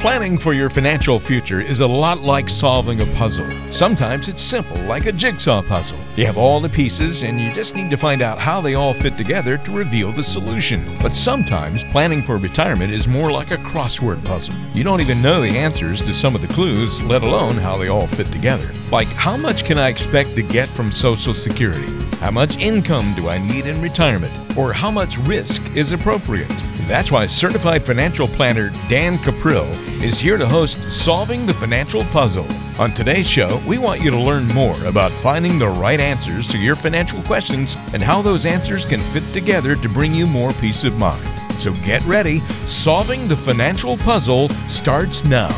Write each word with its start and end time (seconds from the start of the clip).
Planning 0.00 0.38
for 0.38 0.52
your 0.52 0.70
financial 0.70 1.18
future 1.18 1.60
is 1.60 1.80
a 1.80 1.86
lot 1.86 2.20
like 2.20 2.48
solving 2.48 3.00
a 3.00 3.06
puzzle. 3.16 3.50
Sometimes 3.72 4.28
it's 4.28 4.40
simple, 4.40 4.80
like 4.82 5.06
a 5.06 5.12
jigsaw 5.12 5.60
puzzle. 5.60 5.98
You 6.14 6.24
have 6.24 6.38
all 6.38 6.60
the 6.60 6.68
pieces, 6.68 7.24
and 7.24 7.40
you 7.40 7.50
just 7.50 7.74
need 7.74 7.90
to 7.90 7.96
find 7.96 8.22
out 8.22 8.38
how 8.38 8.60
they 8.60 8.74
all 8.74 8.94
fit 8.94 9.16
together 9.16 9.58
to 9.58 9.76
reveal 9.76 10.12
the 10.12 10.22
solution. 10.22 10.84
But 11.02 11.16
sometimes 11.16 11.82
planning 11.82 12.22
for 12.22 12.36
retirement 12.36 12.92
is 12.92 13.08
more 13.08 13.32
like 13.32 13.50
a 13.50 13.56
crossword 13.56 14.24
puzzle. 14.24 14.54
You 14.72 14.84
don't 14.84 15.00
even 15.00 15.20
know 15.20 15.40
the 15.40 15.58
answers 15.58 16.00
to 16.02 16.14
some 16.14 16.36
of 16.36 16.42
the 16.42 16.54
clues, 16.54 17.02
let 17.02 17.24
alone 17.24 17.56
how 17.56 17.76
they 17.76 17.88
all 17.88 18.06
fit 18.06 18.30
together. 18.30 18.70
Like, 18.92 19.08
how 19.08 19.36
much 19.36 19.64
can 19.64 19.78
I 19.78 19.88
expect 19.88 20.36
to 20.36 20.42
get 20.42 20.68
from 20.68 20.92
Social 20.92 21.34
Security? 21.34 21.92
How 22.18 22.30
much 22.30 22.56
income 22.58 23.14
do 23.16 23.28
I 23.28 23.38
need 23.38 23.66
in 23.66 23.82
retirement? 23.82 24.32
Or 24.56 24.72
how 24.72 24.92
much 24.92 25.18
risk 25.18 25.60
is 25.76 25.90
appropriate? 25.90 26.77
That's 26.88 27.12
why 27.12 27.26
certified 27.26 27.84
financial 27.84 28.26
planner 28.26 28.70
Dan 28.88 29.18
Cuprill 29.18 29.70
is 30.02 30.18
here 30.18 30.38
to 30.38 30.48
host 30.48 30.90
Solving 30.90 31.44
the 31.44 31.52
Financial 31.52 32.02
Puzzle. 32.04 32.46
On 32.80 32.94
today's 32.94 33.28
show, 33.28 33.60
we 33.66 33.76
want 33.76 34.00
you 34.00 34.10
to 34.10 34.18
learn 34.18 34.46
more 34.48 34.82
about 34.84 35.12
finding 35.12 35.58
the 35.58 35.68
right 35.68 36.00
answers 36.00 36.48
to 36.48 36.56
your 36.56 36.76
financial 36.76 37.22
questions 37.24 37.76
and 37.92 38.02
how 38.02 38.22
those 38.22 38.46
answers 38.46 38.86
can 38.86 39.00
fit 39.00 39.24
together 39.34 39.76
to 39.76 39.88
bring 39.90 40.14
you 40.14 40.26
more 40.26 40.54
peace 40.54 40.82
of 40.84 40.96
mind. 40.96 41.22
So 41.60 41.74
get 41.84 42.02
ready. 42.06 42.40
Solving 42.66 43.28
the 43.28 43.36
Financial 43.36 43.98
Puzzle 43.98 44.48
starts 44.66 45.26
now. 45.26 45.50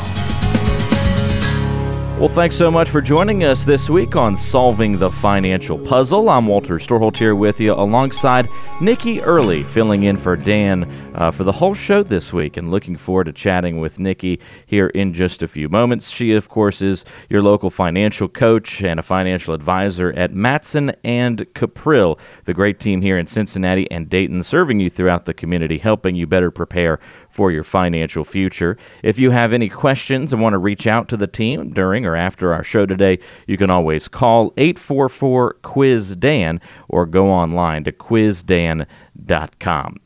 Well, 2.20 2.28
thanks 2.28 2.54
so 2.54 2.70
much 2.70 2.90
for 2.90 3.00
joining 3.00 3.44
us 3.44 3.64
this 3.64 3.88
week 3.88 4.14
on 4.14 4.36
Solving 4.36 4.98
the 4.98 5.10
Financial 5.10 5.78
Puzzle. 5.78 6.28
I'm 6.28 6.46
Walter 6.46 6.74
Storholt 6.74 7.16
here 7.16 7.34
with 7.34 7.58
you 7.58 7.72
alongside 7.72 8.46
Nikki 8.78 9.22
Early, 9.22 9.62
filling 9.62 10.02
in 10.02 10.18
for 10.18 10.36
Dan 10.36 10.84
uh, 11.14 11.30
for 11.30 11.44
the 11.44 11.52
whole 11.52 11.72
show 11.72 12.02
this 12.02 12.30
week, 12.30 12.58
and 12.58 12.70
looking 12.70 12.98
forward 12.98 13.24
to 13.24 13.32
chatting 13.32 13.80
with 13.80 13.98
Nikki 13.98 14.38
here 14.66 14.88
in 14.88 15.14
just 15.14 15.42
a 15.42 15.48
few 15.48 15.70
moments. 15.70 16.10
She, 16.10 16.34
of 16.34 16.50
course, 16.50 16.82
is 16.82 17.06
your 17.30 17.40
local 17.40 17.70
financial 17.70 18.28
coach 18.28 18.82
and 18.82 19.00
a 19.00 19.02
financial 19.02 19.54
advisor 19.54 20.12
at 20.12 20.34
Matson 20.34 20.92
and 21.02 21.38
Cuprill, 21.54 22.18
the 22.44 22.52
great 22.52 22.80
team 22.80 23.00
here 23.00 23.16
in 23.16 23.26
Cincinnati 23.26 23.90
and 23.90 24.10
Dayton, 24.10 24.42
serving 24.42 24.78
you 24.78 24.90
throughout 24.90 25.24
the 25.24 25.32
community, 25.32 25.78
helping 25.78 26.16
you 26.16 26.26
better 26.26 26.50
prepare 26.50 27.00
for 27.30 27.50
your 27.50 27.64
financial 27.64 28.24
future. 28.24 28.76
If 29.02 29.18
you 29.18 29.30
have 29.30 29.52
any 29.52 29.68
questions 29.68 30.32
and 30.32 30.42
want 30.42 30.54
to 30.54 30.58
reach 30.58 30.86
out 30.86 31.08
to 31.08 31.16
the 31.16 31.26
team 31.26 31.72
during 31.72 32.04
or 32.04 32.16
after 32.16 32.52
our 32.52 32.62
show 32.62 32.86
today, 32.86 33.18
you 33.46 33.56
can 33.56 33.70
always 33.70 34.08
call 34.08 34.52
844 34.56 35.54
Quiz 35.62 36.16
Dan 36.16 36.60
or 36.88 37.06
go 37.06 37.30
online 37.30 37.84
to 37.84 37.92
quizdan.com. 37.92 38.86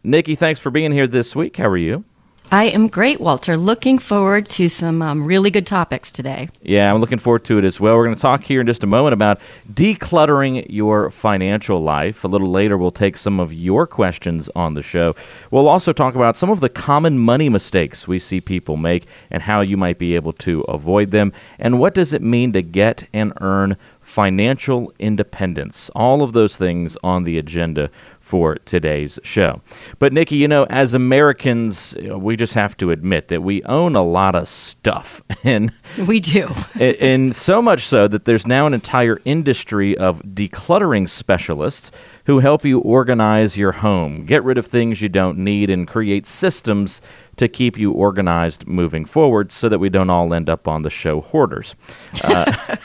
Nikki, 0.05 0.35
thanks 0.35 0.61
for 0.61 0.71
being 0.71 0.93
here 0.93 1.07
this 1.07 1.35
week. 1.35 1.57
How 1.57 1.69
are 1.69 1.77
you? 1.77 2.05
I 2.51 2.65
am 2.67 2.89
great, 2.89 3.21
Walter. 3.21 3.57
Looking 3.57 3.99
forward 3.99 4.47
to 4.47 4.69
some 4.69 5.03
um, 5.03 5.25
really 5.25 5.51
good 5.51 5.67
topics 5.67 6.13
today. 6.13 6.51
Yeah, 6.63 6.93
I'm 6.93 7.01
looking 7.01 7.19
forward 7.19 7.45
to 7.47 7.59
it 7.59 7.65
as 7.65 7.81
well. 7.81 7.97
We're 7.97 8.05
going 8.05 8.15
to 8.15 8.23
talk 8.23 8.45
here 8.45 8.61
in 8.61 8.67
just 8.67 8.85
a 8.85 8.87
moment 8.87 9.13
about 9.13 9.41
decluttering 9.73 10.67
your 10.69 11.11
financial 11.11 11.83
life. 11.83 12.23
A 12.23 12.29
little 12.29 12.51
later, 12.51 12.79
we'll 12.79 12.93
take 12.93 13.17
some 13.17 13.41
of 13.41 13.53
your 13.53 13.87
questions 13.87 14.49
on 14.55 14.75
the 14.75 14.83
show. 14.83 15.17
We'll 15.51 15.69
also 15.69 15.93
talk 15.93 16.15
about 16.15 16.37
some 16.37 16.51
of 16.51 16.61
the 16.61 16.69
common 16.69 17.19
money 17.19 17.49
mistakes 17.49 18.07
we 18.07 18.19
see 18.19 18.41
people 18.41 18.77
make 18.77 19.07
and 19.31 19.43
how 19.43 19.61
you 19.61 19.77
might 19.77 19.99
be 19.99 20.15
able 20.15 20.35
to 20.35 20.61
avoid 20.63 21.11
them. 21.11 21.33
And 21.59 21.81
what 21.81 21.95
does 21.95 22.13
it 22.13 22.23
mean 22.23 22.53
to 22.53 22.63
get 22.63 23.09
and 23.13 23.33
earn 23.41 23.77
financial 24.01 24.93
independence? 24.99 25.91
All 25.95 26.23
of 26.23 26.35
those 26.35 26.57
things 26.57 26.97
on 27.03 27.25
the 27.25 27.39
agenda 27.39 27.91
for 28.25 28.57
today's 28.65 29.21
show. 29.23 29.61
But, 29.99 30.13
Nikki, 30.15 30.37
you 30.37 30.49
know, 30.49 30.65
as 30.65 30.95
Americans, 30.95 31.95
uh, 32.11 32.19
we 32.19 32.37
just 32.37 32.55
have 32.55 32.75
to 32.79 32.91
admit 32.91 33.29
that 33.29 33.43
we 33.43 33.63
own 33.65 33.95
a 33.95 34.03
lot 34.03 34.35
of 34.35 34.49
stuff. 34.49 35.23
And 35.45 35.75
we 36.09 36.21
do. 36.21 36.49
and 36.81 37.37
so 37.37 37.61
much 37.61 37.83
so 37.83 38.09
that 38.09 38.25
there's 38.25 38.47
now 38.47 38.67
an 38.67 38.73
entire 38.73 39.21
industry 39.27 39.95
of 39.99 40.23
decluttering 40.23 41.07
specialists 41.07 41.91
who 42.27 42.39
help 42.39 42.65
you 42.65 42.79
organize 42.81 43.57
your 43.57 43.73
home, 43.73 44.25
get 44.25 44.43
rid 44.45 44.59
of 44.59 44.67
things 44.67 45.03
you 45.03 45.09
don't 45.09 45.39
need, 45.39 45.71
and 45.71 45.87
create 45.87 46.27
systems 46.27 47.03
to 47.37 47.49
keep 47.49 47.77
you 47.77 47.91
organized 47.91 48.67
moving 48.67 49.05
forward 49.05 49.51
so 49.51 49.69
that 49.69 49.79
we 49.79 49.89
don't 49.89 50.09
all 50.09 50.33
end 50.33 50.49
up 50.49 50.69
on 50.69 50.83
the 50.83 50.91
show 50.91 51.21
hoarders. 51.21 51.75
Uh, 52.23 52.45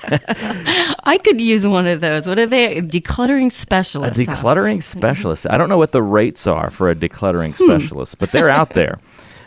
I 1.04 1.20
could 1.24 1.40
use 1.40 1.66
one 1.66 1.88
of 1.88 2.02
those. 2.02 2.28
What 2.28 2.40
are 2.40 2.48
they? 2.48 2.82
Decluttering 2.82 3.52
specialists. 3.52 4.20
A 4.20 4.26
decluttering 4.26 4.82
specialist. 4.84 5.48
I 5.50 5.58
don't 5.58 5.70
know 5.70 5.78
what 5.78 5.92
the 5.92 6.04
rates 6.04 6.48
are 6.48 6.70
for 6.70 6.90
a 6.90 6.96
decluttering 6.96 7.56
hmm. 7.56 7.66
specialist, 7.66 8.18
but 8.20 8.32
they're 8.32 8.50
out 8.50 8.72
there. 8.72 9.00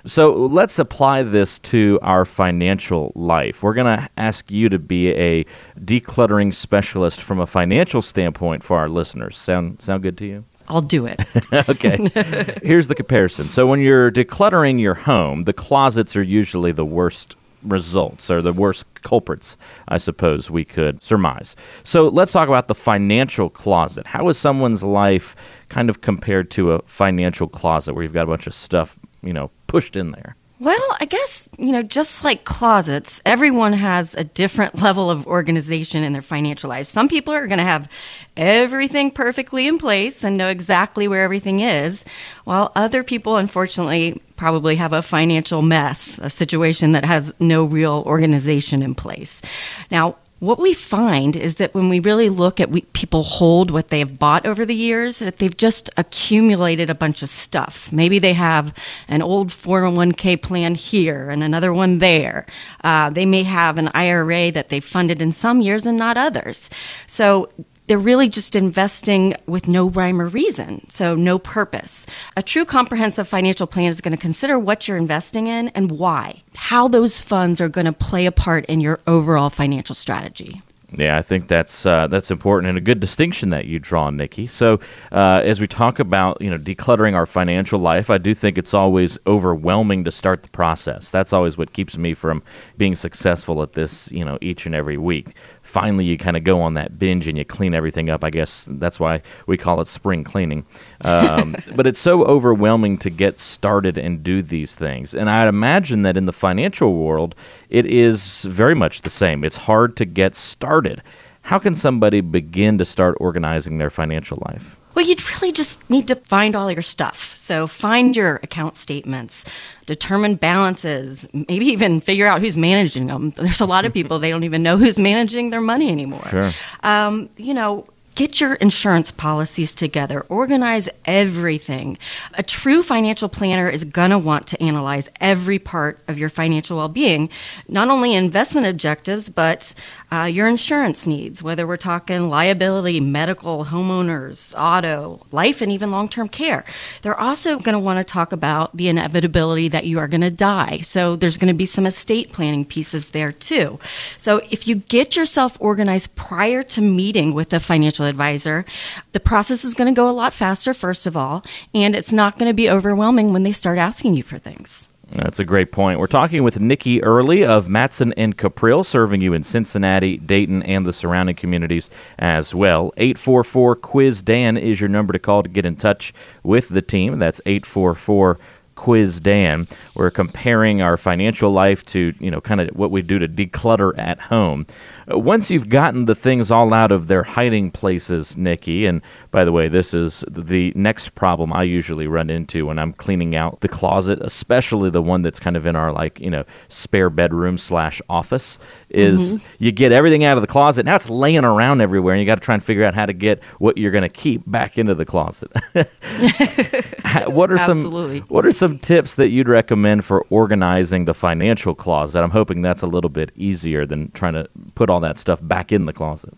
So 0.05 0.33
let's 0.33 0.79
apply 0.79 1.23
this 1.23 1.59
to 1.61 1.99
our 2.03 2.25
financial 2.25 3.13
life. 3.15 3.63
We're 3.63 3.75
going 3.75 3.99
to 3.99 4.09
ask 4.17 4.51
you 4.51 4.69
to 4.69 4.79
be 4.79 5.11
a 5.11 5.45
decluttering 5.79 6.53
specialist 6.53 7.21
from 7.21 7.41
a 7.41 7.47
financial 7.47 8.03
standpoint 8.03 8.65
for 8.65 8.79
our 8.79 8.89
listeners. 8.89 9.37
Sound 9.37 9.81
sound 9.81 10.03
good 10.03 10.19
to 10.19 10.27
you? 10.27 10.45
I'll 10.69 10.81
do 10.81 11.07
it. 11.07 11.21
okay. 11.69 12.11
Here's 12.63 12.89
the 12.89 12.95
comparison. 12.95 13.49
So 13.49 13.67
when 13.67 13.81
you're 13.81 14.11
decluttering 14.11 14.81
your 14.81 14.95
home, 14.95 15.43
the 15.43 15.53
closets 15.53 16.17
are 16.17 16.23
usually 16.23 16.73
the 16.73 16.85
worst 16.85 17.37
results 17.63 18.31
or 18.31 18.43
the 18.43 18.53
worst 18.53 18.85
culprits, 19.03 19.57
I 19.89 19.99
suppose 19.99 20.51
we 20.51 20.65
could 20.65 21.03
surmise. 21.03 21.57
So 21.85 22.09
let's 22.09 22.33
talk 22.33 22.49
about 22.49 22.69
the 22.69 22.75
financial 22.75 23.51
closet. 23.51 24.07
How 24.07 24.29
is 24.29 24.39
someone's 24.39 24.83
life 24.83 25.37
kind 25.69 25.89
of 25.89 26.01
compared 26.01 26.51
to 26.53 26.73
a 26.73 26.83
financial 26.83 27.49
closet 27.49 27.95
where 27.95 28.03
you've 28.03 28.13
got 28.13 28.25
a 28.25 28.31
bunch 28.31 28.47
of 28.47 28.55
stuff, 28.55 28.99
you 29.23 29.33
know, 29.33 29.51
pushed 29.67 29.97
in 29.97 30.13
there? 30.13 30.37
Well, 30.63 30.97
I 31.01 31.07
guess, 31.07 31.49
you 31.59 31.73
know, 31.73 31.83
just 31.83 32.23
like 32.23 32.45
closets, 32.45 33.21
everyone 33.27 33.73
has 33.73 34.15
a 34.15 34.23
different 34.23 34.77
level 34.81 35.11
of 35.11 35.27
organization 35.27 36.05
in 36.05 36.13
their 36.13 36.23
financial 36.23 36.71
life. 36.71 36.87
Some 36.87 37.09
people 37.09 37.35
are 37.35 37.49
going 37.49 37.59
to 37.59 37.65
have 37.65 37.89
everything 38.37 39.11
perfectly 39.11 39.67
in 39.67 39.77
place 39.79 40.23
and 40.23 40.37
know 40.37 40.49
exactly 40.49 41.09
where 41.09 41.25
everything 41.25 41.59
is, 41.59 42.05
while 42.45 42.71
other 42.77 43.03
people, 43.03 43.39
unfortunately, 43.39 44.23
probably 44.37 44.77
have 44.77 44.93
a 44.93 45.03
financial 45.03 45.63
mess, 45.63 46.21
a 46.23 46.31
situation 46.31 46.93
that 46.93 47.05
has 47.05 47.33
no 47.41 47.65
real 47.65 48.05
organization 48.07 48.85
in 48.85 48.95
place. 48.95 49.43
Now, 49.91 50.17
what 50.43 50.59
we 50.59 50.75
find 50.75 51.37
is 51.37 51.55
that 51.57 51.73
when 51.73 51.89
we 51.89 52.01
really 52.01 52.29
look 52.29 52.59
at 52.59 52.69
we, 52.69 52.81
people 52.81 53.23
hold 53.23 53.71
what 53.71 53.91
they 53.91 54.01
have 54.01 54.19
bought 54.19 54.45
over 54.45 54.67
the 54.67 54.75
years, 54.75 55.21
that 55.21 55.37
they've 55.37 55.57
just 55.57 55.89
accumulated 55.97 56.91
a 56.91 56.97
bunch 56.97 57.23
of 57.23 57.29
stuff. 57.29 57.93
Maybe 57.93 58.19
they 58.19 58.33
have 58.33 58.75
an 59.07 59.23
old 59.23 59.51
401k 59.51 60.43
plan 60.43 60.75
here 60.75 61.31
and 61.31 61.45
another 61.45 61.73
one 61.73 61.99
there. 61.99 62.45
Uh, 62.83 63.09
they 63.09 63.25
may 63.25 63.45
have 63.45 63.79
an 63.79 63.89
IRA 63.95 64.51
that 64.51 64.69
they 64.69 64.81
funded 64.81 65.23
in 65.23 65.31
some 65.31 65.61
years 65.61 65.87
and 65.87 65.97
not 65.97 66.17
others. 66.17 66.69
So 67.07 67.49
they're 67.87 67.99
really 67.99 68.29
just 68.29 68.55
investing 68.55 69.35
with 69.47 69.69
no 69.69 69.89
rhyme 69.89 70.21
or 70.21 70.29
reason, 70.29 70.89
so 70.89 71.15
no 71.15 71.39
purpose. 71.39 72.07
A 72.37 72.43
true 72.43 72.65
comprehensive 72.65 73.29
financial 73.29 73.67
plan 73.67 73.87
is 73.87 74.01
going 74.01 74.13
to 74.13 74.21
consider 74.21 74.59
what 74.59 74.87
you're 74.87 74.97
investing 74.97 75.47
in 75.47 75.69
and 75.69 75.93
why, 75.93 76.43
how 76.57 76.89
those 76.89 77.21
funds 77.21 77.61
are 77.61 77.69
going 77.69 77.87
to 77.87 77.93
play 77.93 78.27
a 78.27 78.33
part 78.33 78.65
in 78.67 78.81
your 78.81 79.01
overall 79.07 79.51
financial 79.51 79.95
strategy. 79.95 80.63
Yeah, 80.95 81.17
I 81.17 81.23
think 81.23 81.49
that's 81.49 81.87
uh, 81.87 82.07
that's 82.09 82.31
important 82.31 82.69
and 82.69 82.77
a 82.77 82.81
good 82.81 83.01
distinction 83.01 83.51
that 83.51 83.65
you 83.65 83.79
draw, 83.79 84.11
Nikki. 84.11 84.47
So, 84.47 84.79
uh, 85.11 85.41
as 85.43 85.61
we 85.61 85.67
talk 85.67 85.99
about 85.99 86.41
you 86.43 86.51
know 86.51 86.59
decluttering 86.59 87.15
our 87.15 87.25
financial 87.25 87.79
life, 87.79 88.11
I 88.11 88.19
do 88.19 88.35
think 88.35 88.59
it's 88.59 88.75
always 88.75 89.19
overwhelming 89.27 90.05
to 90.05 90.11
start 90.11 90.43
the 90.43 90.51
process. 90.51 91.11
That's 91.11 91.33
always 91.33 91.57
what 91.57 91.73
keeps 91.73 91.97
me 91.97 92.13
from 92.13 92.43
being 92.77 92.95
successful 92.95 93.63
at 93.63 93.73
this, 93.73 94.13
you 94.13 94.25
know, 94.25 94.37
each 94.43 94.67
and 94.67 94.75
every 94.75 94.99
week 94.99 95.35
finally 95.73 96.05
you 96.05 96.19
kind 96.19 96.37
of 96.37 96.45
go 96.45 96.61
on 96.61 96.75
that 96.75 96.99
binge 96.99 97.27
and 97.29 97.39
you 97.39 97.47
clean 97.47 97.73
everything 97.73 98.11
up. 98.11 98.23
I 98.23 98.29
guess 98.29 98.69
that's 98.73 99.01
why 99.01 99.23
we 99.47 99.57
call 99.57 99.81
it 99.81 99.89
spring 99.89 100.23
cleaning. 100.23 100.67
Um, 101.03 101.57
but 101.75 101.87
it's 101.87 101.99
so 101.99 102.25
overwhelming 102.25 102.99
to 102.99 103.09
get 103.09 103.41
started 103.41 103.97
and 103.97 104.23
do 104.23 104.43
these 104.43 104.77
things. 104.77 105.15
And 105.15 105.31
I'd 105.31 105.49
imagine 105.49 106.03
that 106.03 106.19
in 106.19 106.27
the 106.27 106.33
financial 106.33 106.93
world, 106.93 107.35
it 107.71 107.87
is 107.87 108.43
very 108.43 108.75
much 108.75 109.01
the 109.01 109.11
same. 109.11 109.45
It's 109.45 109.57
hard 109.57 109.97
to 109.97 110.05
get 110.05 110.35
started. 110.35 111.03
How 111.41 111.59
can 111.59 111.75
somebody 111.75 112.21
begin 112.21 112.77
to 112.77 112.85
start 112.85 113.17
organizing 113.19 113.79
their 113.79 113.91
financial 113.91 114.43
life? 114.47 114.77
Well, 114.95 115.07
you'd 115.07 115.31
really 115.31 115.53
just 115.53 115.89
need 115.91 116.09
to 116.09 116.17
find 116.17 116.55
all 116.55 116.71
your 116.71 116.83
stuff. 116.83 117.37
So 117.37 117.67
find 117.67 118.15
your 118.15 118.37
account 118.43 118.77
statements, 118.77 119.45
determine 119.87 120.37
balances, 120.37 121.29
maybe 121.33 121.67
even 121.67 122.01
figure 122.01 122.27
out 122.27 122.41
who's 122.41 122.57
managing 122.57 123.07
them. 123.07 123.31
There's 123.37 123.61
a 123.61 123.67
lot 123.67 123.85
of 123.85 123.93
people, 123.99 124.19
they 124.19 124.31
don't 124.31 124.45
even 124.45 124.63
know 124.63 124.77
who's 124.77 124.99
managing 124.99 125.51
their 125.51 125.61
money 125.61 125.91
anymore. 125.91 126.27
Sure. 126.29 126.53
Um, 126.83 127.31
you 127.37 127.55
know, 127.55 127.87
get 128.15 128.41
your 128.41 128.55
insurance 128.55 129.11
policies 129.11 129.75
together, 129.75 130.21
organize 130.29 130.89
everything. 131.05 131.99
A 132.35 132.43
true 132.43 132.83
financial 132.83 133.29
planner 133.29 133.69
is 133.69 133.85
going 133.85 134.11
to 134.11 134.19
want 134.19 134.47
to 134.49 134.63
analyze 134.63 135.09
every 135.21 135.59
part 135.59 136.01
of 136.09 136.19
your 136.19 136.29
financial 136.29 136.77
well 136.77 136.89
being, 136.89 137.31
not 137.69 137.89
only 137.89 138.15
investment 138.15 138.67
objectives, 138.67 139.29
but 139.29 139.75
uh, 140.13 140.25
your 140.25 140.47
insurance 140.47 141.07
needs, 141.07 141.43
whether 141.43 141.67
we're 141.67 141.79
talking 141.79 142.29
liability, 142.29 143.01
medical, 143.01 143.65
homeowners, 143.67 144.53
auto, 144.59 145.25
life, 145.33 145.63
and 145.63 145.73
even 145.73 145.91
long 145.91 146.07
term 146.07 146.29
care. 146.29 146.65
They're 147.01 147.19
also 147.19 147.59
going 147.59 147.73
to 147.73 147.79
want 147.79 147.99
to 147.99 148.05
talk 148.05 148.31
about 148.31 148.77
the 148.77 148.89
inevitability 148.89 149.69
that 149.69 149.87
you 149.87 149.99
are 149.99 150.09
going 150.09 150.21
to 150.21 150.31
die. 150.31 150.81
So 150.83 151.17
there's 151.17 151.39
going 151.39 151.49
to 151.49 151.55
be 151.55 151.65
some 151.65 151.87
estate 151.87 152.31
planning 152.31 152.67
pieces 152.67 153.11
there 153.11 153.33
too. 153.33 153.79
So 154.19 154.43
if 154.51 154.69
you 154.69 154.77
get 154.77 155.17
yourself 155.17 155.57
organized 155.61 156.15
prior 156.15 156.63
to 156.65 156.83
meeting 156.83 157.33
with 157.33 157.51
a 157.55 157.61
financial 157.61 158.05
advisor, 158.05 158.67
the 159.13 159.21
process 159.21 159.65
is 159.65 159.73
going 159.73 159.93
to 159.93 159.99
go 159.99 160.11
a 160.11 160.13
lot 160.13 160.35
faster, 160.35 160.75
first 160.75 161.07
of 161.07 161.17
all, 161.17 161.43
and 161.73 161.97
it's 161.97 162.13
not 162.13 162.39
going 162.39 162.51
to 162.51 162.55
be 162.55 162.69
overwhelming 162.69 163.33
when 163.33 163.45
they 163.45 163.53
start 163.53 163.79
asking 163.79 164.15
you 164.15 164.23
for 164.23 164.39
things. 164.39 164.91
That's 165.15 165.39
a 165.39 165.45
great 165.45 165.73
point. 165.73 165.99
We're 165.99 166.07
talking 166.07 166.43
with 166.43 166.59
Nikki 166.59 167.03
Early 167.03 167.45
of 167.45 167.69
Matson 167.69 168.15
and 168.17 168.37
Cuprill, 168.37 168.85
serving 168.85 169.21
you 169.21 169.35
in 169.35 169.43
Cincinnati, 169.43 170.17
Dayton, 170.17 170.63
and 170.63 170.87
the 170.87 170.93
surrounding 170.93 171.37
communities 171.37 171.91
as 172.19 172.55
well. 172.55 172.93
844 172.97 173.77
Quiz 173.77 174.23
Dan 174.23 174.57
is 174.57 174.81
your 174.81 174.89
number 174.89 175.13
to 175.13 175.19
call 175.19 175.43
to 175.43 175.51
get 175.51 175.67
in 175.67 175.77
touch 175.77 176.15
with 176.43 176.71
the 176.71 176.81
team. 176.81 177.19
That's 177.19 177.43
844 177.45 178.39
Quiz 178.75 179.21
Dan. 179.21 179.69
We're 179.95 180.11
comparing 180.11 180.81
our 180.81 180.97
financial 180.97 181.53
life 181.53 181.85
to, 181.87 182.15
you 182.19 182.31
know, 182.31 182.41
kind 182.41 182.61
of 182.61 182.69
what 182.71 182.91
we 182.91 183.03
do 183.03 183.19
to 183.19 183.29
declutter 183.29 183.97
at 183.99 184.19
home. 184.19 184.67
Uh, 185.11 185.19
once 185.19 185.51
you've 185.51 185.69
gotten 185.69 186.05
the 186.05 186.15
things 186.15 186.51
all 186.51 186.73
out 186.73 186.93
of 186.93 187.07
their 187.07 187.23
hiding 187.23 187.71
places, 187.71 188.37
Nikki, 188.37 188.87
and 188.87 189.03
by 189.31 189.45
the 189.45 189.53
way, 189.53 189.69
this 189.69 189.95
is 189.95 190.25
the 190.31 190.73
next 190.75 191.15
problem 191.15 191.53
I 191.53 191.63
usually 191.63 192.07
run 192.07 192.31
into 192.31 192.67
when 192.67 192.79
I'm 192.79 192.93
cleaning 192.93 193.35
out 193.35 193.61
the 193.61 193.69
closet, 193.69 194.19
especially 194.23 194.91
the 194.91 195.03
one 195.03 195.23
that's 195.23 195.41
kind 195.41 195.57
of 195.57 195.67
in 195.67 195.77
our 195.77 195.93
like 195.93 196.21
you 196.21 196.31
know 196.31 196.45
spare 196.69 197.11
bedroom 197.11 197.59
slash 197.59 198.01
office. 198.09 198.59
Is 198.91 199.35
mm-hmm. 199.35 199.47
you 199.59 199.73
get 199.73 199.93
everything 199.93 200.25
out 200.25 200.37
of 200.37 200.43
the 200.43 200.47
closet 200.47 200.85
now 200.85 200.97
it's 200.97 201.11
laying 201.11 201.45
around 201.45 201.81
everywhere, 201.81 202.15
and 202.15 202.21
you 202.21 202.27
got 202.27 202.37
to 202.37 202.41
try 202.41 202.55
and 202.55 202.63
figure 202.63 202.85
out 202.85 202.95
how 202.95 203.07
to 203.07 203.13
get 203.13 203.43
what 203.59 203.79
you're 203.79 203.91
going 203.91 204.03
to 204.03 204.09
keep 204.09 204.43
back 204.47 204.79
into 204.79 204.95
the 204.95 205.05
closet. 205.05 205.51
what 207.27 207.51
are 207.51 207.59
some 207.59 208.21
What 208.29 208.47
are 208.47 208.53
some 208.53 208.79
tips 208.79 209.15
that 209.17 209.29
you'd 209.29 209.49
recommend 209.49 210.05
for 210.05 210.25
organizing 210.31 211.05
the 211.05 211.15
financial 211.15 211.75
closet? 211.75 212.23
I'm 212.23 212.31
hoping 212.31 212.63
that's 212.63 212.83
a 212.83 212.87
little 212.87 213.11
bit 213.11 213.33
easier 213.37 213.87
than 213.87 214.11
trying 214.13 214.35
to 214.35 214.49
put 214.75 214.91
all 214.93 215.01
that 215.01 215.19
stuff 215.19 215.41
back 215.43 215.73
in 215.73 215.87
the 215.87 215.93
closet. 215.93 216.35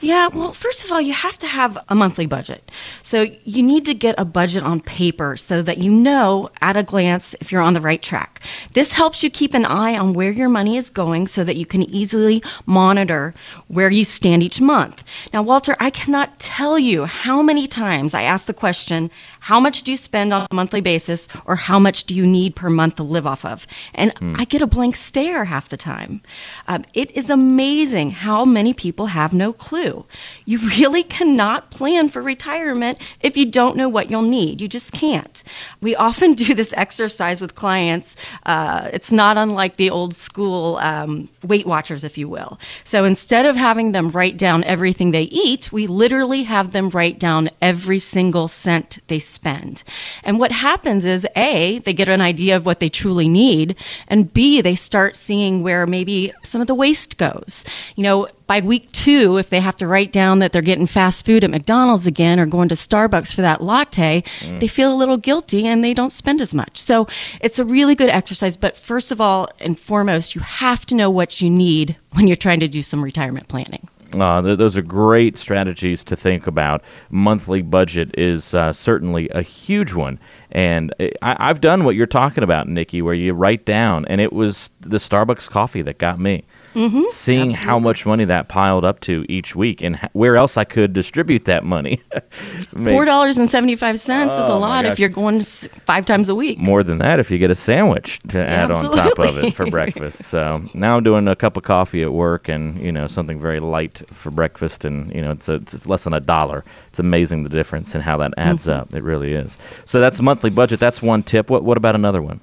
Yeah, 0.00 0.28
well, 0.28 0.52
first 0.52 0.84
of 0.84 0.92
all, 0.92 1.00
you 1.00 1.14
have 1.14 1.38
to 1.38 1.46
have 1.46 1.78
a 1.88 1.94
monthly 1.94 2.26
budget. 2.26 2.70
So 3.02 3.26
you 3.44 3.62
need 3.62 3.86
to 3.86 3.94
get 3.94 4.14
a 4.18 4.24
budget 4.24 4.62
on 4.62 4.80
paper 4.80 5.36
so 5.36 5.62
that 5.62 5.78
you 5.78 5.90
know 5.90 6.50
at 6.60 6.76
a 6.76 6.82
glance 6.82 7.34
if 7.40 7.50
you're 7.50 7.62
on 7.62 7.72
the 7.72 7.80
right 7.80 8.02
track. 8.02 8.42
This 8.72 8.92
helps 8.92 9.22
you 9.22 9.30
keep 9.30 9.54
an 9.54 9.64
eye 9.64 9.96
on 9.96 10.12
where 10.12 10.30
your 10.30 10.50
money 10.50 10.76
is 10.76 10.90
going 10.90 11.26
so 11.26 11.42
that 11.42 11.56
you 11.56 11.64
can 11.64 11.82
easily 11.82 12.42
monitor 12.66 13.34
where 13.68 13.90
you 13.90 14.04
stand 14.04 14.42
each 14.42 14.60
month. 14.60 15.02
Now, 15.32 15.42
Walter, 15.42 15.74
I 15.80 15.90
cannot 15.90 16.38
tell 16.38 16.78
you 16.78 17.06
how 17.06 17.42
many 17.42 17.66
times 17.66 18.12
I 18.12 18.22
ask 18.22 18.46
the 18.46 18.54
question, 18.54 19.10
how 19.46 19.60
much 19.60 19.82
do 19.82 19.92
you 19.92 19.96
spend 19.96 20.32
on 20.32 20.44
a 20.50 20.52
monthly 20.52 20.80
basis 20.80 21.28
or 21.44 21.54
how 21.54 21.78
much 21.78 22.02
do 22.02 22.16
you 22.16 22.26
need 22.26 22.56
per 22.56 22.68
month 22.68 22.96
to 22.96 23.04
live 23.04 23.28
off 23.28 23.44
of? 23.44 23.64
And 23.94 24.12
hmm. 24.18 24.34
I 24.36 24.44
get 24.44 24.60
a 24.60 24.66
blank 24.66 24.96
stare 24.96 25.44
half 25.44 25.68
the 25.68 25.76
time. 25.76 26.20
Um, 26.66 26.84
it 26.94 27.12
is 27.12 27.30
amazing 27.30 28.10
how 28.10 28.44
many 28.44 28.74
people 28.74 29.06
have 29.06 29.32
no 29.32 29.52
clue. 29.52 30.04
You 30.46 30.58
really 30.76 31.04
cannot 31.04 31.70
plan 31.70 32.08
for 32.08 32.20
retirement 32.20 32.98
if 33.20 33.36
you 33.36 33.46
don't 33.46 33.76
know 33.76 33.88
what 33.88 34.10
you'll 34.10 34.22
need. 34.22 34.60
You 34.60 34.66
just 34.66 34.90
can't. 34.90 35.44
We 35.80 35.94
often 35.94 36.34
do 36.44 36.52
this 36.52 36.74
exercise 36.76 37.40
with 37.40 37.54
clients. 37.54 38.16
Uh, 38.46 38.90
it's 38.92 39.12
not 39.12 39.38
unlike 39.38 39.76
the 39.76 39.90
old 39.90 40.16
school 40.16 40.78
um, 40.78 41.28
Weight 41.44 41.66
Watchers, 41.66 42.02
if 42.02 42.18
you 42.18 42.28
will. 42.28 42.58
So 42.82 43.04
instead 43.04 43.46
of 43.46 43.54
having 43.54 43.92
them 43.92 44.08
write 44.08 44.38
down 44.38 44.64
everything 44.64 45.12
they 45.12 45.28
eat, 45.30 45.70
we 45.70 45.86
literally 45.86 46.42
have 46.42 46.72
them 46.72 46.90
write 46.90 47.20
down 47.20 47.48
every 47.62 48.00
single 48.00 48.48
cent 48.48 48.98
they 49.06 49.20
spend 49.20 49.35
spend. 49.36 49.82
And 50.24 50.40
what 50.40 50.50
happens 50.50 51.04
is 51.04 51.26
A, 51.36 51.78
they 51.80 51.92
get 51.92 52.08
an 52.08 52.20
idea 52.20 52.56
of 52.56 52.66
what 52.66 52.80
they 52.80 52.88
truly 52.88 53.28
need, 53.28 53.76
and 54.08 54.32
B, 54.32 54.60
they 54.60 54.74
start 54.74 55.16
seeing 55.16 55.62
where 55.62 55.86
maybe 55.86 56.32
some 56.42 56.60
of 56.60 56.66
the 56.66 56.74
waste 56.74 57.16
goes. 57.16 57.64
You 57.96 58.02
know, 58.02 58.28
by 58.46 58.60
week 58.60 58.90
two, 58.92 59.36
if 59.38 59.50
they 59.50 59.60
have 59.60 59.76
to 59.76 59.86
write 59.86 60.12
down 60.12 60.38
that 60.38 60.52
they're 60.52 60.62
getting 60.62 60.86
fast 60.86 61.26
food 61.26 61.42
at 61.44 61.50
McDonald's 61.50 62.06
again 62.06 62.38
or 62.38 62.46
going 62.46 62.68
to 62.68 62.74
Starbucks 62.74 63.34
for 63.34 63.42
that 63.42 63.62
latte, 63.62 64.22
mm. 64.40 64.60
they 64.60 64.68
feel 64.68 64.92
a 64.92 64.96
little 64.96 65.16
guilty 65.16 65.66
and 65.66 65.82
they 65.82 65.92
don't 65.92 66.12
spend 66.12 66.40
as 66.40 66.54
much. 66.54 66.80
So 66.80 67.08
it's 67.40 67.58
a 67.58 67.64
really 67.64 67.94
good 67.94 68.10
exercise. 68.10 68.56
But 68.56 68.76
first 68.76 69.10
of 69.10 69.20
all 69.20 69.48
and 69.58 69.78
foremost, 69.78 70.34
you 70.34 70.40
have 70.40 70.86
to 70.86 70.94
know 70.94 71.10
what 71.10 71.40
you 71.40 71.50
need 71.50 71.96
when 72.12 72.26
you're 72.26 72.36
trying 72.36 72.60
to 72.60 72.68
do 72.68 72.82
some 72.82 73.02
retirement 73.02 73.48
planning. 73.48 73.88
Uh, 74.14 74.40
th- 74.40 74.58
those 74.58 74.76
are 74.76 74.82
great 74.82 75.36
strategies 75.36 76.04
to 76.04 76.16
think 76.16 76.46
about. 76.46 76.82
Monthly 77.10 77.62
budget 77.62 78.16
is 78.16 78.54
uh, 78.54 78.72
certainly 78.72 79.28
a 79.30 79.42
huge 79.42 79.94
one. 79.94 80.18
And 80.52 80.94
I- 81.22 81.46
have 81.46 81.60
done 81.60 81.84
what 81.84 81.96
you're 81.96 82.06
talking 82.06 82.44
about, 82.44 82.68
Nikki, 82.68 83.02
where 83.02 83.14
you 83.14 83.32
write 83.34 83.64
down, 83.64 84.04
and 84.06 84.20
it 84.20 84.32
was 84.32 84.70
the 84.80 84.98
Starbucks 84.98 85.50
coffee 85.50 85.82
that 85.82 85.98
got 85.98 86.20
me 86.20 86.44
mm-hmm, 86.76 87.04
seeing 87.08 87.40
absolutely. 87.40 87.66
how 87.66 87.78
much 87.78 88.06
money 88.06 88.24
that 88.24 88.48
piled 88.48 88.84
up 88.84 89.00
to 89.00 89.24
each 89.28 89.56
week 89.56 89.82
and 89.82 89.96
where 90.12 90.36
else 90.36 90.56
I 90.56 90.64
could 90.64 90.92
distribute 90.92 91.46
that 91.46 91.64
money. 91.64 92.02
Four 92.72 93.04
dollars 93.04 93.38
and 93.38 93.50
seventy 93.50 93.76
five 93.76 93.98
cents 93.98 94.36
oh, 94.36 94.42
is 94.42 94.48
a 94.48 94.52
oh 94.52 94.58
lot 94.58 94.84
if 94.84 94.98
you're 94.98 95.08
going 95.08 95.42
five 95.42 96.06
times 96.06 96.28
a 96.28 96.34
week. 96.34 96.58
More 96.58 96.82
than 96.84 96.98
that 96.98 97.18
if 97.18 97.30
you 97.30 97.38
get 97.38 97.50
a 97.50 97.54
sandwich 97.54 98.20
to 98.28 98.38
add 98.38 98.70
absolutely. 98.70 99.00
on 99.00 99.08
top 99.08 99.18
of 99.18 99.38
it 99.38 99.54
for 99.54 99.66
breakfast. 99.70 100.24
so 100.24 100.62
now 100.74 100.96
I'm 100.96 101.02
doing 101.02 101.26
a 101.28 101.34
cup 101.34 101.56
of 101.56 101.62
coffee 101.62 102.02
at 102.02 102.12
work 102.12 102.48
and 102.48 102.80
you 102.80 102.92
know 102.92 103.06
something 103.06 103.40
very 103.40 103.60
light 103.60 104.02
for 104.12 104.30
breakfast, 104.30 104.84
and 104.84 105.12
you 105.14 105.22
know 105.22 105.32
it's 105.32 105.48
a, 105.48 105.54
it's 105.54 105.86
less 105.86 106.04
than 106.04 106.12
a 106.12 106.20
dollar. 106.20 106.64
It's 106.88 106.98
amazing 106.98 107.42
the 107.42 107.48
difference 107.48 107.94
and 107.94 108.04
how 108.04 108.18
that 108.18 108.34
adds 108.36 108.66
mm-hmm. 108.66 108.80
up. 108.80 108.94
It 108.94 109.02
really 109.02 109.32
is. 109.32 109.58
So 109.84 110.00
that's 110.00 110.20
monthly 110.20 110.50
budget. 110.50 110.80
That's 110.80 111.00
one 111.00 111.22
tip. 111.22 111.50
What 111.50 111.64
what 111.64 111.76
about 111.76 111.94
another 111.94 112.22
one? 112.22 112.40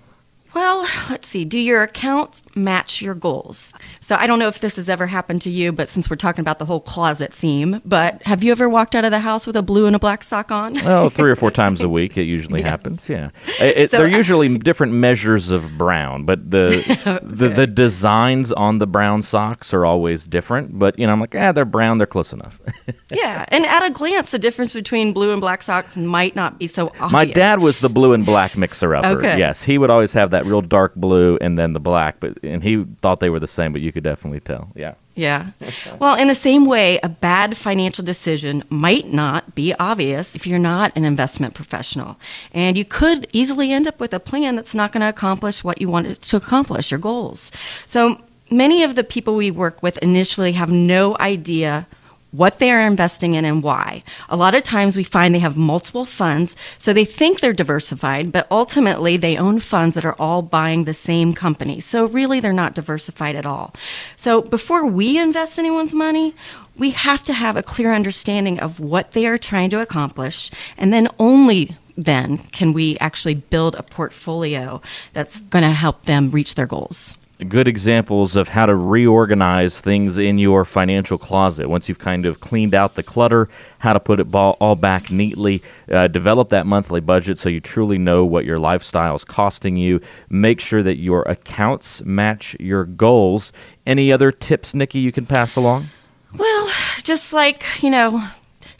Well, 0.53 0.87
let's 1.09 1.27
see. 1.27 1.45
Do 1.45 1.57
your 1.57 1.81
accounts 1.81 2.43
match 2.55 3.01
your 3.01 3.15
goals? 3.15 3.73
So 3.99 4.15
I 4.15 4.27
don't 4.27 4.39
know 4.39 4.47
if 4.47 4.59
this 4.59 4.75
has 4.75 4.87
ever 4.87 5.07
happened 5.07 5.41
to 5.43 5.49
you, 5.49 5.71
but 5.71 5.89
since 5.89 6.09
we're 6.09 6.15
talking 6.15 6.41
about 6.41 6.59
the 6.59 6.65
whole 6.65 6.81
closet 6.81 7.33
theme, 7.33 7.81
but 7.85 8.21
have 8.23 8.43
you 8.43 8.51
ever 8.51 8.69
walked 8.69 8.95
out 8.95 9.05
of 9.05 9.11
the 9.11 9.21
house 9.21 9.47
with 9.47 9.55
a 9.55 9.61
blue 9.61 9.87
and 9.87 9.95
a 9.95 9.99
black 9.99 10.23
sock 10.23 10.51
on? 10.51 10.77
oh, 10.85 11.09
three 11.09 11.31
or 11.31 11.35
four 11.35 11.51
times 11.51 11.81
a 11.81 11.89
week. 11.89 12.17
It 12.17 12.23
usually 12.23 12.59
yes. 12.61 12.69
happens. 12.69 13.09
Yeah, 13.09 13.29
it, 13.59 13.89
so, 13.89 13.97
they're 13.97 14.07
usually 14.07 14.57
different 14.57 14.93
measures 14.93 15.51
of 15.51 15.77
brown, 15.77 16.25
but 16.25 16.51
the, 16.51 16.79
okay. 16.89 17.19
the 17.23 17.49
the 17.49 17.67
designs 17.67 18.51
on 18.51 18.77
the 18.77 18.87
brown 18.87 19.21
socks 19.21 19.73
are 19.73 19.85
always 19.85 20.27
different. 20.27 20.77
But 20.77 20.97
you 20.99 21.07
know, 21.07 21.13
I'm 21.13 21.19
like, 21.19 21.35
ah, 21.35 21.51
they're 21.51 21.65
brown. 21.65 21.97
They're 21.97 22.07
close 22.07 22.33
enough. 22.33 22.59
yeah, 23.11 23.45
and 23.49 23.65
at 23.65 23.83
a 23.83 23.89
glance, 23.89 24.31
the 24.31 24.39
difference 24.39 24.73
between 24.73 25.13
blue 25.13 25.31
and 25.31 25.41
black 25.41 25.63
socks 25.63 25.97
might 25.97 26.35
not 26.35 26.59
be 26.59 26.67
so 26.67 26.87
obvious. 26.99 27.11
My 27.11 27.25
dad 27.25 27.59
was 27.59 27.79
the 27.79 27.89
blue 27.89 28.13
and 28.13 28.25
black 28.25 28.55
mixer 28.57 28.95
upper. 28.95 29.17
Okay. 29.17 29.37
Yes, 29.37 29.63
he 29.63 29.77
would 29.77 29.89
always 29.89 30.13
have 30.13 30.31
that 30.31 30.42
that 30.43 30.49
real 30.49 30.61
dark 30.61 30.95
blue 30.95 31.37
and 31.41 31.57
then 31.57 31.73
the 31.73 31.79
black, 31.79 32.19
but 32.19 32.37
and 32.43 32.63
he 32.63 32.85
thought 33.01 33.19
they 33.19 33.29
were 33.29 33.39
the 33.39 33.47
same, 33.47 33.71
but 33.73 33.81
you 33.81 33.91
could 33.91 34.03
definitely 34.03 34.39
tell. 34.39 34.69
Yeah. 34.75 34.95
Yeah. 35.15 35.51
Well, 35.99 36.15
in 36.15 36.27
the 36.27 36.35
same 36.35 36.65
way, 36.65 36.99
a 37.03 37.09
bad 37.09 37.55
financial 37.55 38.03
decision 38.03 38.63
might 38.69 39.13
not 39.13 39.53
be 39.53 39.73
obvious 39.75 40.35
if 40.35 40.47
you're 40.47 40.57
not 40.57 40.91
an 40.95 41.05
investment 41.05 41.53
professional. 41.53 42.17
And 42.51 42.77
you 42.77 42.83
could 42.83 43.27
easily 43.31 43.71
end 43.71 43.85
up 43.85 43.99
with 43.99 44.11
a 44.13 44.19
plan 44.19 44.55
that's 44.55 44.73
not 44.73 44.91
going 44.91 45.01
to 45.01 45.09
accomplish 45.09 45.63
what 45.63 45.79
you 45.79 45.87
wanted 45.87 46.19
to 46.21 46.35
accomplish, 46.35 46.89
your 46.89 46.99
goals. 46.99 47.51
So 47.85 48.21
many 48.49 48.81
of 48.81 48.95
the 48.95 49.03
people 49.03 49.35
we 49.35 49.51
work 49.51 49.83
with 49.83 49.99
initially 49.99 50.53
have 50.53 50.71
no 50.71 51.15
idea 51.19 51.85
what 52.33 52.59
they 52.59 52.71
are 52.71 52.81
investing 52.81 53.35
in 53.35 53.45
and 53.45 53.63
why. 53.63 54.03
A 54.27 54.35
lot 54.35 54.55
of 54.55 54.63
times 54.63 54.97
we 54.97 55.03
find 55.03 55.33
they 55.33 55.39
have 55.39 55.55
multiple 55.55 56.03
funds, 56.03 56.55
so 56.77 56.91
they 56.91 57.05
think 57.05 57.39
they're 57.39 57.53
diversified, 57.53 58.31
but 58.31 58.47
ultimately 58.51 59.15
they 59.15 59.37
own 59.37 59.59
funds 59.59 59.95
that 59.95 60.03
are 60.03 60.15
all 60.19 60.41
buying 60.41 60.83
the 60.83 60.93
same 60.93 61.33
company. 61.33 61.79
So 61.79 62.05
really 62.05 62.39
they're 62.39 62.51
not 62.51 62.73
diversified 62.73 63.35
at 63.35 63.45
all. 63.45 63.73
So 64.17 64.41
before 64.41 64.85
we 64.85 65.19
invest 65.19 65.59
anyone's 65.59 65.93
money, 65.93 66.33
we 66.75 66.89
have 66.89 67.21
to 67.23 67.33
have 67.33 67.55
a 67.55 67.63
clear 67.63 67.93
understanding 67.93 68.59
of 68.59 68.79
what 68.79 69.11
they 69.11 69.27
are 69.27 69.37
trying 69.37 69.69
to 69.69 69.79
accomplish, 69.79 70.49
and 70.75 70.91
then 70.91 71.07
only 71.19 71.71
then 71.95 72.39
can 72.39 72.73
we 72.73 72.97
actually 72.97 73.35
build 73.35 73.75
a 73.75 73.83
portfolio 73.83 74.81
that's 75.13 75.41
going 75.41 75.63
to 75.63 75.69
help 75.69 76.05
them 76.05 76.31
reach 76.31 76.55
their 76.55 76.65
goals 76.65 77.15
good 77.47 77.67
examples 77.67 78.35
of 78.35 78.49
how 78.49 78.65
to 78.65 78.75
reorganize 78.75 79.81
things 79.81 80.17
in 80.17 80.37
your 80.37 80.65
financial 80.65 81.17
closet. 81.17 81.67
Once 81.67 81.89
you've 81.89 81.99
kind 81.99 82.25
of 82.25 82.39
cleaned 82.39 82.73
out 82.73 82.95
the 82.95 83.03
clutter, 83.03 83.49
how 83.79 83.93
to 83.93 83.99
put 83.99 84.19
it 84.19 84.33
all 84.33 84.75
back 84.75 85.11
neatly, 85.11 85.61
uh, 85.91 86.07
develop 86.07 86.49
that 86.49 86.65
monthly 86.65 87.01
budget 87.01 87.37
so 87.39 87.49
you 87.49 87.59
truly 87.59 87.97
know 87.97 88.23
what 88.23 88.45
your 88.45 88.59
lifestyle 88.59 89.15
is 89.15 89.23
costing 89.23 89.75
you. 89.75 89.99
Make 90.29 90.59
sure 90.59 90.83
that 90.83 90.97
your 90.97 91.23
accounts 91.23 92.03
match 92.05 92.55
your 92.59 92.85
goals. 92.85 93.51
Any 93.85 94.11
other 94.11 94.31
tips, 94.31 94.73
Nikki, 94.73 94.99
you 94.99 95.11
can 95.11 95.25
pass 95.25 95.55
along? 95.55 95.87
Well, 96.35 96.69
just 97.03 97.33
like, 97.33 97.63
you 97.81 97.89
know, 97.89 98.27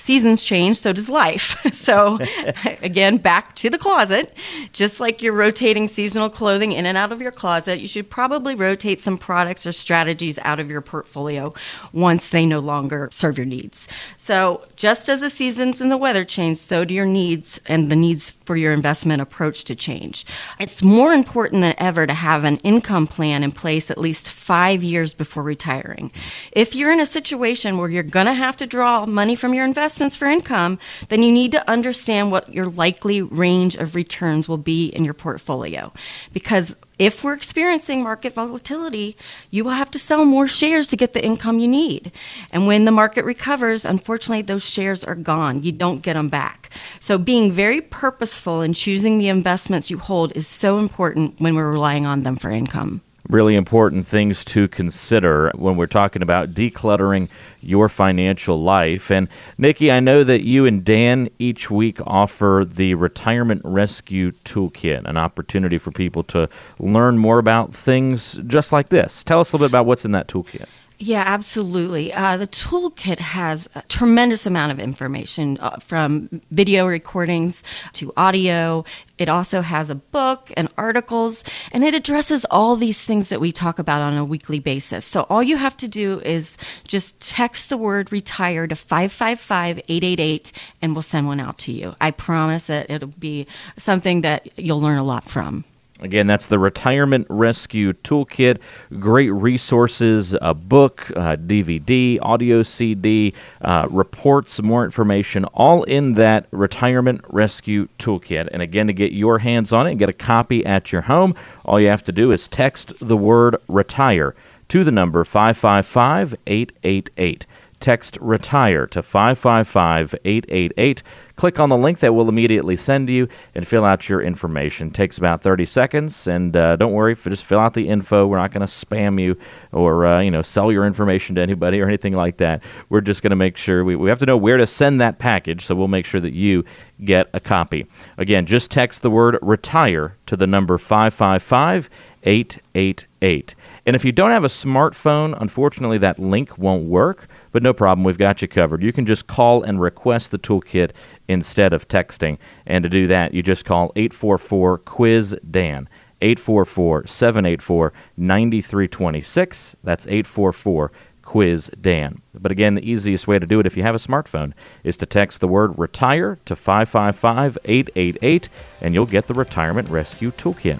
seasons 0.03 0.43
change, 0.43 0.77
so 0.77 0.91
does 0.91 1.07
life. 1.07 1.55
so, 1.73 2.19
again, 2.81 3.15
back 3.17 3.55
to 3.55 3.69
the 3.69 3.77
closet. 3.77 4.35
Just 4.73 4.99
like 4.99 5.21
you're 5.21 5.33
rotating 5.33 5.87
seasonal 5.87 6.29
clothing 6.29 6.73
in 6.73 6.85
and 6.85 6.97
out 6.97 7.13
of 7.13 7.21
your 7.21 7.31
closet, 7.31 7.79
you 7.79 7.87
should 7.87 8.09
probably 8.09 8.53
rotate 8.53 8.99
some 8.99 9.17
products 9.17 9.65
or 9.65 9.71
strategies 9.71 10.37
out 10.39 10.59
of 10.59 10.69
your 10.69 10.81
portfolio 10.81 11.53
once 11.93 12.29
they 12.29 12.45
no 12.45 12.59
longer 12.59 13.09
serve 13.13 13.37
your 13.37 13.45
needs. 13.45 13.87
So, 14.17 14.65
just 14.75 15.07
as 15.07 15.21
the 15.21 15.29
seasons 15.29 15.79
and 15.79 15.89
the 15.89 15.97
weather 15.97 16.25
change, 16.25 16.57
so 16.57 16.83
do 16.83 16.93
your 16.93 17.05
needs 17.05 17.61
and 17.65 17.89
the 17.89 17.95
needs 17.95 18.31
for 18.45 18.57
your 18.57 18.73
investment 18.73 19.21
approach 19.21 19.63
to 19.63 19.75
change. 19.75 20.25
It's 20.59 20.83
more 20.83 21.13
important 21.13 21.61
than 21.61 21.75
ever 21.77 22.05
to 22.05 22.13
have 22.13 22.43
an 22.43 22.57
income 22.57 23.07
plan 23.07 23.41
in 23.41 23.53
place 23.53 23.89
at 23.89 23.97
least 23.97 24.29
five 24.29 24.83
years 24.83 25.13
before 25.13 25.43
retiring. 25.43 26.11
If 26.51 26.75
you're 26.75 26.91
in 26.91 26.99
a 26.99 27.05
situation 27.05 27.77
where 27.77 27.89
you're 27.89 28.03
going 28.03 28.25
to 28.25 28.33
have 28.33 28.57
to 28.57 28.67
draw 28.67 29.05
money 29.05 29.35
from 29.35 29.53
your 29.53 29.63
investments 29.93 30.15
for 30.15 30.25
income, 30.25 30.79
then 31.09 31.21
you 31.21 31.31
need 31.31 31.51
to 31.51 31.69
understand 31.69 32.31
what 32.31 32.51
your 32.51 32.65
likely 32.65 33.21
range 33.21 33.75
of 33.75 33.93
returns 33.93 34.49
will 34.49 34.57
be 34.57 34.87
in 34.87 35.05
your 35.05 35.13
portfolio. 35.13 35.93
Because 36.33 36.75
if 36.97 37.23
we're 37.23 37.33
experiencing 37.35 38.01
market 38.01 38.33
volatility, 38.33 39.15
you 39.51 39.63
will 39.63 39.73
have 39.73 39.91
to 39.91 39.99
sell 39.99 40.25
more 40.25 40.47
shares 40.47 40.87
to 40.87 40.97
get 40.97 41.13
the 41.13 41.23
income 41.23 41.59
you 41.59 41.67
need. 41.67 42.11
And 42.51 42.65
when 42.65 42.85
the 42.85 42.91
market 42.91 43.23
recovers, 43.23 43.85
unfortunately, 43.85 44.41
those 44.41 44.63
shares 44.67 45.03
are 45.03 45.15
gone. 45.15 45.61
You 45.61 45.71
don't 45.71 46.01
get 46.01 46.13
them 46.13 46.29
back. 46.29 46.71
So, 46.99 47.19
being 47.19 47.51
very 47.51 47.81
purposeful 47.81 48.61
in 48.61 48.73
choosing 48.73 49.19
the 49.19 49.27
investments 49.29 49.91
you 49.91 49.99
hold 49.99 50.31
is 50.35 50.47
so 50.47 50.79
important 50.79 51.39
when 51.39 51.53
we're 51.53 51.71
relying 51.71 52.07
on 52.07 52.23
them 52.23 52.35
for 52.35 52.49
income 52.49 53.01
really 53.29 53.55
important 53.55 54.05
things 54.05 54.43
to 54.43 54.67
consider 54.67 55.51
when 55.55 55.77
we're 55.77 55.87
talking 55.87 56.21
about 56.21 56.51
decluttering 56.51 57.29
your 57.61 57.87
financial 57.87 58.61
life. 58.61 59.09
And 59.09 59.29
Nikki, 59.57 59.91
I 59.91 59.99
know 59.99 60.23
that 60.23 60.45
you 60.45 60.65
and 60.65 60.83
Dan 60.83 61.29
each 61.39 61.71
week 61.71 61.99
offer 62.05 62.65
the 62.67 62.95
Retirement 62.95 63.61
Rescue 63.63 64.31
Toolkit, 64.43 65.05
an 65.05 65.17
opportunity 65.17 65.77
for 65.77 65.91
people 65.91 66.23
to 66.25 66.49
learn 66.79 67.17
more 67.17 67.39
about 67.39 67.73
things 67.73 68.39
just 68.45 68.73
like 68.73 68.89
this. 68.89 69.23
Tell 69.23 69.39
us 69.39 69.51
a 69.51 69.55
little 69.55 69.67
bit 69.67 69.71
about 69.71 69.85
what's 69.85 70.05
in 70.05 70.11
that 70.11 70.27
toolkit. 70.27 70.65
Yeah, 71.05 71.23
absolutely. 71.25 72.13
Uh, 72.13 72.37
the 72.37 72.47
toolkit 72.47 73.19
has 73.19 73.67
a 73.75 73.81
tremendous 73.89 74.45
amount 74.45 74.71
of 74.71 74.79
information 74.79 75.57
uh, 75.59 75.79
from 75.79 76.29
video 76.49 76.87
recordings 76.87 77.61
to 77.93 78.13
audio. 78.15 78.85
It 79.17 79.27
also 79.27 79.59
has 79.59 79.89
a 79.89 79.95
book 79.95 80.49
and 80.55 80.69
articles, 80.77 81.43
and 81.73 81.83
it 81.83 81.93
addresses 81.93 82.45
all 82.45 82.77
these 82.77 83.03
things 83.03 83.27
that 83.27 83.41
we 83.41 83.51
talk 83.51 83.79
about 83.79 84.01
on 84.01 84.15
a 84.15 84.23
weekly 84.23 84.59
basis. 84.59 85.05
So 85.05 85.27
all 85.29 85.43
you 85.43 85.57
have 85.57 85.75
to 85.77 85.89
do 85.89 86.21
is 86.21 86.55
just 86.87 87.19
text 87.19 87.67
the 87.67 87.75
word 87.75 88.13
retire 88.13 88.65
to 88.65 88.75
555 88.75 89.79
888, 89.79 90.53
and 90.81 90.95
we'll 90.95 91.01
send 91.01 91.27
one 91.27 91.41
out 91.41 91.57
to 91.59 91.73
you. 91.73 91.97
I 91.99 92.11
promise 92.11 92.67
that 92.67 92.89
it'll 92.89 93.09
be 93.09 93.45
something 93.77 94.21
that 94.21 94.47
you'll 94.57 94.79
learn 94.79 94.99
a 94.99 95.03
lot 95.03 95.25
from. 95.29 95.65
Again, 95.99 96.27
that's 96.27 96.47
the 96.47 96.57
Retirement 96.57 97.27
Rescue 97.29 97.93
Toolkit. 97.93 98.57
Great 98.99 99.29
resources, 99.29 100.35
a 100.41 100.53
book, 100.53 101.09
a 101.11 101.37
DVD, 101.37 102.17
audio 102.21 102.63
CD, 102.63 103.33
uh, 103.61 103.87
reports, 103.89 104.61
more 104.61 104.83
information, 104.83 105.45
all 105.45 105.83
in 105.83 106.13
that 106.13 106.47
Retirement 106.51 107.21
Rescue 107.29 107.87
Toolkit. 107.99 108.49
And 108.51 108.61
again, 108.61 108.87
to 108.87 108.93
get 108.93 109.11
your 109.11 109.37
hands 109.37 109.71
on 109.71 109.87
it 109.87 109.91
and 109.91 109.99
get 109.99 110.09
a 110.09 110.13
copy 110.13 110.65
at 110.65 110.91
your 110.91 111.03
home, 111.03 111.35
all 111.63 111.79
you 111.79 111.87
have 111.87 112.03
to 112.05 112.11
do 112.11 112.31
is 112.31 112.47
text 112.47 112.91
the 112.99 113.17
word 113.17 113.55
retire 113.67 114.35
to 114.69 114.83
the 114.83 114.91
number 114.91 115.23
555 115.23 116.35
888 116.47 117.45
text 117.83 118.17
retire 118.21 118.87
to 118.87 119.03
555 119.03 120.15
888. 120.23 121.03
Click 121.35 121.59
on 121.59 121.69
the 121.69 121.77
link 121.77 121.99
that 121.99 122.13
will 122.13 122.29
immediately 122.29 122.75
send 122.75 123.09
you 123.09 123.27
and 123.55 123.67
fill 123.67 123.85
out 123.85 124.07
your 124.07 124.21
information. 124.21 124.89
It 124.89 124.93
takes 124.93 125.17
about 125.17 125.41
30 125.41 125.65
seconds, 125.65 126.27
and 126.27 126.55
uh, 126.55 126.75
don't 126.75 126.93
worry, 126.93 127.15
just 127.15 127.45
fill 127.45 127.59
out 127.59 127.73
the 127.73 127.89
info. 127.89 128.27
We're 128.27 128.37
not 128.37 128.51
going 128.51 128.65
to 128.65 128.71
spam 128.71 129.19
you 129.19 129.37
or 129.71 130.05
uh, 130.05 130.19
you 130.21 130.29
know 130.29 130.43
sell 130.43 130.71
your 130.71 130.85
information 130.85 131.35
to 131.35 131.41
anybody 131.41 131.81
or 131.81 131.87
anything 131.87 132.13
like 132.13 132.37
that. 132.37 132.61
We're 132.89 133.01
just 133.01 133.23
going 133.23 133.31
to 133.31 133.35
make 133.35 133.57
sure 133.57 133.83
we, 133.83 133.95
we 133.95 134.09
have 134.09 134.19
to 134.19 134.25
know 134.27 134.37
where 134.37 134.57
to 134.57 134.67
send 134.67 135.01
that 135.01 135.17
package, 135.17 135.65
so 135.65 135.73
we'll 135.73 135.87
make 135.87 136.05
sure 136.05 136.21
that 136.21 136.33
you 136.35 136.65
get 137.03 137.29
a 137.33 137.39
copy. 137.39 137.87
Again, 138.17 138.45
just 138.45 138.69
text 138.69 139.01
the 139.01 139.09
word 139.09 139.39
retire 139.41 140.17
to 140.27 140.37
the 140.37 140.47
number 140.47 140.77
555 140.77 141.89
888. 142.23 143.55
And 143.85 143.95
if 143.95 144.05
you 144.05 144.11
don't 144.11 144.31
have 144.31 144.45
a 144.45 144.47
smartphone, 144.47 145.39
unfortunately, 145.39 145.97
that 145.99 146.19
link 146.19 146.57
won't 146.57 146.85
work. 146.85 147.27
But 147.51 147.63
no 147.63 147.73
problem, 147.73 148.05
we've 148.05 148.17
got 148.17 148.41
you 148.41 148.47
covered. 148.47 148.81
You 148.81 148.93
can 148.93 149.05
just 149.05 149.27
call 149.27 149.61
and 149.63 149.81
request 149.81 150.31
the 150.31 150.39
toolkit 150.39 150.91
instead 151.27 151.73
of 151.73 151.87
texting. 151.87 152.37
And 152.65 152.83
to 152.83 152.89
do 152.89 153.07
that, 153.07 153.33
you 153.33 153.43
just 153.43 153.65
call 153.65 153.91
844 153.95 154.77
Quiz 154.79 155.35
Dan. 155.49 155.89
844 156.21 157.05
784 157.05 157.91
9326. 158.15 159.75
That's 159.83 160.07
844 160.07 160.91
Quiz 161.23 161.69
Dan. 161.81 162.21
But 162.33 162.51
again, 162.51 162.75
the 162.75 162.89
easiest 162.89 163.27
way 163.27 163.39
to 163.39 163.45
do 163.45 163.59
it 163.59 163.65
if 163.65 163.75
you 163.75 163.83
have 163.83 163.95
a 163.95 163.97
smartphone 163.97 164.53
is 164.83 164.97
to 164.97 165.05
text 165.05 165.41
the 165.41 165.47
word 165.47 165.77
retire 165.77 166.39
to 166.45 166.55
555 166.55 167.57
888 167.65 168.49
and 168.81 168.93
you'll 168.93 169.05
get 169.05 169.27
the 169.27 169.33
Retirement 169.33 169.89
Rescue 169.89 170.31
Toolkit. 170.31 170.79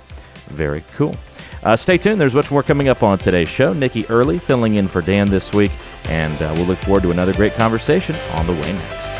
Very 0.49 0.83
cool. 0.95 1.17
Uh, 1.63 1.77
stay 1.77 1.97
tuned. 1.97 2.19
There's 2.19 2.35
much 2.35 2.51
more 2.51 2.61
coming 2.61 2.89
up 2.89 3.03
on 3.03 3.17
today's 3.17 3.47
show. 3.47 3.71
Nikki 3.71 4.05
Early 4.07 4.37
filling 4.37 4.75
in 4.75 4.87
for 4.87 5.01
Dan 5.01 5.29
this 5.29 5.53
week, 5.53 5.71
and 6.05 6.41
uh, 6.41 6.53
we'll 6.57 6.65
look 6.65 6.79
forward 6.79 7.03
to 7.03 7.11
another 7.11 7.33
great 7.33 7.53
conversation 7.53 8.15
on 8.31 8.45
the 8.45 8.53
way 8.53 8.73
next. 8.73 9.13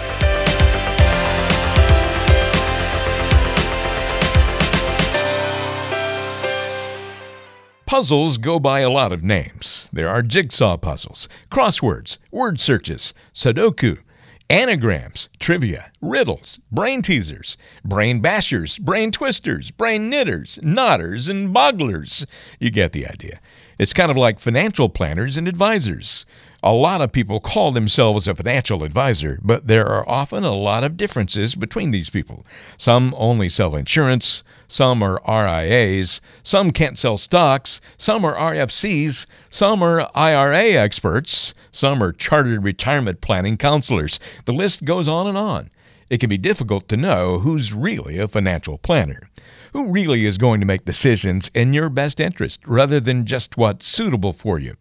Puzzles 7.86 8.40
go 8.40 8.60
by 8.60 8.80
a 8.80 8.90
lot 8.90 9.12
of 9.12 9.24
names. 9.24 9.88
There 9.94 10.10
are 10.10 10.24
jigsaw 10.24 10.78
puzzles, 10.78 11.30
crosswords, 11.52 12.18
word 12.32 12.60
searches, 12.60 13.14
Sudoku, 13.34 14.00
anagrams, 14.50 15.30
trivia, 15.40 15.92
riddles, 16.02 16.60
brain 16.72 17.02
teasers, 17.02 17.58
brain 17.84 18.22
bashers, 18.22 18.80
brain 18.80 19.12
twisters, 19.12 19.72
brain 19.72 20.10
knitters, 20.10 20.60
knotters, 20.62 21.28
and 21.28 21.54
bogglers. 21.54 22.26
You 22.60 22.70
get 22.70 22.92
the 22.92 23.08
idea. 23.08 23.40
It's 23.80 23.94
kind 23.94 24.12
of 24.12 24.18
like 24.18 24.40
financial 24.40 24.90
planners 24.90 25.38
and 25.38 25.48
advisors. 25.48 26.26
A 26.65 26.72
lot 26.72 27.01
of 27.01 27.12
people 27.12 27.41
call 27.41 27.74
themselves 27.74 28.25
a 28.25 28.34
financial 28.34 28.86
advisor, 28.86 29.38
but 29.41 29.67
there 29.67 29.86
are 29.86 30.08
often 30.08 30.46
a 30.46 30.53
lot 30.55 30.86
of 30.86 30.96
differences 30.96 31.55
between 31.55 31.91
these 31.91 32.10
people. 32.10 32.46
Some 32.77 33.13
only 33.17 33.50
sell 33.50 33.75
insurance, 33.75 34.46
some 34.70 35.03
are 35.03 35.22
RIAs, 35.27 36.22
some 36.41 36.72
can't 36.72 36.98
sell 36.98 37.17
stocks, 37.17 37.82
some 37.98 38.24
are 38.24 38.36
RFCs, 38.36 39.25
some 39.50 39.84
are 39.84 40.10
IRA 40.15 40.72
experts, 40.72 41.53
some 41.70 42.01
are 42.01 42.13
chartered 42.13 42.63
retirement 42.63 43.20
planning 43.20 43.58
counselors. 43.58 44.17
The 44.46 44.53
list 44.53 44.86
goes 44.86 45.10
on 45.10 45.27
and 45.27 45.38
on. 45.38 45.70
It 46.13 46.20
can 46.20 46.29
be 46.29 46.38
difficult 46.38 46.88
to 46.89 46.96
know 46.96 47.39
who's 47.39 47.74
really 47.74 48.20
a 48.20 48.27
financial 48.27 48.77
planner 48.77 49.32
who 49.72 49.88
really 49.88 50.27
is 50.27 50.38
going 50.38 50.60
to 50.60 50.65
make 50.67 50.86
decisions 50.86 51.50
in 51.55 51.74
your 51.74 51.89
best 51.89 52.20
interest 52.20 52.62
rather 52.67 53.00
than 53.00 53.25
just 53.25 53.58
what's 53.58 53.88
suitable 53.88 54.32
for 54.32 54.60
you. 54.60 54.75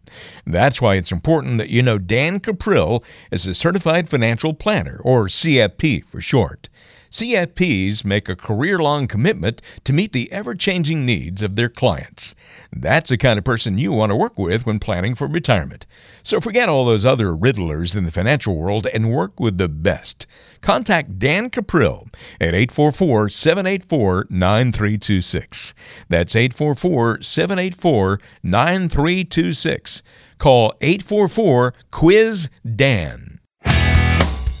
That's 0.45 0.79
why 0.79 0.93
it's 0.93 1.11
important 1.11 1.57
that 1.57 1.69
you 1.69 1.81
know 1.81 1.97
Dan 1.97 2.39
Cuprill 2.39 3.03
is 3.31 3.47
a 3.47 3.55
certified 3.55 4.09
financial 4.09 4.53
planner, 4.53 5.01
or 5.03 5.25
CFP 5.25 6.05
for 6.05 6.21
short. 6.21 6.69
CFPs 7.13 8.03
make 8.03 8.27
a 8.27 8.35
career 8.35 8.79
long 8.79 9.05
commitment 9.05 9.61
to 9.83 9.93
meet 9.93 10.13
the 10.13 10.31
ever 10.31 10.55
changing 10.55 11.05
needs 11.05 11.43
of 11.43 11.55
their 11.55 11.69
clients. 11.69 12.33
That's 12.75 13.11
the 13.11 13.19
kind 13.19 13.37
of 13.37 13.45
person 13.45 13.77
you 13.77 13.91
want 13.91 14.09
to 14.09 14.15
work 14.15 14.39
with 14.39 14.65
when 14.65 14.79
planning 14.79 15.13
for 15.13 15.27
retirement. 15.27 15.85
So 16.23 16.41
forget 16.41 16.69
all 16.69 16.85
those 16.85 17.05
other 17.05 17.31
riddlers 17.31 17.95
in 17.95 18.05
the 18.05 18.11
financial 18.11 18.55
world 18.55 18.87
and 18.91 19.11
work 19.11 19.39
with 19.39 19.59
the 19.59 19.69
best. 19.69 20.25
Contact 20.61 21.19
Dan 21.19 21.51
Cuprill 21.51 22.11
at 22.41 22.55
844 22.55 23.29
784 23.29 24.25
9326. 24.31 25.75
That's 26.09 26.35
844 26.35 27.21
784 27.21 28.19
9326. 28.41 30.01
Call 30.39 30.73
844 30.81 31.75
Quiz 31.91 32.49
Dan. 32.75 33.32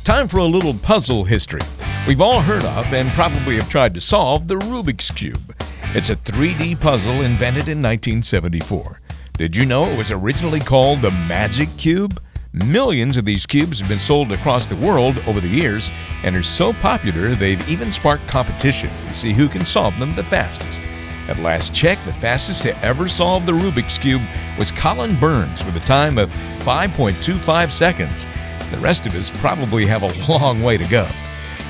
Time 0.03 0.27
for 0.27 0.39
a 0.39 0.43
little 0.43 0.73
puzzle 0.73 1.23
history. 1.23 1.61
We've 2.05 2.19
all 2.19 2.41
heard 2.41 2.65
of 2.65 2.93
and 2.93 3.09
probably 3.13 3.55
have 3.55 3.69
tried 3.69 3.93
to 3.93 4.01
solve 4.01 4.49
the 4.49 4.55
Rubik's 4.55 5.09
Cube. 5.09 5.55
It's 5.95 6.09
a 6.09 6.17
3D 6.17 6.81
puzzle 6.81 7.21
invented 7.21 7.69
in 7.69 7.81
1974. 7.81 8.99
Did 9.37 9.55
you 9.55 9.65
know 9.65 9.85
it 9.85 9.97
was 9.97 10.11
originally 10.11 10.59
called 10.59 11.01
the 11.01 11.11
Magic 11.11 11.69
Cube? 11.77 12.21
Millions 12.51 13.15
of 13.15 13.23
these 13.23 13.45
cubes 13.45 13.79
have 13.79 13.87
been 13.87 13.97
sold 13.97 14.33
across 14.33 14.67
the 14.67 14.75
world 14.75 15.17
over 15.25 15.39
the 15.39 15.47
years 15.47 15.89
and 16.23 16.35
are 16.35 16.43
so 16.43 16.73
popular 16.73 17.33
they've 17.33 17.69
even 17.69 17.89
sparked 17.89 18.27
competitions 18.27 19.05
to 19.05 19.13
see 19.13 19.31
who 19.31 19.47
can 19.47 19.65
solve 19.65 19.97
them 19.99 20.13
the 20.15 20.23
fastest. 20.23 20.81
At 21.29 21.39
last 21.39 21.73
check, 21.73 21.97
the 22.05 22.13
fastest 22.13 22.63
to 22.63 22.77
ever 22.83 23.07
solve 23.07 23.45
the 23.45 23.53
Rubik's 23.53 23.97
Cube 23.97 24.21
was 24.59 24.69
Collin 24.69 25.17
Burns 25.17 25.63
with 25.63 25.77
a 25.77 25.85
time 25.85 26.17
of 26.17 26.29
5.25 26.59 27.71
seconds. 27.71 28.27
The 28.73 28.79
rest 28.79 29.05
of 29.05 29.13
us 29.13 29.29
probably 29.29 29.85
have 29.85 30.01
a 30.01 30.27
long 30.27 30.63
way 30.63 30.77
to 30.77 30.85
go. 30.85 31.07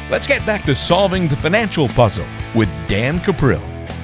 Let's 0.09 0.25
get 0.25 0.45
back 0.45 0.63
to 0.63 0.73
solving 0.73 1.27
the 1.27 1.35
financial 1.35 1.89
puzzle 1.89 2.25
with 2.55 2.69
Dan 2.87 3.19
Cuprill. 3.19 3.61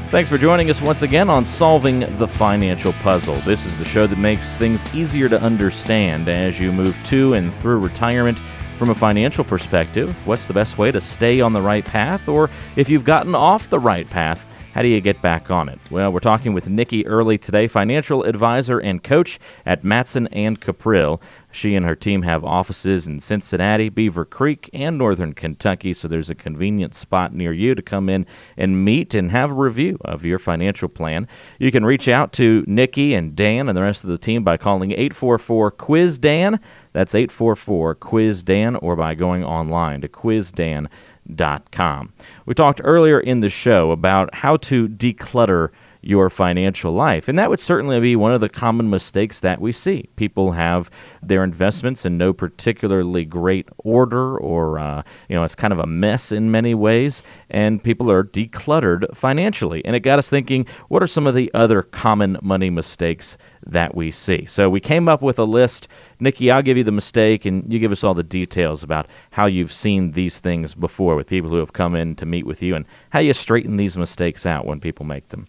Thanks 0.10 0.29
for 0.29 0.38
joining 0.38 0.70
us 0.70 0.82
once 0.82 1.01
again 1.01 1.29
on 1.29 1.46
Solving 1.46 2.01
the 2.18 2.27
Financial 2.27 2.91
Puzzle. 2.91 3.36
This 3.38 3.65
is 3.65 3.77
the 3.77 3.86
show 3.86 4.06
that 4.06 4.18
makes 4.18 4.58
things 4.58 4.84
easier 4.94 5.29
to 5.29 5.41
understand 5.41 6.27
as 6.27 6.60
you 6.60 6.74
move 6.74 7.01
to 7.06 7.36
and 7.36 7.53
through 7.53 7.79
retirement. 7.79 8.38
From 8.77 8.89
a 8.89 8.96
financial 8.96 9.46
perspective, 9.46 10.13
what's 10.27 10.48
the 10.48 10.53
best 10.53 10.77
way 10.77 10.91
to 10.91 11.00
stay 11.00 11.39
on 11.39 11.53
the 11.53 11.62
right 11.62 11.86
path? 11.86 12.27
Or 12.27 12.50
if 12.75 12.89
you've 12.89 13.06
gotten 13.06 13.34
off 13.34 13.70
the 13.70 13.79
right 13.79 14.10
path, 14.10 14.46
how 14.74 14.84
do 14.84 14.88
you 14.88 15.01
get 15.01 15.22
back 15.22 15.50
on 15.50 15.68
it? 15.68 15.79
Well, 15.89 16.13
we're 16.13 16.20
talking 16.20 16.53
with 16.53 16.70
Nikki 16.70 17.06
Early 17.08 17.38
today, 17.38 17.68
financial 17.68 18.24
advisor 18.24 18.77
and 18.79 19.03
coach 19.03 19.39
at 19.65 19.84
Matson 19.84 20.27
and 20.27 20.62
Cuprill. 20.62 21.20
She 21.51 21.75
and 21.75 21.86
her 21.86 21.96
team 21.96 22.22
have 22.22 22.46
offices 22.46 23.08
in 23.08 23.20
Cincinnati, 23.20 23.89
Beavercreek, 23.89 24.70
and 24.72 24.98
Northern 24.98 25.34
Kentucky, 25.34 25.94
so 25.94 26.08
there's 26.08 26.29
a 26.29 26.36
convenient 26.36 26.94
spot 26.94 27.34
near 27.34 27.51
you 27.51 27.74
to 27.74 27.82
come 27.82 28.08
in 28.08 28.27
and 28.56 28.86
meet 28.86 29.15
and 29.15 29.32
have 29.32 29.51
a 29.51 29.56
review 29.56 29.98
of 30.01 30.24
your 30.24 30.38
financial 30.38 30.89
plan. 30.89 31.27
You 31.58 31.72
can 31.72 31.86
reach 31.86 32.08
out 32.08 32.34
to 32.34 32.63
Nikki 32.68 33.15
and 33.15 33.36
Dan 33.36 33.68
and 33.68 33.75
the 33.75 33.82
rest 33.82 34.03
of 34.03 34.12
the 34.12 34.20
team 34.20 34.44
by 34.44 34.58
calling 34.58 34.91
844 34.91 35.72
Quiz 35.72 36.20
Dan. 36.20 36.60
That's 36.94 37.15
844 37.15 37.96
Quiz 37.96 38.44
Dan, 38.44 38.75
or 38.75 38.96
by 38.96 39.15
going 39.15 39.44
online 39.44 40.01
to 40.01 40.08
quizdan.com. 40.08 42.13
We 42.46 42.53
talked 42.53 42.82
earlier 42.84 43.20
in 43.20 43.39
the 43.39 43.50
show 43.50 43.89
about 43.91 44.36
how 44.36 44.58
to 44.58 44.88
declutter 44.88 45.70
your 46.10 46.30
financial 46.30 46.92
life. 46.92 47.28
And 47.28 47.38
that 47.38 47.51
would 47.51 47.60
certainly 47.60 48.00
be 48.00 48.16
one 48.16 48.34
of 48.34 48.42
the 48.42 48.50
common 48.50 48.89
mistakes 48.89 49.39
that 49.42 49.62
we 49.62 49.72
see. 49.72 50.10
People 50.16 50.54
have 50.54 50.89
their 51.22 51.44
investments 51.44 52.04
in 52.04 52.18
no 52.18 52.34
particularly 52.34 53.25
great 53.25 53.70
order, 53.78 54.36
or, 54.38 54.80
uh, 54.80 55.04
you 55.30 55.36
know, 55.36 55.44
it's 55.44 55.54
kind 55.54 55.72
of 55.72 55.78
a 55.78 55.86
mess 55.86 56.32
in 56.32 56.50
many 56.50 56.74
ways, 56.74 57.22
and 57.51 57.84
people 57.84 58.12
are 58.12 58.24
decluttered 58.24 59.16
financially. 59.16 59.86
And 59.86 59.96
it 59.96 60.00
got 60.00 60.18
us 60.18 60.32
thinking 60.32 60.66
what 60.88 61.04
are 61.04 61.08
some 61.08 61.28
of 61.28 61.36
the 61.36 61.51
other 61.54 61.84
common 61.84 62.38
money 62.42 62.72
mistakes 62.72 63.38
that 63.66 63.96
we 63.96 64.12
see? 64.12 64.46
So 64.46 64.70
we 64.70 64.80
came 64.80 65.08
up 65.08 65.22
with 65.22 65.39
a 65.39 65.44
list. 65.44 65.88
Nikki, 66.20 66.51
I'll 66.51 66.62
give 66.62 66.78
you 66.78 66.84
the 66.84 66.92
mistake, 66.92 67.46
and 67.46 67.72
you 67.72 67.80
give 67.80 67.92
us 67.92 68.04
all 68.04 68.13
the 68.13 68.24
details 68.24 68.84
about 68.84 69.08
how 69.32 69.46
you've 69.46 69.74
seen 69.74 70.12
these 70.12 70.39
things 70.39 70.74
before 70.74 71.16
with 71.16 71.28
people 71.28 71.50
who 71.50 71.58
have 71.58 71.74
come 71.74 71.96
in 71.96 72.16
to 72.16 72.25
meet 72.25 72.46
with 72.46 72.63
you 72.63 72.75
and 72.75 72.86
how 73.10 73.20
you 73.20 73.34
straighten 73.34 73.78
these 73.78 73.98
mistakes 73.98 74.46
out 74.46 74.66
when 74.66 74.80
people 74.80 75.06
make 75.06 75.30
them. 75.30 75.48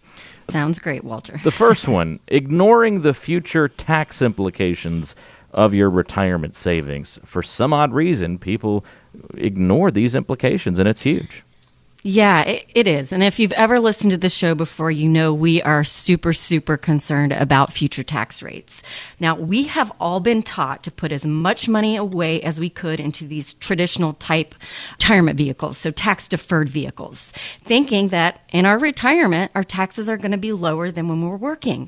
Sounds 0.49 0.79
great, 0.79 1.03
Walter. 1.03 1.39
The 1.43 1.51
first 1.51 1.87
one 1.87 2.19
ignoring 2.27 3.01
the 3.01 3.13
future 3.13 3.67
tax 3.67 4.21
implications 4.21 5.15
of 5.53 5.73
your 5.73 5.89
retirement 5.89 6.55
savings. 6.55 7.19
For 7.25 7.43
some 7.43 7.73
odd 7.73 7.93
reason, 7.93 8.37
people 8.37 8.85
ignore 9.35 9.91
these 9.91 10.15
implications, 10.15 10.79
and 10.79 10.87
it's 10.87 11.01
huge. 11.01 11.43
Yeah, 12.03 12.41
it, 12.41 12.65
it 12.73 12.87
is. 12.87 13.13
And 13.13 13.21
if 13.21 13.37
you've 13.37 13.51
ever 13.51 13.79
listened 13.79 14.09
to 14.11 14.17
the 14.17 14.29
show 14.29 14.55
before, 14.55 14.89
you 14.89 15.07
know 15.07 15.33
we 15.33 15.61
are 15.61 15.83
super, 15.83 16.33
super 16.33 16.75
concerned 16.75 17.31
about 17.31 17.71
future 17.71 18.01
tax 18.01 18.41
rates. 18.41 18.81
Now, 19.19 19.35
we 19.35 19.63
have 19.65 19.91
all 19.99 20.19
been 20.19 20.41
taught 20.41 20.81
to 20.83 20.91
put 20.91 21.11
as 21.11 21.27
much 21.27 21.67
money 21.67 21.95
away 21.95 22.41
as 22.41 22.59
we 22.59 22.71
could 22.71 22.99
into 22.99 23.25
these 23.25 23.53
traditional 23.53 24.13
type 24.13 24.55
retirement 24.93 25.37
vehicles, 25.37 25.77
so 25.77 25.91
tax 25.91 26.27
deferred 26.27 26.69
vehicles, 26.69 27.33
thinking 27.63 28.07
that 28.09 28.41
in 28.51 28.65
our 28.65 28.79
retirement, 28.79 29.51
our 29.53 29.63
taxes 29.63 30.09
are 30.09 30.17
going 30.17 30.31
to 30.31 30.37
be 30.39 30.51
lower 30.51 30.89
than 30.89 31.07
when 31.07 31.21
we're 31.21 31.37
working. 31.37 31.87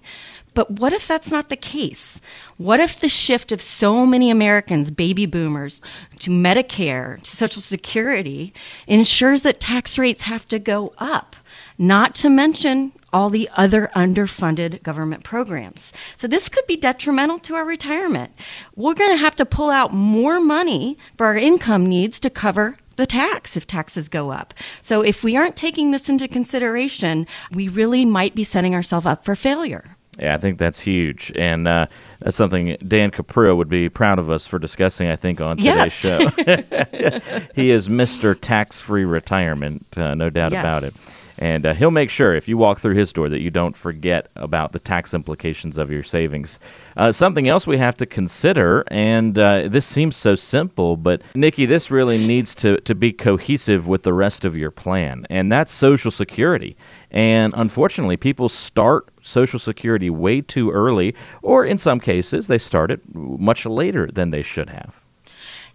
But 0.54 0.72
what 0.72 0.94
if 0.94 1.08
that's 1.08 1.32
not 1.32 1.50
the 1.50 1.56
case? 1.56 2.22
What 2.58 2.80
if 2.80 3.00
the 3.00 3.10
shift 3.10 3.52
of 3.52 3.62
so 3.62 4.06
many 4.06 4.30
Americans, 4.30 4.92
baby 4.92 5.26
boomers, 5.26 5.82
to 6.20 6.30
Medicare, 6.30 7.22
to 7.22 7.36
Social 7.36 7.62
Security, 7.62 8.54
ensures 8.88 9.42
that 9.44 9.60
tax 9.60 9.98
rates 9.98 10.24
have 10.24 10.48
to 10.50 10.60
go 10.60 10.94
up? 10.98 11.36
Not 11.78 12.16
to 12.16 12.30
mention 12.30 12.94
all 13.12 13.30
the 13.30 13.50
other 13.54 13.92
underfunded 13.96 14.82
government 14.82 15.24
programs. 15.24 15.94
So 16.16 16.28
this 16.28 16.50
could 16.50 16.66
be 16.66 16.76
detrimental 16.76 17.40
to 17.40 17.56
our 17.56 17.66
retirement. 17.66 18.34
We're 18.76 18.96
going 18.96 19.12
to 19.12 19.18
have 19.18 19.36
to 19.38 19.46
pull 19.46 19.70
out 19.70 19.94
more 19.94 20.40
money 20.40 20.98
for 21.18 21.28
our 21.28 21.38
income 21.38 21.86
needs 21.86 22.20
to 22.22 22.30
cover 22.30 22.78
the 22.96 23.06
tax 23.06 23.58
if 23.58 23.66
taxes 23.66 24.08
go 24.08 24.32
up. 24.32 24.54
So 24.82 25.02
if 25.02 25.24
we 25.24 25.36
aren't 25.36 25.56
taking 25.56 25.92
this 25.92 26.10
into 26.10 26.28
consideration, 26.28 27.28
we 27.52 27.68
really 27.68 28.06
might 28.06 28.36
be 28.36 28.44
setting 28.44 28.76
ourselves 28.76 29.06
up 29.06 29.26
for 29.26 29.36
failure. 29.36 29.98
Yeah, 30.20 30.36
I 30.36 30.38
think 30.38 30.60
that's 30.60 30.80
huge, 30.80 31.32
and 31.36 31.68
uh, 31.68 31.88
that's 32.20 32.38
something 32.38 32.78
Dan 32.88 33.10
Caprio 33.10 33.58
would 33.58 33.68
be 33.70 33.90
proud 33.90 34.20
of 34.20 34.30
us 34.30 34.46
for 34.46 34.60
discussing. 34.60 35.08
I 35.10 35.16
think 35.16 35.42
on 35.42 35.58
today's 35.58 35.66
Yes. 35.66 35.94
show, 35.94 36.30
he 37.56 37.72
is 37.72 37.90
Mister 37.90 38.36
Tax 38.36 38.80
Free 38.80 39.06
Retirement, 39.06 39.86
uh, 39.98 40.14
no 40.14 40.30
doubt 40.30 40.52
Yes. 40.52 40.62
about 40.62 40.84
it. 40.84 40.94
And 41.38 41.66
uh, 41.66 41.74
he'll 41.74 41.92
make 41.92 42.10
sure 42.10 42.36
if 42.36 42.48
you 42.48 42.58
walk 42.58 42.80
through 42.80 42.96
his 42.96 43.12
door 43.12 43.30
that 43.30 43.42
you 43.42 43.50
don't 43.50 43.76
forget 43.76 44.30
about 44.36 44.72
the 44.72 44.80
tax 44.80 45.14
implications 45.14 45.78
of 45.78 45.90
your 45.90 46.04
savings. 46.04 46.60
Uh, 46.96 47.12
something 47.12 47.48
else 47.48 47.66
we 47.66 47.78
have 47.78 47.98
to 47.98 48.06
consider, 48.06 48.84
and 48.88 49.38
uh, 49.40 49.68
this 49.68 49.86
seems 49.86 50.16
so 50.16 50.36
simple, 50.36 50.96
but 50.96 51.22
Nikki, 51.36 51.66
this 51.66 51.90
really 51.90 52.24
needs 52.24 52.54
to, 52.56 52.80
to 52.82 52.94
be 52.94 53.12
cohesive 53.12 53.88
with 53.88 54.04
the 54.04 54.14
rest 54.14 54.46
of 54.46 54.58
your 54.58 54.72
plan, 54.72 55.26
and 55.30 55.52
that's 55.52 55.72
Social 55.72 56.12
Security. 56.12 56.78
And 57.10 57.54
unfortunately, 57.56 58.18
people 58.18 58.50
start 58.50 59.10
Social 59.22 59.60
Security 59.60 60.10
way 60.10 60.42
too 60.42 60.72
early, 60.72 61.16
or 61.42 61.66
in 61.66 61.78
some 61.78 62.00
cases, 62.00 62.48
they 62.48 62.58
start 62.58 62.92
it 62.92 63.02
much 63.14 63.66
later 63.66 64.08
than 64.08 64.32
they 64.32 64.42
should 64.44 64.70
have. 64.70 65.03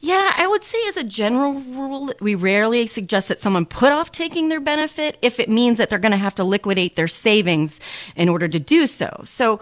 Yeah, 0.00 0.32
I 0.36 0.46
would 0.46 0.62
say 0.62 0.78
as 0.88 0.96
a 0.96 1.02
general 1.02 1.54
rule, 1.54 2.12
we 2.20 2.36
rarely 2.36 2.86
suggest 2.86 3.28
that 3.28 3.40
someone 3.40 3.66
put 3.66 3.90
off 3.90 4.12
taking 4.12 4.48
their 4.48 4.60
benefit 4.60 5.18
if 5.22 5.40
it 5.40 5.48
means 5.48 5.78
that 5.78 5.90
they're 5.90 5.98
going 5.98 6.12
to 6.12 6.18
have 6.18 6.36
to 6.36 6.44
liquidate 6.44 6.94
their 6.94 7.08
savings 7.08 7.80
in 8.14 8.28
order 8.28 8.46
to 8.46 8.60
do 8.60 8.86
so. 8.86 9.22
So 9.24 9.58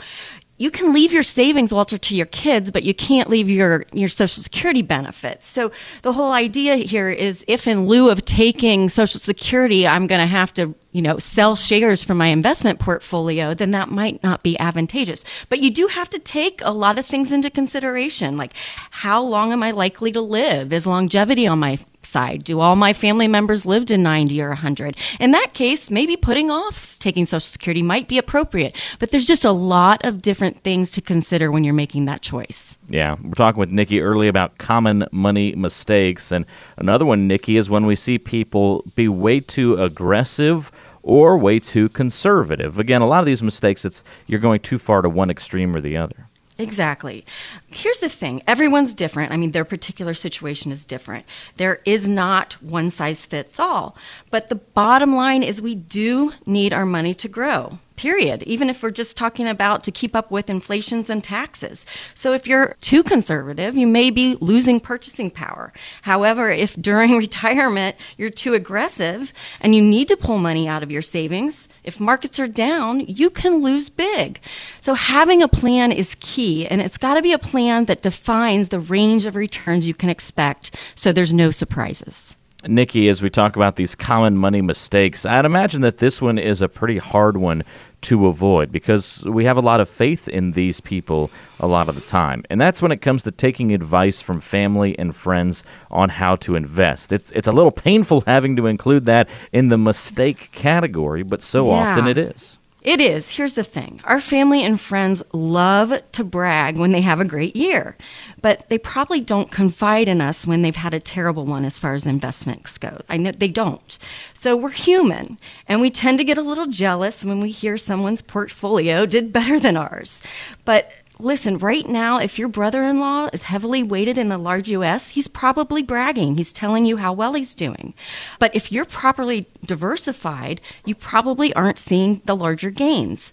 you 0.58 0.70
can 0.70 0.92
leave 0.92 1.12
your 1.12 1.22
savings, 1.22 1.72
Walter, 1.72 1.98
to 1.98 2.16
your 2.16 2.26
kids, 2.26 2.70
but 2.70 2.82
you 2.82 2.94
can't 2.94 3.28
leave 3.28 3.48
your, 3.48 3.84
your 3.92 4.08
Social 4.08 4.42
Security 4.42 4.82
benefits. 4.82 5.46
So 5.46 5.70
the 6.02 6.12
whole 6.12 6.32
idea 6.32 6.76
here 6.76 7.08
is 7.08 7.44
if 7.46 7.66
in 7.66 7.86
lieu 7.86 8.10
of 8.10 8.24
taking 8.24 8.88
Social 8.88 9.20
Security, 9.20 9.86
I'm 9.86 10.06
going 10.06 10.20
to 10.20 10.26
have 10.26 10.52
to 10.54 10.74
you 10.96 11.02
know, 11.02 11.18
sell 11.18 11.54
shares 11.54 12.02
from 12.02 12.16
my 12.16 12.28
investment 12.28 12.80
portfolio, 12.80 13.52
then 13.52 13.72
that 13.72 13.90
might 13.90 14.22
not 14.22 14.42
be 14.42 14.58
advantageous. 14.58 15.26
But 15.50 15.60
you 15.60 15.70
do 15.70 15.88
have 15.88 16.08
to 16.08 16.18
take 16.18 16.62
a 16.62 16.70
lot 16.70 16.98
of 16.98 17.04
things 17.04 17.32
into 17.32 17.50
consideration, 17.50 18.38
like 18.38 18.54
how 18.90 19.22
long 19.22 19.52
am 19.52 19.62
I 19.62 19.72
likely 19.72 20.10
to 20.12 20.22
live? 20.22 20.72
Is 20.72 20.86
longevity 20.86 21.46
on 21.46 21.58
my 21.58 21.78
side? 22.06 22.44
Do 22.44 22.60
all 22.60 22.76
my 22.76 22.94
family 22.94 23.28
members 23.28 23.66
live 23.66 23.84
to 23.86 23.98
90 23.98 24.40
or 24.40 24.48
100? 24.48 24.96
In 25.20 25.32
that 25.32 25.52
case, 25.52 25.90
maybe 25.90 26.16
putting 26.16 26.50
off 26.50 26.98
taking 26.98 27.26
Social 27.26 27.40
Security 27.40 27.82
might 27.82 28.08
be 28.08 28.16
appropriate. 28.16 28.74
But 28.98 29.10
there's 29.10 29.26
just 29.26 29.44
a 29.44 29.52
lot 29.52 30.02
of 30.04 30.22
different 30.22 30.62
things 30.62 30.90
to 30.92 31.02
consider 31.02 31.50
when 31.50 31.62
you're 31.62 31.74
making 31.74 32.06
that 32.06 32.22
choice. 32.22 32.78
Yeah, 32.88 33.16
we're 33.22 33.32
talking 33.32 33.60
with 33.60 33.70
Nikki 33.70 34.00
early 34.00 34.28
about 34.28 34.56
common 34.58 35.06
money 35.12 35.54
mistakes. 35.54 36.32
And 36.32 36.46
another 36.78 37.04
one, 37.04 37.28
Nikki, 37.28 37.56
is 37.56 37.68
when 37.68 37.84
we 37.84 37.96
see 37.96 38.18
people 38.18 38.84
be 38.94 39.08
way 39.08 39.40
too 39.40 39.74
aggressive 39.82 40.72
or 41.06 41.38
way 41.38 41.60
too 41.60 41.88
conservative. 41.88 42.80
Again, 42.80 43.00
a 43.00 43.06
lot 43.06 43.20
of 43.20 43.26
these 43.26 43.42
mistakes, 43.42 43.84
it's 43.84 44.02
you're 44.26 44.40
going 44.40 44.58
too 44.58 44.76
far 44.76 45.02
to 45.02 45.08
one 45.08 45.30
extreme 45.30 45.74
or 45.74 45.80
the 45.80 45.96
other. 45.96 46.25
Exactly. 46.58 47.24
Here's 47.68 48.00
the 48.00 48.08
thing 48.08 48.42
everyone's 48.46 48.94
different. 48.94 49.32
I 49.32 49.36
mean, 49.36 49.52
their 49.52 49.64
particular 49.64 50.14
situation 50.14 50.72
is 50.72 50.86
different. 50.86 51.26
There 51.56 51.80
is 51.84 52.08
not 52.08 52.54
one 52.62 52.88
size 52.90 53.26
fits 53.26 53.60
all. 53.60 53.96
But 54.30 54.48
the 54.48 54.54
bottom 54.54 55.14
line 55.14 55.42
is 55.42 55.60
we 55.60 55.74
do 55.74 56.32
need 56.46 56.72
our 56.72 56.86
money 56.86 57.14
to 57.14 57.28
grow. 57.28 57.78
Period. 57.96 58.42
Even 58.42 58.68
if 58.68 58.82
we're 58.82 58.90
just 58.90 59.16
talking 59.16 59.48
about 59.48 59.82
to 59.84 59.90
keep 59.90 60.14
up 60.14 60.30
with 60.30 60.50
inflations 60.50 61.08
and 61.08 61.24
taxes. 61.24 61.86
So 62.14 62.34
if 62.34 62.46
you're 62.46 62.76
too 62.82 63.02
conservative, 63.02 63.74
you 63.74 63.86
may 63.86 64.10
be 64.10 64.36
losing 64.40 64.80
purchasing 64.80 65.30
power. 65.30 65.72
However, 66.02 66.50
if 66.50 66.76
during 66.76 67.16
retirement 67.16 67.96
you're 68.18 68.28
too 68.28 68.52
aggressive 68.52 69.32
and 69.60 69.74
you 69.74 69.80
need 69.80 70.08
to 70.08 70.16
pull 70.16 70.38
money 70.38 70.68
out 70.68 70.82
of 70.82 70.90
your 70.90 71.00
savings, 71.02 71.68
if 71.86 72.00
markets 72.00 72.38
are 72.38 72.48
down, 72.48 73.00
you 73.00 73.30
can 73.30 73.62
lose 73.62 73.88
big. 73.88 74.40
So 74.80 74.94
having 74.94 75.42
a 75.42 75.48
plan 75.48 75.92
is 75.92 76.16
key, 76.20 76.66
and 76.66 76.80
it's 76.80 76.98
got 76.98 77.14
to 77.14 77.22
be 77.22 77.32
a 77.32 77.38
plan 77.38 77.86
that 77.86 78.02
defines 78.02 78.68
the 78.68 78.80
range 78.80 79.24
of 79.24 79.36
returns 79.36 79.88
you 79.88 79.94
can 79.94 80.10
expect 80.10 80.76
so 80.94 81.12
there's 81.12 81.32
no 81.32 81.50
surprises. 81.50 82.36
Nikki, 82.66 83.08
as 83.08 83.22
we 83.22 83.30
talk 83.30 83.54
about 83.54 83.76
these 83.76 83.94
common 83.94 84.36
money 84.36 84.60
mistakes, 84.60 85.24
I'd 85.24 85.44
imagine 85.44 85.82
that 85.82 85.98
this 85.98 86.20
one 86.20 86.38
is 86.38 86.60
a 86.62 86.68
pretty 86.68 86.98
hard 86.98 87.36
one 87.36 87.62
to 88.10 88.26
avoid 88.26 88.70
because 88.72 89.24
we 89.26 89.44
have 89.44 89.56
a 89.56 89.60
lot 89.60 89.80
of 89.80 89.88
faith 89.88 90.28
in 90.28 90.52
these 90.52 90.80
people 90.80 91.30
a 91.60 91.66
lot 91.66 91.88
of 91.88 91.94
the 91.94 92.00
time. 92.02 92.42
And 92.50 92.60
that's 92.60 92.80
when 92.82 92.92
it 92.92 93.00
comes 93.02 93.22
to 93.24 93.30
taking 93.30 93.72
advice 93.72 94.20
from 94.20 94.40
family 94.40 94.98
and 94.98 95.14
friends 95.14 95.64
on 95.90 96.08
how 96.08 96.36
to 96.36 96.56
invest. 96.56 97.12
It's 97.12 97.32
it's 97.32 97.48
a 97.48 97.52
little 97.52 97.72
painful 97.72 98.20
having 98.26 98.56
to 98.56 98.66
include 98.66 99.06
that 99.06 99.28
in 99.52 99.68
the 99.68 99.78
mistake 99.78 100.50
category, 100.52 101.22
but 101.22 101.42
so 101.42 101.66
Yeah. 101.66 101.72
often 101.90 102.06
it 102.06 102.18
is. 102.18 102.58
It 102.86 103.00
is. 103.00 103.32
Here's 103.32 103.56
the 103.56 103.64
thing 103.64 104.00
our 104.04 104.20
family 104.20 104.62
and 104.62 104.80
friends 104.80 105.20
love 105.32 105.92
to 106.12 106.22
brag 106.22 106.78
when 106.78 106.92
they 106.92 107.00
have 107.00 107.18
a 107.18 107.24
great 107.24 107.56
year, 107.56 107.96
but 108.40 108.68
they 108.68 108.78
probably 108.78 109.18
don't 109.18 109.50
confide 109.50 110.06
in 110.06 110.20
us 110.20 110.46
when 110.46 110.62
they've 110.62 110.76
had 110.76 110.94
a 110.94 111.00
terrible 111.00 111.44
one 111.44 111.64
as 111.64 111.80
far 111.80 111.94
as 111.94 112.06
investments 112.06 112.78
go. 112.78 113.00
I 113.08 113.16
know 113.16 113.32
they 113.32 113.48
don't. 113.48 113.98
So 114.34 114.56
we're 114.56 114.70
human, 114.70 115.36
and 115.66 115.80
we 115.80 115.90
tend 115.90 116.18
to 116.18 116.24
get 116.24 116.38
a 116.38 116.42
little 116.42 116.66
jealous 116.66 117.24
when 117.24 117.40
we 117.40 117.50
hear 117.50 117.76
someone's 117.76 118.22
portfolio 118.22 119.04
did 119.04 119.32
better 119.32 119.58
than 119.58 119.76
ours. 119.76 120.22
But 120.64 120.92
listen, 121.18 121.58
right 121.58 121.86
now, 121.88 122.18
if 122.18 122.38
your 122.38 122.48
brother 122.48 122.82
in 122.84 123.00
law 123.00 123.28
is 123.32 123.44
heavily 123.44 123.82
weighted 123.82 124.18
in 124.18 124.28
the 124.28 124.38
large 124.38 124.68
US, 124.68 125.10
he's 125.10 125.28
probably 125.28 125.82
bragging. 125.82 126.36
He's 126.36 126.52
telling 126.52 126.84
you 126.84 126.96
how 126.96 127.12
well 127.12 127.34
he's 127.34 127.54
doing. 127.54 127.94
But 128.38 128.54
if 128.54 128.70
you're 128.70 128.84
properly 128.84 129.46
diversified, 129.64 130.60
you 130.84 130.94
probably 130.94 131.52
aren't 131.54 131.78
seeing 131.78 132.22
the 132.24 132.36
larger 132.36 132.70
gains. 132.70 133.32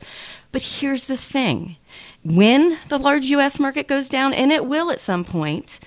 But 0.52 0.62
here's 0.62 1.08
the 1.08 1.17
thing 1.17 1.78
when 2.24 2.78
the 2.88 3.00
large 3.00 3.26
US 3.26 3.60
market 3.60 3.88
goes 3.88 4.08
down, 4.08 4.34
and 4.34 4.52
it 4.52 4.65
will 4.65 4.89
at 4.91 5.00
some 5.00 5.26
point, 5.26 5.80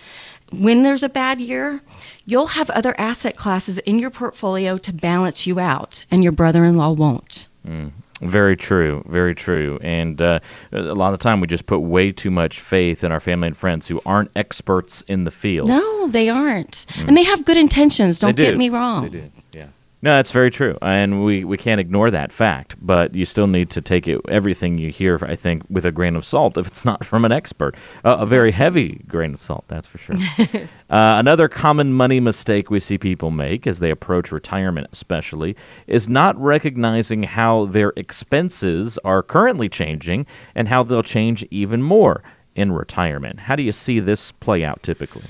when 0.53 0.83
there's 0.83 1.03
a 1.03 1.09
bad 1.09 1.41
year, 1.41 1.81
you'll 2.25 2.49
have 2.49 2.71
other 2.71 2.95
asset 2.99 3.37
classes 3.37 3.79
in 3.79 3.99
your 3.99 4.11
portfolio 4.11 4.77
to 4.79 4.93
balance 4.93 5.47
you 5.47 5.59
out, 5.59 6.05
and 6.11 6.23
your 6.23 6.33
brother 6.33 6.65
in 6.65 6.77
law 6.77 6.91
won't. 6.91 7.47
Mm. 7.67 7.93
Very 8.21 8.57
true, 8.57 9.05
very 9.07 9.35
true. 9.35 9.79
And 9.83 10.21
uh, 10.23 10.41
a 10.73 10.95
lot 10.95 11.13
of 11.13 11.19
the 11.19 11.23
time, 11.23 11.41
we 11.41 11.47
just 11.47 11.67
put 11.67 11.81
way 11.81 12.13
too 12.13 12.31
much 12.31 12.61
faith 12.61 13.05
in 13.05 13.13
our 13.13 13.21
family 13.21 13.49
and 13.49 13.57
friends 13.57 13.89
who 13.89 14.01
aren't 14.07 14.31
experts 14.35 15.03
in 15.07 15.25
the 15.25 15.31
field. 15.31 15.69
No, 15.69 16.09
they 16.09 16.29
aren't, 16.29 16.87
mm. 16.89 17.09
and 17.09 17.17
they 17.17 17.25
have 17.25 17.45
good 17.45 17.59
intentions. 17.59 18.19
Don't 18.19 18.37
get 18.37 18.57
me 18.57 18.71
wrong. 18.71 19.03
They 19.03 19.19
do. 19.19 19.31
No, 20.07 20.15
that's 20.15 20.31
very 20.31 20.53
true, 20.53 20.79
and 20.83 21.25
we, 21.25 21.43
we 21.43 21.57
can't 21.57 21.81
ignore 21.81 22.13
that 22.13 22.31
fact. 22.31 22.77
But 22.81 23.17
you 23.17 23.27
still 23.27 23.49
need 23.49 23.71
to 23.71 23.81
take 23.81 24.07
it 24.07 24.21
everything 24.29 24.79
you 24.79 24.93
hear, 24.93 25.19
I 25.21 25.35
think, 25.35 25.65
with 25.69 25.85
a 25.85 25.91
grain 25.91 26.15
of 26.15 26.25
salt. 26.25 26.57
If 26.57 26.69
it's 26.69 26.85
not 26.85 27.05
from 27.05 27.25
an 27.25 27.33
expert, 27.33 27.75
uh, 28.05 28.19
a 28.21 28.25
very 28.25 28.53
heavy 28.53 29.03
grain 29.09 29.33
of 29.35 29.41
salt, 29.41 29.65
that's 29.67 29.89
for 29.89 29.99
sure. 29.99 30.15
uh, 30.39 30.69
another 30.89 31.49
common 31.49 31.93
money 31.93 32.21
mistake 32.21 32.71
we 32.71 32.79
see 32.79 32.99
people 32.99 33.33
make 33.33 33.67
as 33.67 33.81
they 33.81 33.91
approach 33.91 34.31
retirement, 34.31 34.87
especially, 34.93 35.57
is 35.89 36.09
not 36.09 36.41
recognizing 36.41 37.25
how 37.25 37.67
their 37.67 37.93
expenses 37.97 38.99
are 38.99 39.25
currently 39.25 39.69
changing 39.69 40.25
and 40.55 40.69
how 40.69 40.85
they'll 40.85 41.03
change 41.03 41.45
even 41.51 41.83
more 41.83 42.23
in 42.55 42.71
retirement. 42.71 43.41
How 43.41 43.57
do 43.57 43.65
you 43.65 43.73
see 43.73 43.99
this 43.99 44.31
play 44.31 44.65
out 44.65 44.85
typically? 44.85 45.25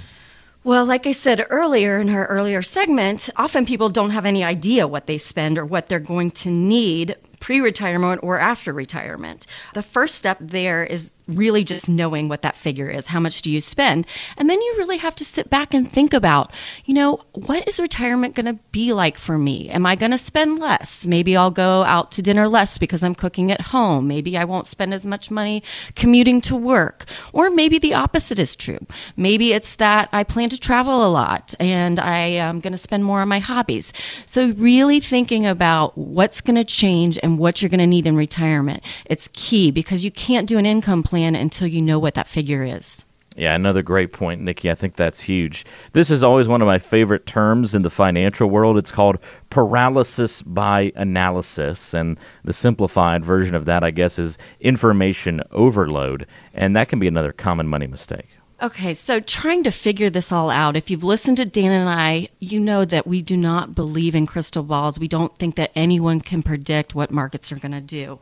Well, 0.66 0.84
like 0.84 1.06
I 1.06 1.12
said 1.12 1.46
earlier 1.48 2.00
in 2.00 2.08
her 2.08 2.24
earlier 2.24 2.60
segment, 2.60 3.30
often 3.36 3.66
people 3.66 3.88
don't 3.88 4.10
have 4.10 4.26
any 4.26 4.42
idea 4.42 4.88
what 4.88 5.06
they 5.06 5.16
spend 5.16 5.58
or 5.58 5.64
what 5.64 5.88
they're 5.88 6.00
going 6.00 6.32
to 6.32 6.50
need 6.50 7.14
pre 7.38 7.60
retirement 7.60 8.18
or 8.24 8.40
after 8.40 8.72
retirement. 8.72 9.46
The 9.74 9.82
first 9.84 10.16
step 10.16 10.38
there 10.40 10.82
is 10.82 11.12
really 11.28 11.64
just 11.64 11.88
knowing 11.88 12.28
what 12.28 12.42
that 12.42 12.56
figure 12.56 12.88
is. 12.88 13.08
How 13.08 13.20
much 13.20 13.42
do 13.42 13.50
you 13.50 13.60
spend? 13.60 14.06
And 14.36 14.48
then 14.48 14.60
you 14.60 14.74
really 14.76 14.98
have 14.98 15.16
to 15.16 15.24
sit 15.24 15.50
back 15.50 15.74
and 15.74 15.90
think 15.90 16.14
about, 16.14 16.52
you 16.84 16.94
know, 16.94 17.20
what 17.32 17.66
is 17.66 17.80
retirement 17.80 18.34
going 18.34 18.46
to 18.46 18.60
be 18.70 18.92
like 18.92 19.18
for 19.18 19.36
me? 19.36 19.68
Am 19.68 19.84
I 19.86 19.96
going 19.96 20.12
to 20.12 20.18
spend 20.18 20.58
less? 20.58 21.04
Maybe 21.06 21.36
I'll 21.36 21.50
go 21.50 21.82
out 21.82 22.12
to 22.12 22.22
dinner 22.22 22.46
less 22.46 22.78
because 22.78 23.02
I'm 23.02 23.14
cooking 23.14 23.50
at 23.50 23.60
home. 23.60 24.06
Maybe 24.06 24.36
I 24.36 24.44
won't 24.44 24.66
spend 24.66 24.94
as 24.94 25.04
much 25.04 25.30
money 25.30 25.62
commuting 25.96 26.40
to 26.42 26.54
work. 26.54 27.06
Or 27.32 27.50
maybe 27.50 27.78
the 27.78 27.94
opposite 27.94 28.38
is 28.38 28.54
true. 28.54 28.86
Maybe 29.16 29.52
it's 29.52 29.74
that 29.76 30.08
I 30.12 30.22
plan 30.22 30.48
to 30.50 30.60
travel 30.60 31.04
a 31.04 31.10
lot 31.10 31.54
and 31.58 31.98
I 31.98 32.18
am 32.18 32.60
going 32.60 32.72
to 32.72 32.78
spend 32.78 33.04
more 33.04 33.20
on 33.20 33.28
my 33.28 33.40
hobbies. 33.40 33.92
So, 34.26 34.50
really 34.52 35.00
thinking 35.00 35.46
about 35.46 35.96
what's 35.98 36.40
going 36.40 36.56
to 36.56 36.64
change 36.64 37.18
and 37.22 37.38
what 37.38 37.60
you're 37.60 37.68
going 37.68 37.80
to 37.80 37.86
need 37.86 38.06
in 38.06 38.16
retirement. 38.16 38.82
It's 39.06 39.28
key 39.32 39.70
because 39.70 40.04
you 40.04 40.10
can't 40.10 40.48
do 40.48 40.58
an 40.58 40.66
income 40.66 41.02
plan 41.02 41.15
until 41.24 41.66
you 41.66 41.80
know 41.80 41.98
what 41.98 42.14
that 42.14 42.28
figure 42.28 42.64
is. 42.64 43.04
Yeah, 43.36 43.54
another 43.54 43.82
great 43.82 44.14
point, 44.14 44.40
Nikki. 44.40 44.70
I 44.70 44.74
think 44.74 44.94
that's 44.94 45.20
huge. 45.20 45.66
This 45.92 46.10
is 46.10 46.22
always 46.22 46.48
one 46.48 46.62
of 46.62 46.66
my 46.66 46.78
favorite 46.78 47.26
terms 47.26 47.74
in 47.74 47.82
the 47.82 47.90
financial 47.90 48.48
world. 48.48 48.78
It's 48.78 48.90
called 48.90 49.18
paralysis 49.50 50.40
by 50.40 50.90
analysis. 50.96 51.92
And 51.92 52.18
the 52.44 52.54
simplified 52.54 53.26
version 53.26 53.54
of 53.54 53.66
that, 53.66 53.84
I 53.84 53.90
guess, 53.90 54.18
is 54.18 54.38
information 54.60 55.42
overload. 55.50 56.26
And 56.54 56.74
that 56.76 56.88
can 56.88 56.98
be 56.98 57.08
another 57.08 57.32
common 57.32 57.68
money 57.68 57.86
mistake. 57.86 58.28
Okay, 58.62 58.94
so 58.94 59.20
trying 59.20 59.64
to 59.64 59.70
figure 59.70 60.08
this 60.08 60.32
all 60.32 60.48
out, 60.48 60.76
if 60.76 60.88
you've 60.88 61.04
listened 61.04 61.36
to 61.36 61.44
Dan 61.44 61.72
and 61.72 61.90
I, 61.90 62.28
you 62.38 62.58
know 62.58 62.86
that 62.86 63.06
we 63.06 63.20
do 63.20 63.36
not 63.36 63.74
believe 63.74 64.14
in 64.14 64.26
crystal 64.26 64.62
balls. 64.62 64.98
We 64.98 65.08
don't 65.08 65.36
think 65.38 65.56
that 65.56 65.72
anyone 65.74 66.22
can 66.22 66.42
predict 66.42 66.94
what 66.94 67.10
markets 67.10 67.52
are 67.52 67.58
going 67.58 67.72
to 67.72 67.82
do. 67.82 68.18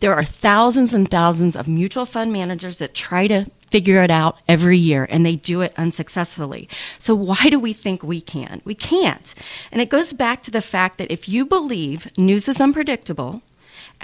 There 0.00 0.14
are 0.14 0.24
thousands 0.24 0.94
and 0.94 1.10
thousands 1.10 1.54
of 1.54 1.68
mutual 1.68 2.06
fund 2.06 2.32
managers 2.32 2.78
that 2.78 2.94
try 2.94 3.26
to 3.26 3.44
figure 3.70 4.02
it 4.02 4.10
out 4.10 4.38
every 4.48 4.78
year 4.78 5.06
and 5.10 5.26
they 5.26 5.36
do 5.36 5.60
it 5.60 5.74
unsuccessfully. 5.76 6.66
So 6.98 7.14
why 7.14 7.50
do 7.50 7.58
we 7.58 7.74
think 7.74 8.02
we 8.02 8.22
can? 8.22 8.62
We 8.64 8.74
can't. 8.74 9.34
And 9.70 9.82
it 9.82 9.90
goes 9.90 10.14
back 10.14 10.42
to 10.44 10.50
the 10.50 10.62
fact 10.62 10.96
that 10.96 11.10
if 11.10 11.28
you 11.28 11.44
believe 11.44 12.08
news 12.16 12.48
is 12.48 12.58
unpredictable, 12.58 13.42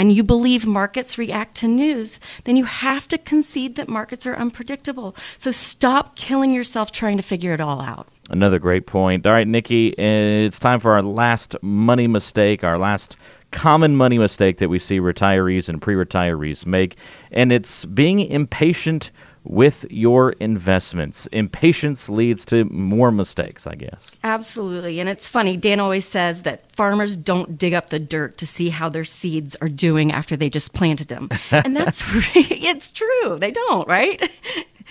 and 0.00 0.10
you 0.10 0.24
believe 0.24 0.64
markets 0.64 1.18
react 1.18 1.54
to 1.56 1.68
news, 1.68 2.18
then 2.44 2.56
you 2.56 2.64
have 2.64 3.06
to 3.06 3.18
concede 3.18 3.76
that 3.76 3.86
markets 3.86 4.24
are 4.24 4.34
unpredictable. 4.34 5.14
So 5.36 5.50
stop 5.50 6.16
killing 6.16 6.54
yourself 6.54 6.90
trying 6.90 7.18
to 7.18 7.22
figure 7.22 7.52
it 7.52 7.60
all 7.60 7.82
out. 7.82 8.08
Another 8.30 8.58
great 8.58 8.86
point. 8.86 9.26
All 9.26 9.34
right, 9.34 9.46
Nikki, 9.46 9.88
it's 9.88 10.58
time 10.58 10.80
for 10.80 10.92
our 10.92 11.02
last 11.02 11.54
money 11.60 12.06
mistake, 12.06 12.64
our 12.64 12.78
last 12.78 13.18
common 13.50 13.94
money 13.94 14.16
mistake 14.16 14.56
that 14.56 14.70
we 14.70 14.78
see 14.78 15.00
retirees 15.00 15.68
and 15.68 15.82
pre 15.82 15.94
retirees 15.96 16.64
make, 16.64 16.96
and 17.30 17.52
it's 17.52 17.84
being 17.84 18.20
impatient 18.20 19.10
with 19.44 19.86
your 19.90 20.32
investments. 20.32 21.26
Impatience 21.28 22.08
leads 22.08 22.44
to 22.46 22.64
more 22.66 23.10
mistakes, 23.10 23.66
I 23.66 23.74
guess. 23.74 24.10
Absolutely. 24.22 25.00
And 25.00 25.08
it's 25.08 25.26
funny, 25.26 25.56
Dan 25.56 25.80
always 25.80 26.06
says 26.06 26.42
that 26.42 26.70
farmers 26.76 27.16
don't 27.16 27.56
dig 27.56 27.72
up 27.72 27.90
the 27.90 27.98
dirt 27.98 28.36
to 28.38 28.46
see 28.46 28.68
how 28.68 28.88
their 28.88 29.04
seeds 29.04 29.56
are 29.60 29.68
doing 29.68 30.12
after 30.12 30.36
they 30.36 30.50
just 30.50 30.72
planted 30.72 31.08
them. 31.08 31.28
and 31.50 31.76
that's 31.76 32.02
it's 32.34 32.92
true. 32.92 33.38
They 33.38 33.50
don't, 33.50 33.88
right? 33.88 34.30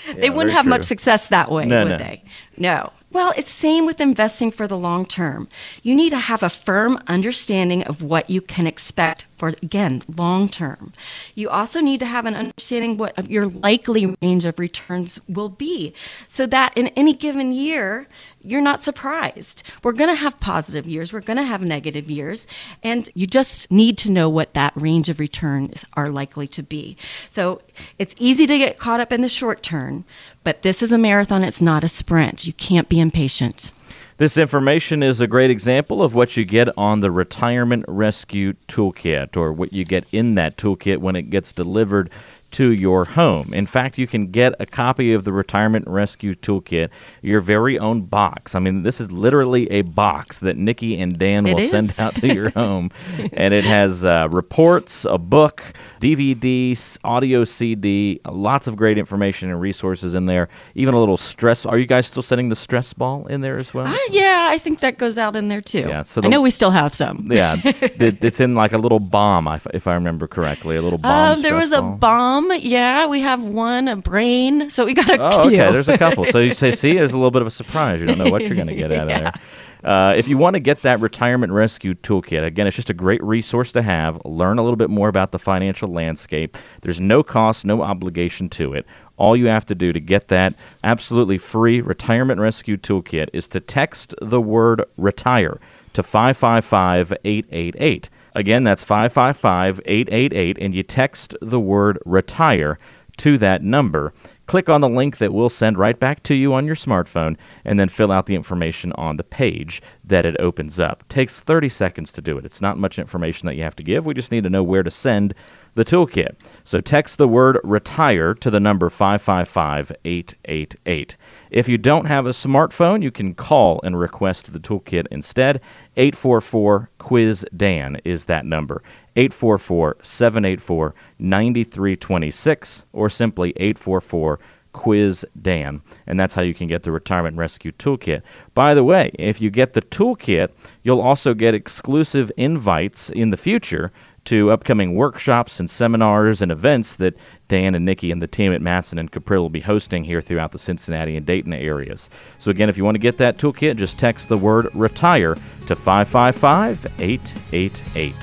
Yeah, 0.08 0.14
they 0.14 0.30
wouldn't 0.30 0.54
have 0.56 0.64
true. 0.64 0.70
much 0.72 0.84
success 0.84 1.28
that 1.28 1.52
way, 1.52 1.66
no, 1.66 1.84
would 1.84 1.90
no. 1.92 1.98
they? 1.98 2.24
No. 2.58 2.92
Well, 3.12 3.34
it's 3.36 3.50
same 3.50 3.88
with 3.88 4.00
investing 4.00 4.52
for 4.52 4.68
the 4.68 4.78
long 4.78 5.06
term. 5.06 5.48
You 5.82 5.96
need 5.96 6.12
to 6.12 6.18
have 6.18 6.44
a 6.44 6.50
firm 6.50 7.02
understanding 7.08 7.84
of 7.84 8.04
what 8.04 8.30
you 8.30 8.40
can 8.40 8.68
expect 8.68 9.26
for 9.36 9.50
again, 9.64 10.04
long 10.16 10.48
term. 10.48 10.94
You 11.34 11.50
also 11.50 11.80
need 11.80 12.00
to 12.02 12.06
have 12.06 12.28
an 12.28 12.36
understanding 12.36 12.98
what 12.98 13.30
your 13.30 13.48
likely 13.48 14.16
range 14.22 14.46
of 14.46 14.60
returns 14.60 15.20
will 15.28 15.50
be 15.50 15.94
so 16.28 16.46
that 16.48 16.78
in 16.78 16.90
any 16.90 17.14
given 17.14 17.52
year 17.52 18.08
you're 18.42 18.62
not 18.62 18.80
surprised. 18.80 19.64
We're 19.84 19.94
going 19.94 20.10
to 20.10 20.16
have 20.16 20.40
positive 20.40 20.88
years, 20.88 21.12
we're 21.12 21.22
going 21.22 21.38
to 21.38 21.44
have 21.44 21.62
negative 21.62 22.10
years, 22.10 22.48
and 22.84 23.10
you 23.14 23.28
just 23.28 23.70
need 23.72 23.98
to 24.00 24.12
know 24.12 24.30
what 24.30 24.54
that 24.54 24.74
range 24.76 25.10
of 25.10 25.20
returns 25.20 25.86
are 25.94 26.10
likely 26.10 26.48
to 26.50 26.64
be. 26.64 26.98
So 27.30 27.62
it's 27.98 28.16
easy 28.18 28.48
to 28.48 28.58
get 28.58 28.78
caught 28.78 29.00
up 29.00 29.12
in 29.12 29.22
the 29.22 29.30
short 29.30 29.64
term, 29.64 30.06
but 30.44 30.62
this 30.62 30.82
is 30.82 30.92
a 30.92 30.98
marathon, 30.98 31.44
it's 31.44 31.62
not 31.62 31.84
a 31.84 31.88
sprint. 31.88 32.48
You 32.48 32.54
can't 32.54 32.90
be 32.90 33.00
impatient. 33.00 33.72
This 34.18 34.38
information 34.38 35.02
is 35.02 35.22
a 35.22 35.28
great 35.28 35.50
example 35.50 36.04
of 36.04 36.14
what 36.14 36.36
you 36.36 36.44
get 36.44 36.68
on 36.78 37.00
the 37.00 37.10
Retirement 37.10 37.86
Rescue 37.88 38.52
Toolkit, 38.68 39.38
or 39.38 39.54
what 39.54 39.72
you 39.72 39.86
get 39.86 40.06
in 40.12 40.34
that 40.34 40.58
toolkit 40.58 40.98
when 40.98 41.16
it 41.16 41.30
gets 41.30 41.54
delivered 41.54 42.10
to 42.52 42.72
your 42.72 43.06
home. 43.06 43.54
In 43.54 43.66
fact, 43.66 43.98
you 43.98 44.08
can 44.08 44.28
get 44.32 44.54
a 44.60 44.66
copy 44.66 45.14
of 45.14 45.24
the 45.24 45.32
Retirement 45.32 45.88
Rescue 45.88 46.36
Toolkit, 46.36 46.90
your 47.22 47.42
very 47.42 47.78
own 47.78 48.02
box. 48.02 48.56
I 48.56 48.60
mean, 48.60 48.84
this 48.84 49.00
is 49.00 49.12
literally 49.12 49.70
a 49.72 49.82
box 49.82 50.40
that 50.40 50.58
Nikki 50.58 51.00
and 51.00 51.18
Dan 51.18 51.46
it 51.46 51.54
will 51.54 51.64
is. 51.64 51.70
send 51.70 51.94
out 52.00 52.16
to 52.16 52.34
your 52.34 52.50
home. 52.60 52.92
and 53.34 53.54
it 53.54 53.64
has 53.64 54.04
uh, 54.06 54.28
reports, 54.32 55.06
a 55.06 55.18
book, 55.18 55.64
DVD, 56.00 56.98
audio 57.04 57.44
CD, 57.44 58.20
lots 58.30 58.68
of 58.68 58.76
great 58.76 58.98
information 58.98 59.50
and 59.50 59.62
resources 59.62 60.16
in 60.16 60.26
there. 60.26 60.50
Even 60.76 60.94
a 60.94 61.00
little 61.00 61.18
stress. 61.18 61.66
Are 61.66 61.78
you 61.78 61.86
guys 61.86 62.08
still 62.08 62.24
sending 62.24 62.50
the 62.50 62.56
stress 62.56 62.94
ball 62.94 63.28
in 63.28 63.42
there 63.42 63.58
as 63.58 63.74
well? 63.74 63.88
Uh, 63.88 63.98
yeah, 64.10 64.48
I 64.52 64.58
think 64.58 64.80
that 64.80 64.98
goes 64.98 65.18
out 65.18 65.36
in 65.36 65.48
there 65.50 65.62
too. 65.62 65.80
Yeah, 65.80 66.02
so 66.04 66.22
the, 66.22 66.28
I 66.28 66.30
know 66.30 66.42
we 66.42 66.52
still 66.52 66.72
have 66.72 66.94
some. 66.94 67.30
yeah, 67.32 67.58
it, 67.64 68.24
it's 68.24 68.40
in 68.40 68.56
like 68.56 68.74
a 68.74 68.78
little 68.78 69.00
bomb, 69.00 69.48
if 69.74 69.88
I 69.88 69.94
remember 69.94 70.28
correctly. 70.28 70.76
A 70.76 70.82
little 70.82 70.98
bomb. 70.98 71.38
Uh, 71.38 71.42
there 71.42 71.56
was 71.56 71.70
ball. 71.70 71.94
a 71.94 71.98
bomb 71.98 72.39
yeah, 72.48 73.08
we 73.08 73.22
have 73.22 73.46
one, 73.46 73.88
a 73.88 73.96
brain. 73.96 74.70
So 74.70 74.86
we 74.86 74.94
got 74.94 75.10
a 75.10 75.22
oh, 75.22 75.50
few. 75.50 75.62
okay. 75.62 75.72
There's 75.72 75.90
a 75.90 75.98
couple. 75.98 76.26
So 76.26 76.40
you 76.40 76.54
say, 76.54 76.72
see, 76.74 76.94
there's 76.94 77.14
a 77.14 77.18
little 77.18 77.32
bit 77.32 77.42
of 77.42 77.48
a 77.48 77.52
surprise. 77.52 78.02
You 78.02 78.08
don't 78.08 78.18
know 78.18 78.30
what 78.30 78.44
you're 78.44 78.56
going 78.56 78.68
to 78.68 78.76
get 78.76 78.92
out 78.92 79.10
yeah. 79.10 79.16
of 79.16 79.24
there. 79.24 79.34
Uh, 79.82 80.14
if 80.18 80.28
you 80.28 80.38
want 80.38 80.56
to 80.56 80.60
get 80.60 80.82
that 80.82 81.00
retirement 81.00 81.54
rescue 81.54 81.94
toolkit, 81.94 82.46
again, 82.46 82.68
it's 82.68 82.76
just 82.76 82.90
a 82.90 82.94
great 82.94 83.24
resource 83.24 83.72
to 83.72 83.82
have. 83.82 84.20
Learn 84.26 84.60
a 84.60 84.62
little 84.62 84.76
bit 84.76 84.90
more 84.90 85.08
about 85.08 85.32
the 85.32 85.40
financial 85.40 85.88
landscape. 85.88 86.58
There's 86.82 87.00
no 87.00 87.24
cost, 87.24 87.66
no 87.66 87.82
obligation 87.82 88.50
to 88.50 88.74
it. 88.74 88.86
All 89.16 89.38
you 89.38 89.48
have 89.48 89.66
to 89.68 89.76
do 89.76 89.94
to 89.94 90.00
get 90.02 90.28
that 90.28 90.56
absolutely 90.84 91.38
free 91.38 91.80
retirement 91.80 92.42
rescue 92.42 92.76
toolkit 92.76 93.30
is 93.32 93.48
to 93.50 93.62
text 93.62 94.14
the 94.22 94.42
word 94.42 94.84
retire 94.98 95.62
to 95.94 96.04
555 96.04 97.14
888. 97.24 98.10
Again, 98.40 98.64
that's 98.64 98.86
555 98.86 99.82
888, 99.84 100.58
and 100.60 100.74
you 100.74 100.82
text 100.82 101.36
the 101.42 101.60
word 101.60 102.00
retire 102.06 102.80
to 103.18 103.38
that 103.38 103.62
number. 103.64 104.14
Click 104.46 104.70
on 104.70 104.80
the 104.80 104.88
link 104.88 105.18
that 105.18 105.34
we'll 105.34 105.50
send 105.50 105.78
right 105.78 106.00
back 106.00 106.24
to 106.24 106.34
you 106.34 106.54
on 106.54 106.66
your 106.66 106.78
smartphone 106.78 107.36
and 107.66 107.78
then 107.78 107.90
fill 107.90 108.14
out 108.14 108.28
the 108.28 108.36
information 108.36 108.94
on 108.94 109.18
the 109.18 109.26
page 109.26 109.82
that 110.06 110.26
it 110.26 110.40
opens 110.40 110.80
up. 110.80 111.02
It 111.02 111.10
takes 111.10 111.42
30 111.42 111.68
seconds 111.68 112.14
to 112.14 112.22
do 112.22 112.38
it. 112.38 112.46
It's 112.46 112.62
not 112.62 112.78
much 112.78 112.98
information 112.98 113.46
that 113.48 113.56
you 113.56 113.64
have 113.64 113.76
to 113.76 113.84
give. 113.84 114.06
We 114.06 114.14
just 114.14 114.32
need 114.32 114.46
to 114.46 114.50
know 114.50 114.64
where 114.64 114.84
to 114.84 114.90
send 114.90 115.36
the 115.76 115.86
toolkit. 115.86 116.36
So 116.64 116.82
text 116.82 117.18
the 117.18 117.28
word 117.28 117.60
retire 117.64 118.34
to 118.36 118.50
the 118.50 118.60
number 118.60 118.90
555 118.90 119.92
888. 120.06 121.18
If 121.52 121.68
you 121.68 121.78
don't 121.78 122.06
have 122.06 122.26
a 122.26 122.30
smartphone, 122.30 123.02
you 123.02 123.12
can 123.12 123.34
call 123.34 123.80
and 123.84 124.00
request 124.00 124.52
the 124.54 124.60
toolkit 124.60 125.08
instead. 125.12 125.62
844 125.98 126.90
Quiz 126.98 127.46
Dan 127.56 128.00
is 128.06 128.26
that 128.26 128.46
number. 128.46 128.84
844 129.16 129.98
784 130.02 130.96
9326 131.20 132.86
or 132.94 133.10
simply 133.10 133.50
844 133.58 134.40
Quiz 134.74 135.26
Dan. 135.42 135.82
And 136.08 136.20
that's 136.20 136.36
how 136.36 136.42
you 136.42 136.54
can 136.54 136.68
get 136.68 136.84
the 136.84 136.92
Retirement 136.92 137.38
Rescue 137.38 137.72
Toolkit. 137.74 138.22
By 138.54 138.74
the 138.74 138.84
way, 138.84 139.12
if 139.18 139.42
you 139.42 139.50
get 139.50 139.74
the 139.74 139.82
toolkit, 139.82 140.50
you'll 140.84 141.02
also 141.02 141.34
get 141.34 141.54
exclusive 141.54 142.32
invites 142.38 143.10
in 143.10 143.30
the 143.30 143.38
future 143.38 143.92
to 144.30 144.52
upcoming 144.52 144.94
workshops 144.94 145.60
and 145.60 145.68
seminars 145.68 146.40
and 146.44 146.52
events 146.52 146.98
that 146.98 147.18
Dan 147.48 147.74
and 147.74 147.84
Nikki 147.84 148.12
and 148.12 148.22
the 148.22 148.28
team 148.28 148.54
at 148.54 148.62
Matson 148.62 149.00
and 149.00 149.12
Cuprill 149.12 149.40
will 149.40 149.50
be 149.50 149.60
hosting 149.60 150.04
here 150.04 150.22
throughout 150.22 150.52
the 150.52 150.60
Cincinnati 150.60 151.18
and 151.18 151.26
Dayton 151.26 151.52
areas. 151.52 152.12
So, 152.38 152.52
again, 152.52 152.70
if 152.70 152.78
you 152.78 152.86
want 152.86 152.94
to 152.94 153.00
get 153.00 153.18
that 153.18 153.40
toolkit, 153.40 153.78
just 153.78 153.98
text 153.98 154.30
the 154.30 154.38
word 154.38 154.68
retire 154.76 155.36
to 155.66 155.76
555 155.76 156.86
888. 157.00 158.14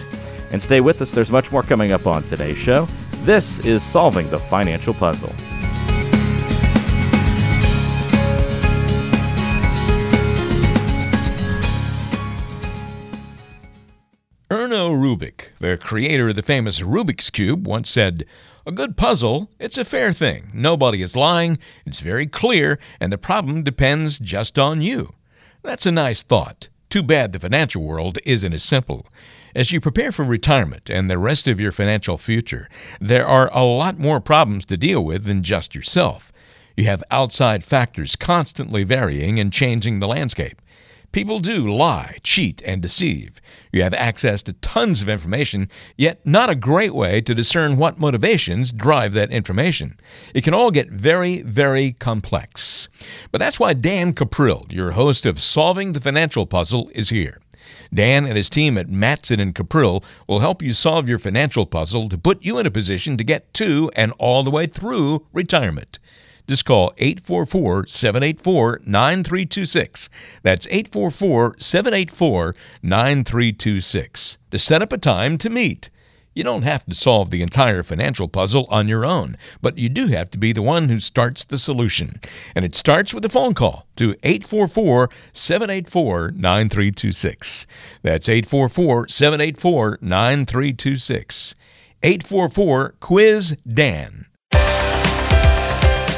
And 0.53 0.63
stay 0.63 0.81
with 0.81 1.03
us, 1.03 1.11
there's 1.11 1.33
much 1.33 1.51
more 1.51 1.65
coming 1.65 1.91
up 1.91 2.07
on 2.07 2.23
today's 2.23 2.57
show. 2.57 2.87
This 3.23 3.59
is 3.59 3.83
Solving 3.83 4.31
the 4.31 4.39
Financial 4.39 4.95
Puzzle. 4.95 5.35
Rubik, 14.97 15.51
the 15.59 15.77
creator 15.77 16.31
of 16.31 16.37
the 16.37 16.43
famous 16.43 16.81
Rubik's 16.81 17.31
Cube, 17.31 17.67
once 17.67 17.91
said, 17.91 18.27
A 18.67 18.73
good 18.73 18.97
puzzle, 18.97 19.51
it's 19.59 19.79
a 19.79 19.85
fair 19.85 20.13
thing. 20.13 20.51
Nobody 20.53 21.03
is 21.03 21.15
lying, 21.15 21.59
it's 21.85 22.01
very 22.01 22.27
clear, 22.27 22.79
and 22.99 23.13
the 23.13 23.19
problem 23.19 23.63
depends 23.63 24.19
just 24.19 24.59
on 24.59 24.81
you. 24.81 25.13
That's 25.63 25.87
a 25.87 25.93
nice 25.93 26.23
thought. 26.23 26.69
Too 26.91 27.03
bad 27.03 27.33
the 27.33 27.39
financial 27.39 27.83
world 27.83 28.19
isn't 28.25 28.53
as 28.53 28.63
simple. 28.63 29.07
As 29.55 29.73
you 29.73 29.81
prepare 29.81 30.13
for 30.13 30.25
retirement 30.25 30.91
and 30.91 31.11
the 31.11 31.19
rest 31.19 31.49
of 31.49 31.61
your 31.61 31.73
financial 31.73 32.19
future, 32.19 32.69
there 33.01 33.27
are 33.27 33.51
a 33.53 33.65
lot 33.65 33.99
more 33.99 34.21
problems 34.21 34.65
to 34.67 34.77
deal 34.77 35.05
with 35.05 35.25
than 35.25 35.43
just 35.43 35.75
yourself. 35.75 36.33
You 36.77 36.85
have 36.85 37.03
outside 37.11 37.65
factors 37.65 38.17
constantly 38.17 38.85
varying 38.85 39.41
and 39.41 39.53
changing 39.53 39.99
the 39.99 40.07
landscape. 40.07 40.61
People 41.17 41.39
do 41.39 41.75
lie, 41.75 42.19
cheat, 42.23 42.61
and 42.67 42.83
deceive. 42.83 43.41
You 43.73 43.83
have 43.85 43.95
access 43.95 44.43
to 44.43 44.53
tons 44.53 45.01
of 45.01 45.09
information, 45.09 45.71
yet 45.97 46.21
not 46.27 46.51
a 46.51 46.55
great 46.55 46.95
way 46.95 47.23
to 47.23 47.35
discern 47.35 47.79
what 47.79 47.99
motivations 47.99 48.71
drive 48.71 49.15
that 49.15 49.31
information. 49.31 49.99
It 50.35 50.45
can 50.45 50.53
all 50.53 50.71
get 50.71 50.91
very, 50.91 51.41
very 51.41 51.93
complex. 51.93 52.91
But 53.33 53.39
that's 53.39 53.59
why 53.59 53.73
Dan 53.73 54.13
Cuprill, 54.13 54.71
your 54.71 54.91
host 54.91 55.25
of 55.25 55.41
Solving 55.41 55.93
the 55.93 56.01
Financial 56.01 56.45
Puzzle, 56.45 56.91
is 56.93 57.09
here. 57.09 57.41
Dan 57.95 58.27
and 58.27 58.37
his 58.37 58.51
team 58.51 58.77
at 58.77 58.91
Matson 58.91 59.41
and 59.41 59.55
Cuprill 59.55 60.05
will 60.29 60.41
help 60.41 60.61
you 60.61 60.75
solve 60.75 61.09
your 61.09 61.19
financial 61.19 61.65
puzzle 61.65 62.11
to 62.11 62.19
put 62.19 62.45
you 62.45 62.59
in 62.59 62.67
a 62.67 62.71
position 62.71 63.17
to 63.17 63.25
get 63.25 63.55
to 63.55 63.91
and 63.97 64.13
all 64.19 64.43
the 64.43 64.51
way 64.51 64.67
through 64.67 65.27
retirement. 65.33 65.99
Just 66.49 66.65
call 66.65 66.93
844 66.99 67.87
784 67.87 68.81
9326. 68.85 70.09
That's 70.43 70.67
844 70.69 71.57
784 71.59 72.55
9326 72.83 74.39
to 74.51 74.59
set 74.59 74.83
up 74.83 74.93
a 74.93 74.99
time 74.99 75.39
to 75.39 75.51
meet. 75.51 75.91
You 76.37 76.45
don't 76.45 76.63
have 76.63 76.85
to 76.85 76.95
solve 76.95 77.31
the 77.31 77.41
entire 77.41 77.83
financial 77.83 78.29
puzzle 78.29 78.67
on 78.69 78.89
your 78.89 79.07
own, 79.07 79.39
but 79.63 79.79
you 79.79 79.89
do 79.89 80.09
have 80.09 80.31
to 80.33 80.39
be 80.39 80.53
the 80.53 80.61
one 80.61 80.91
who 80.91 81.01
starts 81.01 81.45
the 81.45 81.57
solution. 81.57 82.21
And 82.55 82.63
it 82.63 82.75
starts 82.75 83.15
with 83.15 83.25
a 83.25 83.31
phone 83.31 83.55
call 83.55 83.87
to 83.97 84.15
844 84.23 85.09
784 85.33 86.33
9326. 86.33 87.67
That's 88.03 88.29
844 88.29 89.09
784 89.09 89.99
9326. 90.03 91.55
844 92.03 92.95
Quiz 93.01 93.57
Dan. 93.67 94.27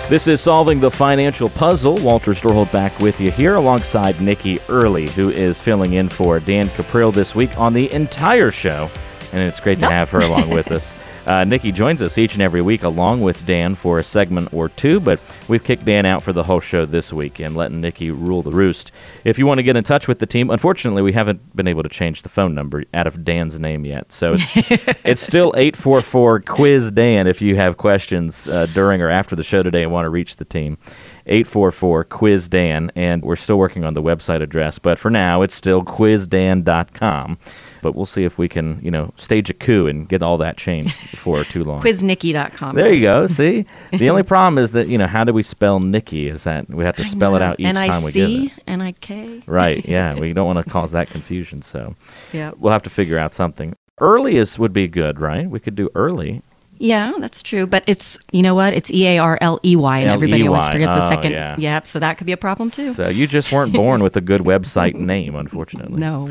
This 0.08 0.26
is 0.26 0.40
Solving 0.40 0.80
the 0.80 0.90
Financial 0.90 1.50
Puzzle. 1.50 1.96
Walter 1.96 2.30
Storholt 2.30 2.72
back 2.72 2.98
with 2.98 3.20
you 3.20 3.30
here 3.30 3.56
alongside 3.56 4.22
Nikki 4.22 4.58
Early, 4.66 5.06
who 5.10 5.28
is 5.28 5.60
filling 5.60 5.92
in 5.92 6.08
for 6.08 6.40
Dan 6.40 6.70
Cuprill 6.70 7.12
this 7.12 7.34
week 7.34 7.58
on 7.58 7.74
the 7.74 7.92
entire 7.92 8.50
show. 8.50 8.90
And 9.32 9.42
it's 9.42 9.60
great 9.60 9.80
to 9.80 9.88
have 9.88 10.10
her 10.10 10.20
along 10.20 10.50
with 10.50 10.70
us. 10.72 10.96
Uh, 11.28 11.44
Nikki 11.44 11.72
joins 11.72 12.00
us 12.00 12.16
each 12.16 12.32
and 12.32 12.40
every 12.40 12.62
week 12.62 12.84
along 12.84 13.20
with 13.20 13.44
Dan 13.44 13.74
for 13.74 13.98
a 13.98 14.02
segment 14.02 14.50
or 14.50 14.70
two, 14.70 14.98
but 14.98 15.20
we've 15.46 15.62
kicked 15.62 15.84
Dan 15.84 16.06
out 16.06 16.22
for 16.22 16.32
the 16.32 16.42
whole 16.42 16.58
show 16.58 16.86
this 16.86 17.12
week 17.12 17.38
and 17.38 17.54
letting 17.54 17.82
Nikki 17.82 18.10
rule 18.10 18.40
the 18.40 18.50
roost. 18.50 18.92
If 19.24 19.38
you 19.38 19.44
want 19.44 19.58
to 19.58 19.62
get 19.62 19.76
in 19.76 19.84
touch 19.84 20.08
with 20.08 20.20
the 20.20 20.26
team, 20.26 20.48
unfortunately, 20.48 21.02
we 21.02 21.12
haven't 21.12 21.54
been 21.54 21.68
able 21.68 21.82
to 21.82 21.88
change 21.90 22.22
the 22.22 22.30
phone 22.30 22.54
number 22.54 22.84
out 22.94 23.06
of 23.06 23.26
Dan's 23.26 23.60
name 23.60 23.84
yet. 23.84 24.10
So 24.10 24.36
it's, 24.38 24.56
it's 25.04 25.20
still 25.20 25.52
844 25.54 26.40
Quiz 26.40 26.90
Dan 26.92 27.26
if 27.26 27.42
you 27.42 27.56
have 27.56 27.76
questions 27.76 28.48
uh, 28.48 28.64
during 28.72 29.02
or 29.02 29.10
after 29.10 29.36
the 29.36 29.44
show 29.44 29.62
today 29.62 29.82
and 29.82 29.92
want 29.92 30.06
to 30.06 30.10
reach 30.10 30.36
the 30.36 30.46
team. 30.46 30.78
844 31.26 32.04
Quiz 32.04 32.48
Dan, 32.48 32.90
and 32.96 33.22
we're 33.22 33.36
still 33.36 33.58
working 33.58 33.84
on 33.84 33.92
the 33.92 34.02
website 34.02 34.40
address, 34.40 34.78
but 34.78 34.98
for 34.98 35.10
now 35.10 35.42
it's 35.42 35.54
still 35.54 35.84
quizdan.com. 35.84 37.36
But 37.82 37.94
we'll 37.94 38.06
see 38.06 38.24
if 38.24 38.38
we 38.38 38.48
can, 38.48 38.80
you 38.82 38.90
know, 38.90 39.12
stage 39.16 39.50
a 39.50 39.54
coup 39.54 39.86
and 39.86 40.08
get 40.08 40.22
all 40.22 40.38
that 40.38 40.56
changed 40.56 40.94
before 41.10 41.44
too 41.44 41.64
long. 41.64 41.80
Quiznikki.com. 41.82 42.74
There 42.74 42.92
you 42.92 43.02
go. 43.02 43.26
See, 43.26 43.66
the 43.92 44.10
only 44.10 44.22
problem 44.34 44.58
is 44.62 44.72
that 44.72 44.88
you 44.88 44.98
know 44.98 45.06
how 45.06 45.24
do 45.24 45.32
we 45.32 45.42
spell 45.42 45.80
Nikki? 45.80 46.28
Is 46.28 46.44
that 46.44 46.68
we 46.68 46.84
have 46.84 46.96
to 46.96 47.04
spell 47.04 47.36
it 47.36 47.42
out 47.42 47.58
each 47.60 47.74
time 47.74 48.02
we 48.02 48.12
give 48.12 48.28
it. 48.30 48.52
N-I-C, 48.66 49.42
Right. 49.46 49.84
Yeah. 49.88 50.18
we 50.18 50.32
don't 50.32 50.46
want 50.46 50.64
to 50.64 50.70
cause 50.70 50.92
that 50.92 51.08
confusion, 51.08 51.62
so 51.62 51.94
Yeah. 52.32 52.52
we'll 52.58 52.72
have 52.72 52.82
to 52.84 52.90
figure 52.90 53.18
out 53.18 53.34
something. 53.34 53.74
Earliest 54.00 54.58
would 54.58 54.72
be 54.72 54.86
good, 54.86 55.20
right? 55.20 55.48
We 55.50 55.58
could 55.60 55.74
do 55.74 55.90
early. 55.94 56.42
Yeah, 56.80 57.12
that's 57.18 57.42
true. 57.42 57.66
But 57.66 57.82
it's, 57.86 58.16
you 58.32 58.42
know 58.42 58.54
what? 58.54 58.72
It's 58.72 58.90
E 58.90 59.06
A 59.06 59.18
R 59.18 59.36
L 59.40 59.58
E 59.64 59.74
Y, 59.76 59.98
and 59.98 60.10
everybody 60.10 60.46
always 60.46 60.68
forgets 60.68 60.94
the 60.94 61.06
Oh, 61.06 61.08
second. 61.10 61.32
yeah. 61.32 61.56
Yep, 61.58 61.86
so 61.86 61.98
that 61.98 62.18
could 62.18 62.26
be 62.26 62.32
a 62.32 62.36
problem 62.36 62.70
too. 62.70 62.92
So 62.92 63.08
you 63.08 63.26
just 63.26 63.50
weren't 63.52 63.72
born 63.72 64.02
with 64.02 64.16
a 64.16 64.20
good 64.20 64.42
website 64.42 64.94
name, 65.14 65.34
unfortunately. 65.34 65.98
no. 65.98 66.28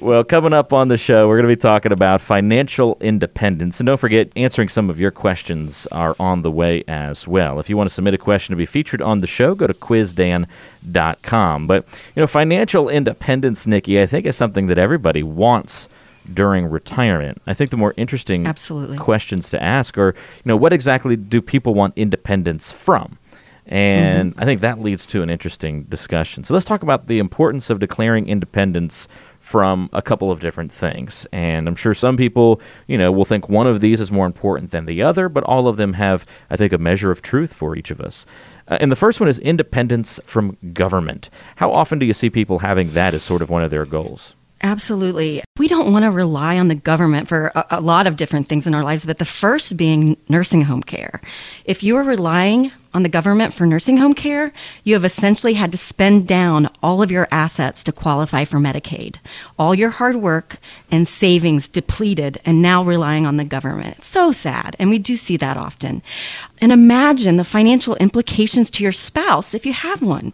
Well, 0.00 0.24
coming 0.24 0.52
up 0.54 0.72
on 0.72 0.88
the 0.88 0.96
show, 0.96 1.28
we're 1.28 1.36
going 1.36 1.48
to 1.50 1.54
be 1.56 1.60
talking 1.60 1.92
about 1.92 2.20
financial 2.20 2.96
independence. 3.00 3.78
And 3.80 3.86
don't 3.86 4.00
forget, 4.00 4.30
answering 4.36 4.68
some 4.70 4.88
of 4.90 4.98
your 4.98 5.10
questions 5.10 5.86
are 5.92 6.16
on 6.18 6.42
the 6.42 6.50
way 6.50 6.82
as 6.88 7.28
well. 7.28 7.60
If 7.60 7.68
you 7.68 7.76
want 7.76 7.88
to 7.88 7.94
submit 7.94 8.14
a 8.14 8.18
question 8.18 8.52
to 8.52 8.56
be 8.56 8.66
featured 8.66 9.02
on 9.02 9.20
the 9.20 9.26
show, 9.26 9.54
go 9.54 9.66
to 9.66 9.74
quizdan.com. 9.74 11.66
But, 11.66 11.86
you 12.14 12.20
know, 12.20 12.26
financial 12.26 12.88
independence, 12.88 13.66
Nikki, 13.66 14.00
I 14.00 14.06
think 14.06 14.26
is 14.26 14.36
something 14.36 14.66
that 14.66 14.78
everybody 14.78 15.22
wants 15.22 15.88
during 16.32 16.66
retirement. 16.66 17.42
I 17.46 17.54
think 17.54 17.70
the 17.70 17.76
more 17.76 17.94
interesting 17.96 18.46
Absolutely. 18.46 18.98
questions 18.98 19.48
to 19.50 19.62
ask 19.62 19.98
are, 19.98 20.14
you 20.16 20.42
know, 20.46 20.56
what 20.56 20.72
exactly 20.72 21.16
do 21.16 21.42
people 21.42 21.74
want 21.74 21.94
independence 21.96 22.72
from? 22.72 23.18
And 23.66 24.32
Mm-hmm. 24.32 24.40
I 24.40 24.44
think 24.44 24.60
that 24.60 24.80
leads 24.80 25.06
to 25.06 25.22
an 25.22 25.30
interesting 25.30 25.84
discussion. 25.84 26.44
So 26.44 26.54
let's 26.54 26.66
talk 26.66 26.82
about 26.82 27.06
the 27.06 27.18
importance 27.18 27.70
of 27.70 27.78
declaring 27.78 28.28
independence 28.28 29.08
from 29.40 29.90
a 29.92 30.00
couple 30.00 30.30
of 30.30 30.40
different 30.40 30.72
things. 30.72 31.26
And 31.32 31.68
I'm 31.68 31.74
sure 31.74 31.92
some 31.94 32.16
people, 32.16 32.60
you 32.86 32.96
know, 32.96 33.12
will 33.12 33.24
think 33.24 33.48
one 33.48 33.66
of 33.66 33.80
these 33.80 34.00
is 34.00 34.10
more 34.10 34.26
important 34.26 34.70
than 34.70 34.86
the 34.86 35.02
other, 35.02 35.28
but 35.28 35.44
all 35.44 35.68
of 35.68 35.76
them 35.76 35.94
have, 35.94 36.24
I 36.50 36.56
think, 36.56 36.72
a 36.72 36.78
measure 36.78 37.10
of 37.10 37.20
truth 37.22 37.52
for 37.52 37.76
each 37.76 37.90
of 37.90 38.00
us. 38.00 38.24
Uh, 38.68 38.78
and 38.80 38.90
the 38.90 38.96
first 38.96 39.20
one 39.20 39.28
is 39.28 39.38
independence 39.38 40.18
from 40.24 40.56
government. 40.72 41.28
How 41.56 41.70
often 41.72 41.98
do 41.98 42.06
you 42.06 42.14
see 42.14 42.30
people 42.30 42.60
having 42.60 42.92
that 42.92 43.12
as 43.12 43.22
sort 43.22 43.42
of 43.42 43.50
one 43.50 43.62
of 43.62 43.70
their 43.70 43.84
goals? 43.84 44.34
Absolutely. 44.62 45.42
We 45.58 45.68
don't 45.68 45.92
want 45.92 46.04
to 46.04 46.10
rely 46.10 46.58
on 46.58 46.68
the 46.68 46.74
government 46.74 47.28
for 47.28 47.52
a, 47.54 47.66
a 47.72 47.80
lot 47.80 48.06
of 48.06 48.16
different 48.16 48.48
things 48.48 48.66
in 48.66 48.74
our 48.74 48.82
lives, 48.82 49.04
but 49.04 49.18
the 49.18 49.24
first 49.24 49.76
being 49.76 50.16
nursing 50.28 50.62
home 50.62 50.82
care. 50.82 51.20
If 51.64 51.82
you 51.82 51.96
are 51.96 52.02
relying 52.02 52.72
on 52.94 53.02
the 53.02 53.08
government 53.08 53.52
for 53.52 53.66
nursing 53.66 53.98
home 53.98 54.14
care, 54.14 54.52
you 54.84 54.94
have 54.94 55.04
essentially 55.04 55.54
had 55.54 55.72
to 55.72 55.78
spend 55.78 56.26
down 56.28 56.70
all 56.82 57.02
of 57.02 57.10
your 57.10 57.28
assets 57.30 57.84
to 57.84 57.92
qualify 57.92 58.44
for 58.44 58.58
Medicaid. 58.58 59.16
All 59.58 59.74
your 59.74 59.90
hard 59.90 60.16
work 60.16 60.58
and 60.90 61.06
savings 61.06 61.68
depleted 61.68 62.40
and 62.44 62.62
now 62.62 62.82
relying 62.82 63.26
on 63.26 63.36
the 63.36 63.44
government. 63.44 63.98
It's 63.98 64.06
so 64.06 64.32
sad. 64.32 64.76
And 64.78 64.88
we 64.88 64.98
do 64.98 65.16
see 65.16 65.36
that 65.36 65.56
often. 65.56 66.02
And 66.60 66.72
imagine 66.72 67.36
the 67.36 67.44
financial 67.44 67.96
implications 67.96 68.70
to 68.72 68.82
your 68.82 68.92
spouse 68.92 69.54
if 69.54 69.66
you 69.66 69.72
have 69.72 70.00
one. 70.00 70.32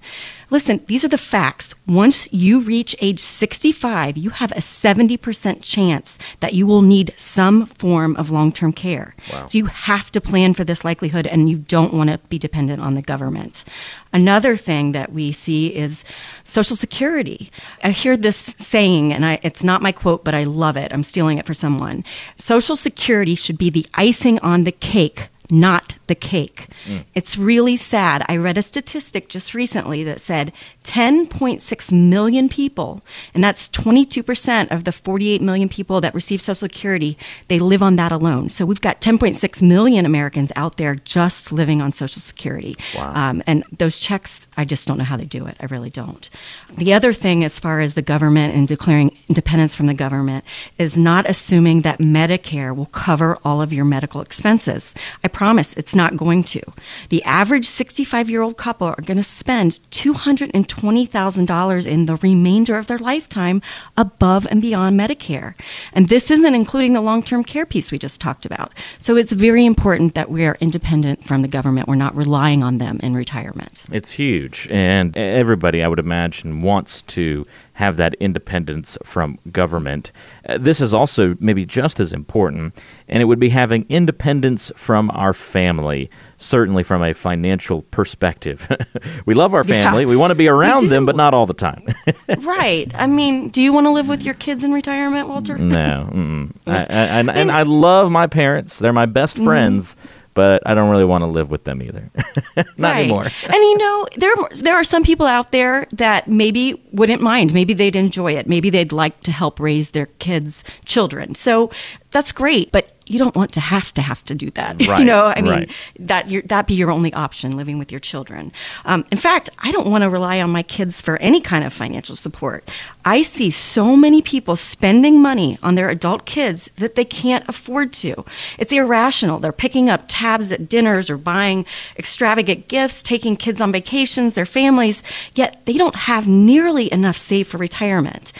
Listen, 0.50 0.82
these 0.86 1.04
are 1.04 1.08
the 1.08 1.16
facts. 1.18 1.74
Once 1.86 2.30
you 2.32 2.60
reach 2.60 2.96
age 3.00 3.20
65, 3.20 4.16
you 4.16 4.30
have 4.30 4.52
a 4.52 4.56
70% 4.56 5.62
chance 5.62 6.18
that 6.40 6.54
you 6.54 6.66
will 6.66 6.82
need 6.82 7.14
some 7.16 7.66
form 7.66 8.16
of 8.16 8.30
long 8.30 8.52
term 8.52 8.72
care. 8.72 9.14
Wow. 9.32 9.46
So 9.46 9.58
you 9.58 9.66
have 9.66 10.10
to 10.12 10.20
plan 10.20 10.54
for 10.54 10.64
this 10.64 10.84
likelihood 10.84 11.26
and 11.26 11.48
you 11.48 11.58
don't 11.58 11.94
want 11.94 12.10
to 12.10 12.18
be 12.28 12.38
dependent 12.38 12.82
on 12.82 12.94
the 12.94 13.02
government. 13.02 13.64
Another 14.12 14.56
thing 14.56 14.92
that 14.92 15.12
we 15.12 15.30
see 15.32 15.74
is 15.74 16.04
Social 16.44 16.76
Security. 16.76 17.50
I 17.82 17.92
hear 17.92 18.16
this 18.16 18.54
saying, 18.58 19.12
and 19.12 19.24
I, 19.24 19.38
it's 19.42 19.62
not 19.62 19.82
my 19.82 19.92
quote, 19.92 20.24
but 20.24 20.34
I 20.34 20.44
love 20.44 20.76
it. 20.76 20.92
I'm 20.92 21.04
stealing 21.04 21.38
it 21.38 21.46
for 21.46 21.54
someone. 21.54 22.04
Social 22.36 22.76
Security 22.76 23.34
should 23.34 23.56
be 23.56 23.70
the 23.70 23.86
icing 23.94 24.38
on 24.40 24.64
the 24.64 24.72
cake 24.72 25.29
not 25.50 25.94
the 26.06 26.14
cake. 26.14 26.68
Mm. 26.86 27.04
It's 27.14 27.38
really 27.38 27.76
sad. 27.76 28.24
I 28.28 28.36
read 28.36 28.58
a 28.58 28.62
statistic 28.62 29.28
just 29.28 29.54
recently 29.54 30.04
that 30.04 30.20
said 30.20 30.52
10.6 30.84 31.92
million 31.92 32.48
people, 32.48 33.02
and 33.34 33.42
that's 33.42 33.68
22% 33.68 34.70
of 34.70 34.84
the 34.84 34.92
48 34.92 35.42
million 35.42 35.68
people 35.68 36.00
that 36.00 36.14
receive 36.14 36.40
Social 36.40 36.68
Security, 36.68 37.16
they 37.48 37.58
live 37.58 37.82
on 37.82 37.96
that 37.96 38.12
alone. 38.12 38.48
So 38.48 38.64
we've 38.64 38.80
got 38.80 39.00
10.6 39.00 39.62
million 39.62 40.04
Americans 40.04 40.52
out 40.56 40.76
there 40.76 40.94
just 40.94 41.52
living 41.52 41.80
on 41.80 41.92
Social 41.92 42.20
Security. 42.20 42.76
Wow. 42.94 43.12
Um, 43.14 43.42
and 43.46 43.64
those 43.78 43.98
checks, 43.98 44.48
I 44.56 44.64
just 44.64 44.86
don't 44.88 44.98
know 44.98 45.04
how 45.04 45.16
they 45.16 45.24
do 45.24 45.46
it. 45.46 45.56
I 45.60 45.66
really 45.66 45.90
don't. 45.90 46.28
The 46.76 46.92
other 46.92 47.12
thing, 47.12 47.44
as 47.44 47.58
far 47.58 47.80
as 47.80 47.94
the 47.94 48.02
government 48.02 48.54
and 48.54 48.66
declaring 48.66 49.16
independence 49.28 49.74
from 49.74 49.86
the 49.86 49.94
government, 49.94 50.44
is 50.78 50.98
not 50.98 51.28
assuming 51.28 51.82
that 51.82 51.98
Medicare 51.98 52.74
will 52.74 52.86
cover 52.86 53.38
all 53.44 53.62
of 53.62 53.72
your 53.72 53.84
medical 53.84 54.20
expenses. 54.20 54.94
I 55.22 55.28
promise 55.40 55.72
it's 55.72 55.94
not 55.94 56.18
going 56.18 56.44
to. 56.44 56.60
The 57.08 57.24
average 57.24 57.64
65 57.64 58.28
year 58.28 58.42
old 58.42 58.58
couple 58.58 58.88
are 58.88 59.00
going 59.00 59.16
to 59.16 59.22
spend 59.22 59.78
$220,000 59.90 61.86
in 61.86 62.04
the 62.04 62.16
remainder 62.16 62.76
of 62.76 62.88
their 62.88 62.98
lifetime 62.98 63.62
above 63.96 64.46
and 64.50 64.60
beyond 64.60 65.00
Medicare. 65.00 65.54
And 65.94 66.10
this 66.10 66.30
isn't 66.30 66.54
including 66.54 66.92
the 66.92 67.00
long 67.00 67.22
term 67.22 67.42
care 67.42 67.64
piece 67.64 67.90
we 67.90 67.98
just 67.98 68.20
talked 68.20 68.44
about. 68.44 68.74
So 68.98 69.16
it's 69.16 69.32
very 69.32 69.64
important 69.64 70.14
that 70.14 70.30
we 70.30 70.44
are 70.44 70.58
independent 70.60 71.24
from 71.24 71.40
the 71.40 71.48
government. 71.48 71.88
We're 71.88 71.94
not 71.94 72.14
relying 72.14 72.62
on 72.62 72.76
them 72.76 73.00
in 73.02 73.14
retirement. 73.14 73.86
It's 73.90 74.12
huge. 74.12 74.68
And 74.70 75.16
everybody, 75.16 75.82
I 75.82 75.88
would 75.88 75.98
imagine, 75.98 76.60
wants 76.60 77.00
to 77.16 77.46
have 77.80 77.96
that 77.96 78.14
independence 78.20 78.98
from 79.02 79.38
government. 79.50 80.12
Uh, 80.46 80.58
this 80.58 80.82
is 80.82 80.92
also 80.92 81.34
maybe 81.40 81.64
just 81.64 81.98
as 81.98 82.12
important, 82.12 82.78
and 83.08 83.22
it 83.22 83.24
would 83.24 83.40
be 83.40 83.48
having 83.48 83.86
independence 83.88 84.70
from 84.76 85.10
our 85.12 85.32
family, 85.32 86.10
certainly 86.36 86.82
from 86.82 87.02
a 87.02 87.14
financial 87.14 87.80
perspective. 87.90 88.68
we 89.24 89.32
love 89.32 89.54
our 89.54 89.64
family, 89.64 90.02
yeah, 90.02 90.08
we 90.08 90.16
want 90.16 90.30
to 90.30 90.34
be 90.34 90.46
around 90.46 90.90
them, 90.90 91.06
but 91.06 91.16
not 91.16 91.32
all 91.32 91.46
the 91.46 91.54
time. 91.54 91.86
right. 92.40 92.92
I 92.94 93.06
mean, 93.06 93.48
do 93.48 93.62
you 93.62 93.72
want 93.72 93.86
to 93.86 93.90
live 93.90 94.08
with 94.08 94.22
your 94.24 94.34
kids 94.34 94.62
in 94.62 94.72
retirement, 94.72 95.28
Walter? 95.28 95.56
No. 95.56 96.50
I, 96.66 96.76
I, 96.76 96.84
and, 96.84 97.30
and 97.40 97.50
I 97.50 97.62
love 97.62 98.10
my 98.10 98.26
parents, 98.26 98.78
they're 98.78 98.92
my 98.92 99.06
best 99.06 99.36
mm-hmm. 99.36 99.46
friends. 99.46 99.94
Mm-hmm 99.94 100.16
but 100.34 100.62
I 100.66 100.74
don't 100.74 100.90
really 100.90 101.04
want 101.04 101.22
to 101.22 101.26
live 101.26 101.50
with 101.50 101.64
them 101.64 101.82
either. 101.82 102.10
Not 102.56 102.66
right. 102.78 103.00
anymore. 103.00 103.24
and 103.44 103.54
you 103.54 103.78
know, 103.78 104.06
there 104.16 104.34
there 104.52 104.74
are 104.74 104.84
some 104.84 105.02
people 105.02 105.26
out 105.26 105.52
there 105.52 105.86
that 105.92 106.28
maybe 106.28 106.82
wouldn't 106.92 107.22
mind. 107.22 107.52
Maybe 107.52 107.74
they'd 107.74 107.96
enjoy 107.96 108.32
it. 108.32 108.46
Maybe 108.46 108.70
they'd 108.70 108.92
like 108.92 109.20
to 109.20 109.32
help 109.32 109.60
raise 109.60 109.90
their 109.90 110.06
kids' 110.06 110.64
children. 110.84 111.34
So 111.34 111.70
that's 112.10 112.32
great, 112.32 112.72
but 112.72 112.96
you 113.10 113.18
don't 113.18 113.34
want 113.34 113.52
to 113.52 113.60
have 113.60 113.92
to 113.94 114.02
have 114.02 114.22
to 114.24 114.34
do 114.34 114.50
that. 114.52 114.76
Right, 114.90 115.00
you 115.00 115.04
know, 115.04 115.26
I 115.26 115.40
mean, 115.40 115.52
right. 115.52 115.70
that 116.00 116.48
that 116.48 116.66
be 116.66 116.74
your 116.74 116.90
only 116.90 117.12
option 117.12 117.56
living 117.56 117.78
with 117.78 117.92
your 117.92 118.00
children. 118.00 118.50
Um, 118.84 119.04
in 119.12 119.18
fact, 119.18 119.48
I 119.58 119.70
don't 119.70 119.88
want 119.88 120.02
to 120.02 120.10
rely 120.10 120.40
on 120.40 120.50
my 120.50 120.64
kids 120.64 121.00
for 121.00 121.16
any 121.18 121.40
kind 121.40 121.62
of 121.62 121.72
financial 121.72 122.16
support. 122.16 122.68
I 123.04 123.22
see 123.22 123.50
so 123.50 123.94
many 123.94 124.20
people 124.20 124.56
spending 124.56 125.22
money 125.22 125.58
on 125.62 125.74
their 125.74 125.88
adult 125.88 126.24
kids 126.24 126.70
that 126.76 126.96
they 126.96 127.04
can't 127.04 127.48
afford 127.48 127.92
to. 127.94 128.24
It's 128.58 128.72
irrational. 128.72 129.38
They're 129.38 129.52
picking 129.52 129.88
up 129.88 130.04
tabs 130.08 130.50
at 130.50 130.68
dinners 130.68 131.08
or 131.08 131.16
buying 131.16 131.66
extravagant 131.96 132.66
gifts, 132.68 133.02
taking 133.02 133.36
kids 133.36 133.60
on 133.60 133.70
vacations, 133.70 134.34
their 134.34 134.46
families, 134.46 135.02
yet 135.34 135.64
they 135.66 135.74
don't 135.74 135.96
have 135.96 136.26
nearly 136.26 136.92
enough 136.92 137.16
saved 137.16 137.50
for 137.50 137.58
retirement. 137.58 138.32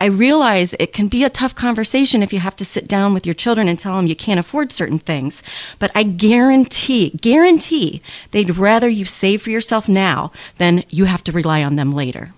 I 0.00 0.06
realize 0.06 0.74
it 0.78 0.92
can 0.92 1.08
be 1.08 1.24
a 1.24 1.30
tough 1.30 1.54
conversation 1.54 2.22
if 2.22 2.32
you 2.32 2.38
have 2.40 2.56
to 2.56 2.64
sit 2.64 2.86
down 2.86 3.14
with 3.14 3.26
your 3.26 3.34
children 3.34 3.68
and 3.68 3.78
tell 3.78 3.96
them 3.96 4.06
you 4.06 4.16
can't 4.16 4.40
afford 4.40 4.72
certain 4.72 4.98
things. 4.98 5.42
But 5.78 5.90
I 5.94 6.04
guarantee, 6.04 7.10
guarantee 7.20 8.00
they'd 8.30 8.56
rather 8.56 8.88
you 8.88 9.04
save 9.04 9.42
for 9.42 9.50
yourself 9.50 9.88
now 9.88 10.30
than 10.58 10.84
you 10.88 11.06
have 11.06 11.24
to 11.24 11.32
rely 11.32 11.64
on 11.64 11.76
them 11.76 11.92
later 11.92 12.32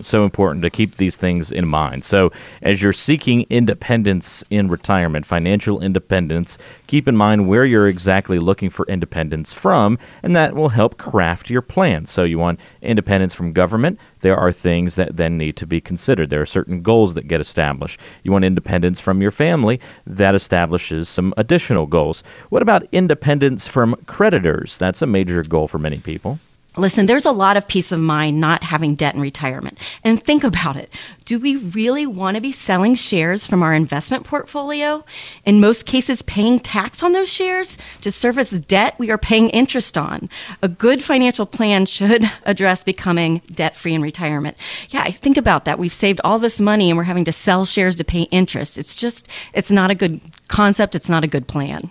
so 0.00 0.24
important 0.24 0.62
to 0.62 0.70
keep 0.70 0.96
these 0.96 1.16
things 1.16 1.52
in 1.52 1.66
mind. 1.66 2.04
So, 2.04 2.32
as 2.62 2.82
you're 2.82 2.92
seeking 2.92 3.46
independence 3.50 4.44
in 4.50 4.68
retirement, 4.68 5.26
financial 5.26 5.80
independence, 5.80 6.58
keep 6.86 7.06
in 7.08 7.16
mind 7.16 7.48
where 7.48 7.64
you're 7.64 7.88
exactly 7.88 8.38
looking 8.38 8.70
for 8.70 8.86
independence 8.86 9.52
from, 9.52 9.98
and 10.22 10.34
that 10.34 10.54
will 10.54 10.70
help 10.70 10.98
craft 10.98 11.50
your 11.50 11.62
plan. 11.62 12.06
So, 12.06 12.24
you 12.24 12.38
want 12.38 12.60
independence 12.82 13.34
from 13.34 13.52
government, 13.52 13.98
there 14.20 14.36
are 14.36 14.52
things 14.52 14.94
that 14.96 15.16
then 15.16 15.38
need 15.38 15.56
to 15.56 15.66
be 15.66 15.80
considered. 15.80 16.30
There 16.30 16.42
are 16.42 16.46
certain 16.46 16.82
goals 16.82 17.14
that 17.14 17.28
get 17.28 17.40
established. 17.40 18.00
You 18.22 18.32
want 18.32 18.44
independence 18.44 19.00
from 19.00 19.20
your 19.20 19.30
family, 19.30 19.80
that 20.06 20.34
establishes 20.34 21.08
some 21.08 21.34
additional 21.36 21.86
goals. 21.86 22.22
What 22.48 22.62
about 22.62 22.86
independence 22.92 23.66
from 23.68 23.96
creditors? 24.06 24.78
That's 24.78 25.02
a 25.02 25.06
major 25.06 25.42
goal 25.42 25.68
for 25.68 25.78
many 25.78 25.98
people. 25.98 26.38
Listen, 26.76 27.06
there's 27.06 27.24
a 27.24 27.30
lot 27.30 27.56
of 27.56 27.68
peace 27.68 27.92
of 27.92 28.00
mind 28.00 28.40
not 28.40 28.64
having 28.64 28.96
debt 28.96 29.14
in 29.14 29.20
retirement. 29.20 29.78
And 30.02 30.20
think 30.20 30.42
about 30.42 30.76
it. 30.76 30.92
Do 31.24 31.38
we 31.38 31.54
really 31.54 32.04
want 32.04 32.34
to 32.34 32.40
be 32.40 32.50
selling 32.50 32.96
shares 32.96 33.46
from 33.46 33.62
our 33.62 33.72
investment 33.72 34.24
portfolio? 34.24 35.04
In 35.44 35.60
most 35.60 35.86
cases, 35.86 36.22
paying 36.22 36.58
tax 36.58 37.00
on 37.00 37.12
those 37.12 37.28
shares 37.28 37.78
to 38.00 38.10
service 38.10 38.50
debt 38.50 38.96
we 38.98 39.10
are 39.10 39.18
paying 39.18 39.50
interest 39.50 39.96
on. 39.96 40.28
A 40.62 40.68
good 40.68 41.04
financial 41.04 41.46
plan 41.46 41.86
should 41.86 42.24
address 42.44 42.82
becoming 42.82 43.40
debt 43.52 43.76
free 43.76 43.94
in 43.94 44.02
retirement. 44.02 44.56
Yeah, 44.88 45.02
I 45.02 45.12
think 45.12 45.36
about 45.36 45.66
that. 45.66 45.78
We've 45.78 45.94
saved 45.94 46.20
all 46.24 46.40
this 46.40 46.60
money 46.60 46.90
and 46.90 46.96
we're 46.96 47.04
having 47.04 47.24
to 47.26 47.32
sell 47.32 47.64
shares 47.64 47.94
to 47.96 48.04
pay 48.04 48.22
interest. 48.22 48.78
It's 48.78 48.96
just, 48.96 49.28
it's 49.52 49.70
not 49.70 49.92
a 49.92 49.94
good 49.94 50.20
concept. 50.48 50.96
It's 50.96 51.08
not 51.08 51.22
a 51.22 51.28
good 51.28 51.46
plan. 51.46 51.90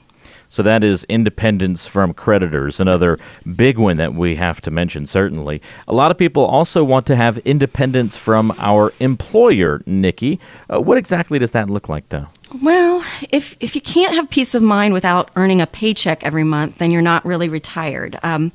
So 0.53 0.61
that 0.61 0.83
is 0.83 1.03
independence 1.05 1.87
from 1.87 2.13
creditors, 2.13 2.79
another 2.79 3.17
big 3.55 3.79
one 3.79 3.97
that 3.97 4.13
we 4.13 4.35
have 4.35 4.61
to 4.61 4.69
mention, 4.69 5.07
certainly. 5.07 5.63
A 5.87 5.95
lot 5.95 6.11
of 6.11 6.17
people 6.19 6.45
also 6.45 6.83
want 6.83 7.07
to 7.07 7.15
have 7.15 7.39
independence 7.39 8.15
from 8.17 8.53
our 8.59 8.93
employer, 8.99 9.81
Nikki. 9.87 10.39
Uh, 10.71 10.79
what 10.79 10.99
exactly 10.99 11.39
does 11.39 11.53
that 11.53 11.71
look 11.71 11.89
like, 11.89 12.07
though? 12.09 12.27
Well, 12.61 13.03
if 13.31 13.57
if 13.59 13.73
you 13.73 13.81
can't 13.81 14.13
have 14.13 14.29
peace 14.29 14.53
of 14.53 14.61
mind 14.61 14.93
without 14.93 15.31
earning 15.35 15.59
a 15.59 15.65
paycheck 15.65 16.23
every 16.23 16.43
month, 16.43 16.77
then 16.77 16.91
you're 16.91 17.01
not 17.01 17.25
really 17.25 17.49
retired. 17.49 18.19
Um, 18.21 18.51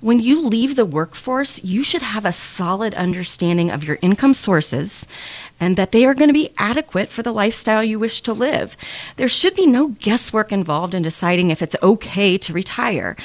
when 0.00 0.20
you 0.20 0.40
leave 0.40 0.76
the 0.76 0.86
workforce, 0.86 1.62
you 1.64 1.82
should 1.82 2.02
have 2.02 2.24
a 2.24 2.32
solid 2.32 2.94
understanding 2.94 3.68
of 3.68 3.82
your 3.82 3.98
income 4.00 4.34
sources 4.34 5.08
and 5.58 5.76
that 5.76 5.90
they 5.90 6.04
are 6.04 6.14
going 6.14 6.28
to 6.28 6.34
be 6.34 6.50
adequate 6.56 7.08
for 7.08 7.24
the 7.24 7.32
lifestyle 7.32 7.82
you 7.82 7.98
wish 7.98 8.20
to 8.22 8.32
live. 8.32 8.76
There 9.16 9.28
should 9.28 9.56
be 9.56 9.66
no 9.66 9.88
guesswork 9.88 10.52
involved 10.52 10.94
in 10.94 11.02
deciding 11.02 11.50
if 11.50 11.62
it's 11.62 11.76
okay 11.82 12.38
to 12.38 12.52
retire 12.52 13.16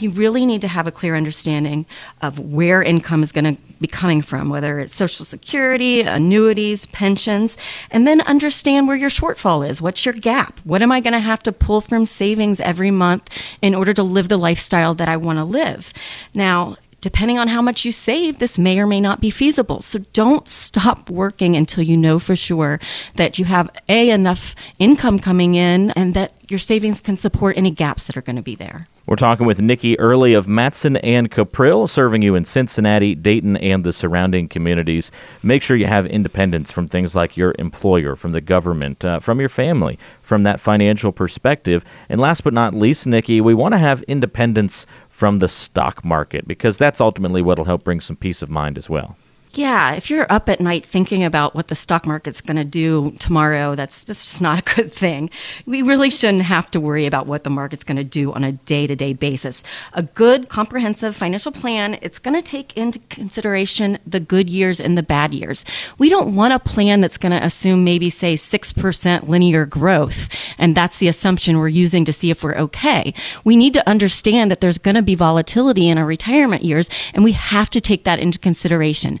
you 0.00 0.10
really 0.10 0.46
need 0.46 0.60
to 0.62 0.68
have 0.68 0.86
a 0.86 0.92
clear 0.92 1.16
understanding 1.16 1.86
of 2.22 2.38
where 2.38 2.82
income 2.82 3.22
is 3.22 3.32
going 3.32 3.56
to 3.56 3.60
be 3.80 3.86
coming 3.86 4.22
from, 4.22 4.48
whether 4.48 4.78
it's 4.78 4.94
Social 4.94 5.24
Security, 5.24 6.00
annuities, 6.00 6.86
pensions, 6.86 7.56
and 7.90 8.06
then 8.06 8.20
understand 8.22 8.88
where 8.88 8.96
your 8.96 9.10
shortfall 9.10 9.68
is. 9.68 9.82
What's 9.82 10.04
your 10.04 10.14
gap? 10.14 10.60
What 10.64 10.82
am 10.82 10.92
I 10.92 11.00
going 11.00 11.12
to 11.12 11.18
have 11.18 11.42
to 11.44 11.52
pull 11.52 11.80
from 11.80 12.06
savings 12.06 12.60
every 12.60 12.90
month 12.90 13.28
in 13.60 13.74
order 13.74 13.92
to 13.92 14.02
live 14.02 14.28
the 14.28 14.36
lifestyle 14.36 14.94
that 14.94 15.08
I 15.08 15.16
want 15.16 15.38
to 15.38 15.44
live? 15.44 15.92
Now, 16.32 16.76
depending 17.04 17.38
on 17.38 17.48
how 17.48 17.60
much 17.60 17.84
you 17.84 17.92
save, 17.92 18.38
this 18.38 18.58
may 18.58 18.78
or 18.78 18.86
may 18.86 18.98
not 18.98 19.20
be 19.20 19.28
feasible. 19.28 19.82
So 19.82 19.98
don't 20.14 20.48
stop 20.48 21.10
working 21.10 21.54
until 21.54 21.84
you 21.84 21.98
know 21.98 22.18
for 22.18 22.34
sure 22.34 22.80
that 23.16 23.38
you 23.38 23.44
have 23.44 23.68
A, 23.90 24.08
enough 24.08 24.54
income 24.78 25.18
coming 25.18 25.54
in 25.54 25.90
and 25.90 26.14
that 26.14 26.34
your 26.50 26.58
savings 26.58 27.02
can 27.02 27.18
support 27.18 27.58
any 27.58 27.70
gaps 27.70 28.06
that 28.06 28.16
are 28.16 28.22
going 28.22 28.36
to 28.36 28.42
be 28.42 28.54
there. 28.54 28.88
We're 29.06 29.16
talking 29.16 29.46
with 29.46 29.60
Nikki 29.60 29.98
Early 30.00 30.32
of 30.32 30.48
Matson 30.48 30.96
and 30.96 31.30
Cuprill, 31.30 31.86
serving 31.90 32.22
you 32.22 32.34
in 32.36 32.46
Cincinnati, 32.46 33.14
Dayton, 33.14 33.58
and 33.58 33.84
the 33.84 33.92
surrounding 33.92 34.48
communities. 34.48 35.10
Make 35.42 35.62
sure 35.62 35.76
you 35.76 35.84
have 35.84 36.06
independence 36.06 36.72
from 36.72 36.88
things 36.88 37.14
like 37.14 37.36
your 37.36 37.54
employer, 37.58 38.16
from 38.16 38.32
the 38.32 38.40
government, 38.40 39.04
uh, 39.04 39.20
from 39.20 39.40
your 39.40 39.50
family, 39.50 39.98
from 40.22 40.44
that 40.44 40.58
financial 40.58 41.12
perspective. 41.12 41.84
And 42.08 42.18
last 42.18 42.44
but 42.44 42.54
not 42.54 42.72
least, 42.72 43.06
Nikki, 43.06 43.42
we 43.42 43.52
want 43.52 43.72
to 43.72 43.78
have 43.78 44.02
independence 44.04 44.86
from 45.10 45.38
the 45.38 45.48
stock 45.48 46.02
market 46.02 46.48
because 46.48 46.78
that's 46.78 47.02
ultimately 47.02 47.42
what 47.42 47.58
will 47.58 47.66
help 47.66 47.84
bring 47.84 48.00
some 48.00 48.16
peace 48.16 48.40
of 48.40 48.48
mind 48.48 48.78
as 48.78 48.88
well. 48.88 49.18
Yeah, 49.56 49.92
if 49.92 50.10
you're 50.10 50.26
up 50.30 50.48
at 50.48 50.60
night 50.60 50.84
thinking 50.84 51.22
about 51.22 51.54
what 51.54 51.68
the 51.68 51.76
stock 51.76 52.06
market's 52.06 52.40
going 52.40 52.56
to 52.56 52.64
do 52.64 53.12
tomorrow, 53.20 53.76
that's, 53.76 54.02
that's 54.02 54.28
just 54.28 54.42
not 54.42 54.58
a 54.58 54.74
good 54.74 54.92
thing. 54.92 55.30
We 55.64 55.80
really 55.80 56.10
shouldn't 56.10 56.42
have 56.42 56.72
to 56.72 56.80
worry 56.80 57.06
about 57.06 57.28
what 57.28 57.44
the 57.44 57.50
market's 57.50 57.84
going 57.84 57.98
to 57.98 58.04
do 58.04 58.32
on 58.32 58.42
a 58.42 58.52
day-to-day 58.52 59.12
basis. 59.12 59.62
A 59.92 60.02
good 60.02 60.48
comprehensive 60.48 61.14
financial 61.14 61.52
plan, 61.52 61.98
it's 62.02 62.18
going 62.18 62.34
to 62.34 62.42
take 62.42 62.76
into 62.76 62.98
consideration 63.10 63.98
the 64.04 64.18
good 64.18 64.50
years 64.50 64.80
and 64.80 64.98
the 64.98 65.04
bad 65.04 65.32
years. 65.32 65.64
We 65.98 66.08
don't 66.08 66.34
want 66.34 66.52
a 66.52 66.58
plan 66.58 67.00
that's 67.00 67.18
going 67.18 67.30
to 67.30 67.44
assume 67.44 67.84
maybe 67.84 68.10
say 68.10 68.34
6% 68.34 69.28
linear 69.28 69.66
growth 69.66 70.28
and 70.58 70.76
that's 70.76 70.98
the 70.98 71.06
assumption 71.06 71.58
we're 71.58 71.68
using 71.68 72.04
to 72.06 72.12
see 72.12 72.30
if 72.30 72.42
we're 72.42 72.56
okay. 72.56 73.14
We 73.44 73.56
need 73.56 73.72
to 73.74 73.88
understand 73.88 74.50
that 74.50 74.60
there's 74.60 74.78
going 74.78 74.96
to 74.96 75.02
be 75.02 75.14
volatility 75.14 75.88
in 75.88 75.96
our 75.96 76.06
retirement 76.06 76.64
years 76.64 76.90
and 77.12 77.22
we 77.22 77.32
have 77.32 77.70
to 77.70 77.80
take 77.80 78.02
that 78.02 78.18
into 78.18 78.40
consideration. 78.40 79.20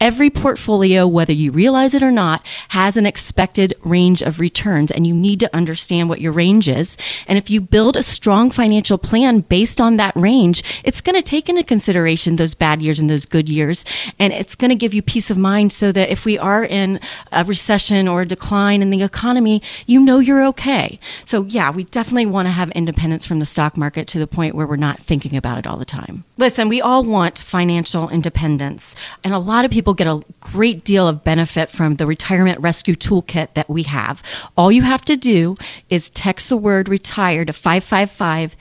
Every 0.00 0.30
portfolio, 0.30 1.06
whether 1.06 1.34
you 1.34 1.52
realize 1.52 1.92
it 1.92 2.02
or 2.02 2.10
not, 2.10 2.42
has 2.68 2.96
an 2.96 3.04
expected 3.04 3.74
range 3.84 4.22
of 4.22 4.40
returns, 4.40 4.90
and 4.90 5.06
you 5.06 5.12
need 5.12 5.40
to 5.40 5.54
understand 5.54 6.08
what 6.08 6.22
your 6.22 6.32
range 6.32 6.70
is. 6.70 6.96
And 7.26 7.36
if 7.36 7.50
you 7.50 7.60
build 7.60 7.96
a 7.96 8.02
strong 8.02 8.50
financial 8.50 8.96
plan 8.96 9.40
based 9.40 9.78
on 9.78 9.98
that 9.98 10.16
range, 10.16 10.62
it's 10.84 11.02
going 11.02 11.16
to 11.16 11.22
take 11.22 11.50
into 11.50 11.62
consideration 11.62 12.36
those 12.36 12.54
bad 12.54 12.80
years 12.80 12.98
and 12.98 13.10
those 13.10 13.26
good 13.26 13.46
years, 13.46 13.84
and 14.18 14.32
it's 14.32 14.54
going 14.54 14.70
to 14.70 14.74
give 14.74 14.94
you 14.94 15.02
peace 15.02 15.28
of 15.28 15.36
mind 15.36 15.70
so 15.70 15.92
that 15.92 16.08
if 16.08 16.24
we 16.24 16.38
are 16.38 16.64
in 16.64 16.98
a 17.30 17.44
recession 17.44 18.08
or 18.08 18.22
a 18.22 18.26
decline 18.26 18.80
in 18.80 18.88
the 18.88 19.02
economy, 19.02 19.60
you 19.86 20.00
know 20.00 20.18
you're 20.18 20.42
okay. 20.44 20.98
So, 21.26 21.42
yeah, 21.44 21.70
we 21.70 21.84
definitely 21.84 22.24
want 22.24 22.46
to 22.46 22.52
have 22.52 22.70
independence 22.70 23.26
from 23.26 23.38
the 23.38 23.44
stock 23.44 23.76
market 23.76 24.08
to 24.08 24.18
the 24.18 24.26
point 24.26 24.54
where 24.54 24.66
we're 24.66 24.76
not 24.76 24.98
thinking 24.98 25.36
about 25.36 25.58
it 25.58 25.66
all 25.66 25.76
the 25.76 25.84
time. 25.84 26.24
Listen, 26.38 26.70
we 26.70 26.80
all 26.80 27.04
want 27.04 27.38
financial 27.38 28.08
independence, 28.08 28.94
and 29.22 29.34
a 29.34 29.38
lot 29.38 29.66
of 29.66 29.70
people 29.70 29.89
people 29.90 29.94
get 29.94 30.06
a 30.06 30.50
great 30.52 30.84
deal 30.84 31.08
of 31.08 31.24
benefit 31.24 31.68
from 31.68 31.96
the 31.96 32.06
retirement 32.06 32.60
rescue 32.60 32.94
toolkit 32.94 33.54
that 33.54 33.68
we 33.68 33.82
have. 33.82 34.22
All 34.56 34.70
you 34.70 34.82
have 34.82 35.04
to 35.06 35.16
do 35.16 35.56
is 35.88 36.10
text 36.10 36.48
the 36.48 36.56
word 36.56 36.88
retire 36.88 37.44
to 37.44 37.52
555 37.52 38.54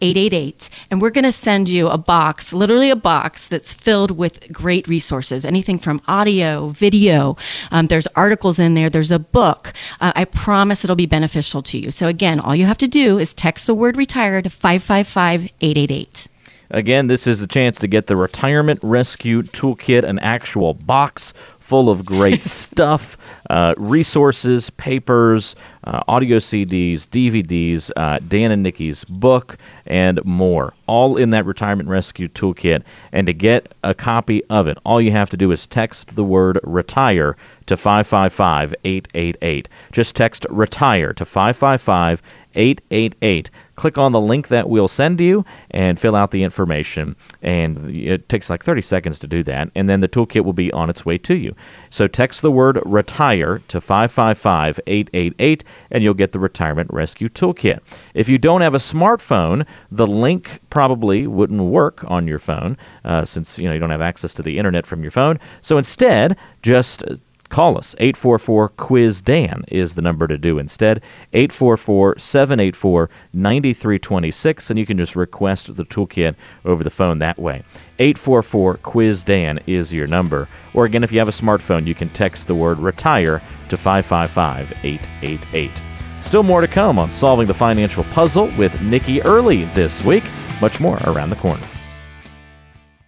888 0.00 0.68
and 0.90 1.00
we're 1.00 1.08
going 1.08 1.24
to 1.24 1.32
send 1.32 1.68
you 1.68 1.88
a 1.88 1.96
box 1.96 2.52
literally 2.52 2.90
a 2.90 2.96
box 2.96 3.48
that's 3.48 3.72
filled 3.72 4.10
with 4.10 4.52
great 4.52 4.86
resources. 4.86 5.46
Anything 5.46 5.78
from 5.78 6.02
audio 6.06 6.68
video 6.68 7.36
um, 7.70 7.86
there's 7.86 8.08
articles 8.08 8.58
in 8.58 8.74
there 8.74 8.90
there's 8.90 9.12
a 9.12 9.18
book. 9.18 9.72
Uh, 10.00 10.12
i 10.14 10.24
promise 10.26 10.84
it'll 10.84 10.96
be 10.96 11.06
beneficial 11.06 11.62
to 11.62 11.78
you. 11.78 11.90
So 11.90 12.08
again 12.08 12.40
all 12.40 12.54
you 12.54 12.66
have 12.66 12.78
to 12.78 12.88
do 12.88 13.18
is 13.18 13.32
text 13.32 13.66
the 13.66 13.74
word 13.74 13.96
retire 13.96 14.42
to 14.42 14.50
555 14.50 15.44
888 15.60 16.28
Again, 16.70 17.06
this 17.06 17.26
is 17.26 17.40
the 17.40 17.46
chance 17.46 17.78
to 17.80 17.88
get 17.88 18.06
the 18.06 18.16
Retirement 18.16 18.80
Rescue 18.82 19.42
Toolkit, 19.42 20.02
an 20.02 20.18
actual 20.20 20.74
box 20.74 21.32
full 21.64 21.88
of 21.88 22.04
great 22.04 22.44
stuff, 22.44 23.16
uh, 23.48 23.74
resources, 23.78 24.68
papers, 24.70 25.56
uh, 25.84 26.02
audio 26.06 26.36
CDs, 26.36 27.08
DVDs, 27.08 27.90
uh, 27.96 28.18
Dan 28.28 28.50
and 28.50 28.62
Nikki's 28.62 29.04
book, 29.06 29.56
and 29.86 30.22
more. 30.24 30.74
All 30.86 31.16
in 31.16 31.30
that 31.30 31.46
Retirement 31.46 31.88
Rescue 31.88 32.28
Toolkit. 32.28 32.82
And 33.12 33.26
to 33.26 33.32
get 33.32 33.74
a 33.82 33.94
copy 33.94 34.44
of 34.50 34.68
it, 34.68 34.76
all 34.84 35.00
you 35.00 35.12
have 35.12 35.30
to 35.30 35.36
do 35.38 35.50
is 35.52 35.66
text 35.66 36.16
the 36.16 36.24
word 36.24 36.60
retire 36.62 37.36
to 37.66 37.76
555 37.76 38.74
888. 38.84 39.68
Just 39.90 40.14
text 40.14 40.46
retire 40.50 41.14
to 41.14 41.24
555 41.24 42.22
888 42.54 43.50
click 43.76 43.98
on 43.98 44.12
the 44.12 44.20
link 44.20 44.48
that 44.48 44.68
we'll 44.68 44.88
send 44.88 45.20
you 45.20 45.44
and 45.70 45.98
fill 45.98 46.14
out 46.14 46.30
the 46.30 46.42
information. 46.42 47.16
And 47.42 47.96
it 47.96 48.28
takes 48.28 48.50
like 48.50 48.62
30 48.62 48.82
seconds 48.82 49.18
to 49.20 49.26
do 49.26 49.42
that. 49.44 49.70
And 49.74 49.88
then 49.88 50.00
the 50.00 50.08
toolkit 50.08 50.44
will 50.44 50.52
be 50.52 50.72
on 50.72 50.90
its 50.90 51.04
way 51.04 51.18
to 51.18 51.34
you. 51.34 51.54
So 51.90 52.06
text 52.06 52.42
the 52.42 52.50
word 52.50 52.80
retire 52.84 53.58
to 53.68 53.80
555 53.80 54.80
888 54.86 55.64
and 55.90 56.02
you'll 56.02 56.14
get 56.14 56.32
the 56.32 56.38
Retirement 56.38 56.90
Rescue 56.92 57.28
Toolkit. 57.28 57.80
If 58.14 58.28
you 58.28 58.38
don't 58.38 58.60
have 58.60 58.74
a 58.74 58.78
smartphone, 58.78 59.66
the 59.90 60.06
link 60.06 60.60
probably 60.70 61.26
wouldn't 61.26 61.62
work 61.62 62.04
on 62.08 62.28
your 62.28 62.38
phone 62.38 62.76
uh, 63.04 63.24
since 63.24 63.58
you 63.58 63.66
know 63.68 63.74
you 63.74 63.80
don't 63.80 63.90
have 63.90 64.00
access 64.00 64.34
to 64.34 64.42
the 64.42 64.58
internet 64.58 64.86
from 64.86 65.02
your 65.02 65.10
phone. 65.10 65.38
So 65.60 65.78
instead, 65.78 66.36
just 66.62 67.04
Call 67.54 67.78
us. 67.78 67.94
844 68.00 68.70
Quiz 68.70 69.22
Dan 69.22 69.62
is 69.68 69.94
the 69.94 70.02
number 70.02 70.26
to 70.26 70.36
do 70.36 70.58
instead. 70.58 71.00
844 71.32 72.18
784 72.18 73.08
9326, 73.32 74.70
and 74.70 74.78
you 74.80 74.84
can 74.84 74.98
just 74.98 75.14
request 75.14 75.72
the 75.76 75.84
toolkit 75.84 76.34
over 76.64 76.82
the 76.82 76.90
phone 76.90 77.20
that 77.20 77.38
way. 77.38 77.62
844 78.00 78.78
Quiz 78.78 79.22
Dan 79.22 79.60
is 79.68 79.94
your 79.94 80.08
number. 80.08 80.48
Or 80.74 80.84
again, 80.84 81.04
if 81.04 81.12
you 81.12 81.20
have 81.20 81.28
a 81.28 81.30
smartphone, 81.30 81.86
you 81.86 81.94
can 81.94 82.08
text 82.08 82.48
the 82.48 82.56
word 82.56 82.80
retire 82.80 83.40
to 83.68 83.76
555 83.76 84.72
888. 84.82 85.70
Still 86.22 86.42
more 86.42 86.60
to 86.60 86.66
come 86.66 86.98
on 86.98 87.08
solving 87.08 87.46
the 87.46 87.54
financial 87.54 88.02
puzzle 88.02 88.50
with 88.58 88.80
Nikki 88.80 89.22
Early 89.22 89.66
this 89.66 90.04
week. 90.04 90.24
Much 90.60 90.80
more 90.80 90.98
around 91.04 91.30
the 91.30 91.36
corner. 91.36 91.64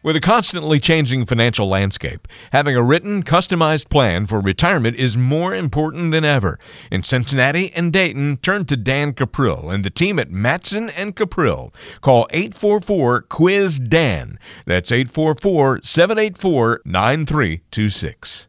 With 0.06 0.14
a 0.14 0.20
constantly 0.20 0.78
changing 0.78 1.26
financial 1.26 1.68
landscape, 1.68 2.28
having 2.52 2.76
a 2.76 2.82
written, 2.82 3.24
customized 3.24 3.90
plan 3.90 4.26
for 4.26 4.38
retirement 4.38 4.96
is 4.96 5.16
more 5.16 5.52
important 5.52 6.12
than 6.12 6.24
ever. 6.24 6.60
In 6.92 7.02
Cincinnati 7.02 7.72
and 7.72 7.92
Dayton, 7.92 8.36
turn 8.36 8.66
to 8.66 8.76
Dan 8.76 9.14
Cuprill 9.14 9.74
and 9.74 9.84
the 9.84 9.90
team 9.90 10.20
at 10.20 10.30
Matson 10.30 10.90
and 10.90 11.16
Cuprill. 11.16 11.74
Call 12.02 12.28
844 12.30 13.22
Quiz 13.22 13.80
Dan. 13.80 14.38
That's 14.64 14.92
844 14.92 15.80
784 15.82 16.82
9326. 16.84 18.46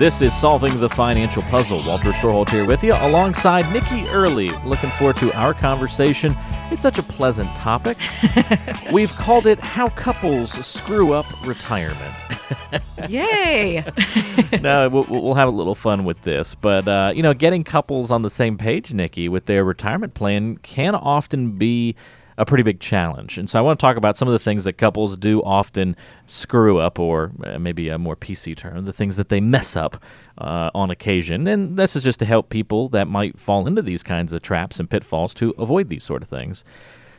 This 0.00 0.22
is 0.22 0.34
Solving 0.34 0.80
the 0.80 0.88
Financial 0.88 1.42
Puzzle. 1.42 1.84
Walter 1.84 2.12
Storholt 2.12 2.48
here 2.48 2.64
with 2.64 2.82
you 2.82 2.94
alongside 2.94 3.70
Nikki 3.70 4.08
Early. 4.08 4.48
Looking 4.64 4.90
forward 4.92 5.16
to 5.16 5.30
our 5.34 5.52
conversation. 5.52 6.34
It's 6.70 6.80
such 6.80 6.98
a 6.98 7.02
pleasant 7.02 7.54
topic. 7.54 7.98
We've 8.92 9.12
called 9.12 9.46
it 9.46 9.60
How 9.60 9.90
Couples 9.90 10.52
Screw 10.64 11.12
Up 11.12 11.26
Retirement. 11.46 12.24
Yay! 13.10 13.84
no, 14.62 14.88
we'll, 14.88 15.04
we'll, 15.06 15.34
have 15.34 15.48
a 15.48 15.52
little 15.52 15.74
fun 15.74 16.06
with 16.06 16.22
this. 16.22 16.54
But, 16.54 16.88
uh, 16.88 17.12
you 17.14 17.22
know, 17.22 17.34
getting 17.34 17.62
couples 17.62 18.10
on 18.10 18.22
the 18.22 18.30
same 18.30 18.56
page, 18.56 18.94
Nikki, 18.94 19.28
with 19.28 19.44
their 19.44 19.66
retirement 19.66 20.14
plan 20.14 20.56
can 20.62 20.94
often 20.94 21.58
be 21.58 21.94
a 22.40 22.46
pretty 22.46 22.62
big 22.62 22.80
challenge. 22.80 23.36
And 23.36 23.50
so 23.50 23.58
I 23.58 23.62
want 23.62 23.78
to 23.78 23.84
talk 23.84 23.98
about 23.98 24.16
some 24.16 24.26
of 24.26 24.32
the 24.32 24.38
things 24.38 24.64
that 24.64 24.72
couples 24.72 25.18
do 25.18 25.42
often 25.42 25.94
screw 26.26 26.78
up, 26.78 26.98
or 26.98 27.32
uh, 27.44 27.58
maybe 27.58 27.90
a 27.90 27.98
more 27.98 28.16
PC 28.16 28.56
term, 28.56 28.86
the 28.86 28.94
things 28.94 29.16
that 29.16 29.28
they 29.28 29.42
mess 29.42 29.76
up 29.76 30.02
uh, 30.38 30.70
on 30.74 30.90
occasion. 30.90 31.46
And 31.46 31.76
this 31.76 31.94
is 31.94 32.02
just 32.02 32.18
to 32.20 32.24
help 32.24 32.48
people 32.48 32.88
that 32.88 33.08
might 33.08 33.38
fall 33.38 33.66
into 33.66 33.82
these 33.82 34.02
kinds 34.02 34.32
of 34.32 34.40
traps 34.40 34.80
and 34.80 34.88
pitfalls 34.88 35.34
to 35.34 35.54
avoid 35.58 35.90
these 35.90 36.02
sort 36.02 36.22
of 36.22 36.28
things. 36.28 36.64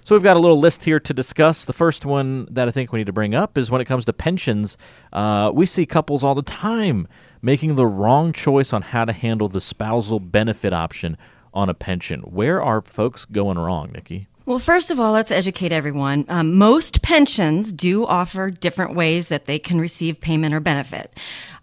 So 0.03 0.15
we've 0.15 0.23
got 0.23 0.37
a 0.37 0.39
little 0.39 0.59
list 0.59 0.85
here 0.85 0.99
to 0.99 1.13
discuss. 1.13 1.65
The 1.65 1.73
first 1.73 2.03
one 2.03 2.47
that 2.49 2.67
I 2.67 2.71
think 2.71 2.91
we 2.91 2.99
need 2.99 3.05
to 3.05 3.13
bring 3.13 3.35
up 3.35 3.59
is 3.59 3.69
when 3.69 3.79
it 3.79 3.85
comes 3.85 4.05
to 4.05 4.13
pensions. 4.13 4.75
Uh, 5.13 5.51
we 5.53 5.67
see 5.67 5.85
couples 5.85 6.23
all 6.23 6.33
the 6.33 6.41
time 6.41 7.07
making 7.43 7.75
the 7.75 7.85
wrong 7.85 8.33
choice 8.33 8.73
on 8.73 8.81
how 8.81 9.05
to 9.05 9.13
handle 9.13 9.47
the 9.49 9.61
spousal 9.61 10.19
benefit 10.19 10.73
option 10.73 11.15
on 11.53 11.69
a 11.69 11.75
pension. 11.75 12.21
Where 12.21 12.59
are 12.59 12.81
folks 12.81 13.25
going 13.25 13.59
wrong, 13.59 13.91
Nikki? 13.91 14.27
Well, 14.45 14.57
first 14.57 14.89
of 14.89 14.99
all, 14.99 15.11
let's 15.11 15.29
educate 15.29 15.71
everyone. 15.71 16.25
Um, 16.27 16.55
most 16.55 17.03
pensions 17.03 17.71
do 17.71 18.05
offer 18.05 18.49
different 18.49 18.95
ways 18.95 19.29
that 19.29 19.45
they 19.45 19.59
can 19.59 19.79
receive 19.79 20.19
payment 20.19 20.55
or 20.55 20.59
benefit. 20.59 21.15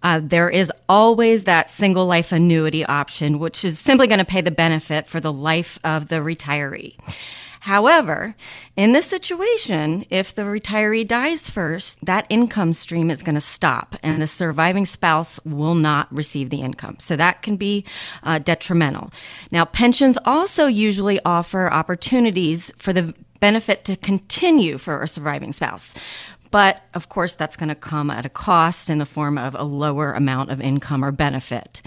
Uh, 0.03 0.21
there 0.23 0.49
is 0.49 0.73
always 0.89 1.45
that 1.45 1.69
single 1.69 2.07
life 2.07 2.31
annuity 2.31 2.87
option, 2.87 3.41
which 3.41 3.65
is 3.65 3.81
simply 3.81 4.07
going 4.07 4.21
to 4.21 4.25
pay 4.25 4.41
the 4.41 4.53
benefit 4.53 5.09
for 5.09 5.19
the 5.19 5.33
life 5.33 5.79
of 5.83 6.09
the 6.09 6.17
retiree. 6.17 6.97
However, 7.69 8.35
in 8.77 8.93
this 8.93 9.05
situation, 9.05 10.07
if 10.09 10.35
the 10.35 10.41
retiree 10.41 11.07
dies 11.07 11.51
first, 11.51 12.03
that 12.03 12.25
income 12.31 12.73
stream 12.73 13.11
is 13.11 13.23
going 13.23 13.35
to 13.35 13.43
stop 13.43 13.95
and 14.03 14.23
the 14.23 14.27
surviving 14.27 14.87
spouse 14.87 15.39
will 15.45 15.75
not 15.75 16.11
receive 16.11 16.49
the 16.49 16.63
income. 16.63 16.97
So 16.99 17.15
that 17.17 17.43
can 17.43 17.59
be 17.59 17.85
uh, 18.23 18.39
detrimental. 18.39 19.13
Now, 19.51 19.67
pensions 19.67 20.17
also 20.25 20.67
usually 20.67 21.21
offer 21.27 21.71
opportunities 21.71 22.73
for 22.79 22.95
the 22.95 23.13
benefit 23.39 23.85
to 23.85 23.97
continue 23.97 24.79
for 24.79 25.03
a 25.03 25.09
surviving 25.09 25.53
spouse. 25.53 25.95
But 26.51 26.83
of 26.95 27.09
course, 27.09 27.35
that's 27.35 27.57
going 27.57 27.69
to 27.69 27.75
come 27.75 28.11
at 28.11 28.27
a 28.27 28.31
cost 28.31 28.89
in 28.91 28.99
the 28.99 29.07
form 29.07 29.37
of 29.39 29.55
a 29.55 29.65
lower 29.65 30.13
amount 30.13 30.51
of 30.51 30.61
income 30.61 31.05
or 31.05 31.13
benefit. 31.13 31.83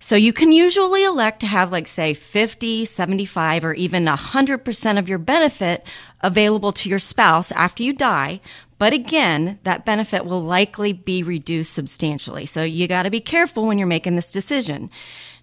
So 0.00 0.16
you 0.16 0.32
can 0.32 0.52
usually 0.52 1.04
elect 1.04 1.40
to 1.40 1.46
have, 1.46 1.72
like, 1.72 1.86
say, 1.86 2.14
50, 2.14 2.84
75, 2.84 3.64
or 3.64 3.74
even 3.74 4.06
100% 4.06 4.98
of 4.98 5.08
your 5.08 5.18
benefit 5.18 5.86
available 6.22 6.72
to 6.72 6.88
your 6.88 6.98
spouse 6.98 7.52
after 7.52 7.82
you 7.82 7.92
die. 7.92 8.40
But 8.78 8.92
again, 8.92 9.58
that 9.62 9.84
benefit 9.84 10.26
will 10.26 10.42
likely 10.42 10.92
be 10.92 11.22
reduced 11.22 11.72
substantially. 11.72 12.46
So 12.46 12.62
you 12.62 12.86
got 12.86 13.04
to 13.04 13.10
be 13.10 13.20
careful 13.20 13.66
when 13.66 13.78
you're 13.78 13.86
making 13.86 14.16
this 14.16 14.30
decision. 14.30 14.90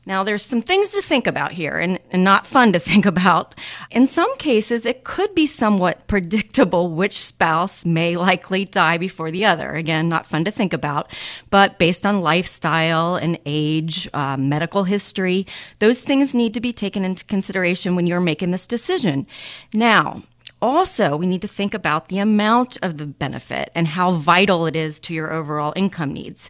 Now, 0.05 0.23
there's 0.23 0.43
some 0.43 0.61
things 0.61 0.91
to 0.91 1.01
think 1.01 1.27
about 1.27 1.53
here 1.53 1.77
and, 1.77 1.97
and, 2.11 2.25
not 2.25 2.45
fun 2.45 2.73
to 2.73 2.79
think 2.91 3.05
about. 3.05 3.55
In 3.89 4.05
some 4.05 4.35
cases, 4.37 4.85
it 4.85 5.03
could 5.03 5.33
be 5.33 5.47
somewhat 5.47 6.07
predictable 6.07 6.89
which 6.89 7.17
spouse 7.17 7.85
may 7.85 8.17
likely 8.17 8.65
die 8.65 8.97
before 8.97 9.31
the 9.31 9.45
other. 9.45 9.71
Again, 9.71 10.09
not 10.09 10.25
fun 10.25 10.43
to 10.43 10.51
think 10.51 10.73
about, 10.73 11.11
but 11.49 11.79
based 11.79 12.05
on 12.05 12.21
lifestyle 12.21 13.15
and 13.15 13.39
age, 13.45 14.09
uh, 14.13 14.35
medical 14.35 14.83
history, 14.83 15.47
those 15.79 16.01
things 16.01 16.35
need 16.35 16.53
to 16.53 16.61
be 16.61 16.73
taken 16.73 17.05
into 17.05 17.23
consideration 17.25 17.95
when 17.95 18.05
you're 18.05 18.19
making 18.19 18.51
this 18.51 18.67
decision. 18.67 19.25
Now, 19.71 20.23
also, 20.63 21.17
we 21.17 21.25
need 21.25 21.41
to 21.41 21.47
think 21.47 21.73
about 21.73 22.07
the 22.07 22.19
amount 22.19 22.77
of 22.81 22.97
the 22.97 23.05
benefit 23.05 23.69
and 23.75 23.85
how 23.85 24.11
vital 24.13 24.65
it 24.65 24.77
is 24.77 24.97
to 25.01 25.13
your 25.13 25.33
overall 25.33 25.73
income 25.75 26.13
needs. 26.13 26.49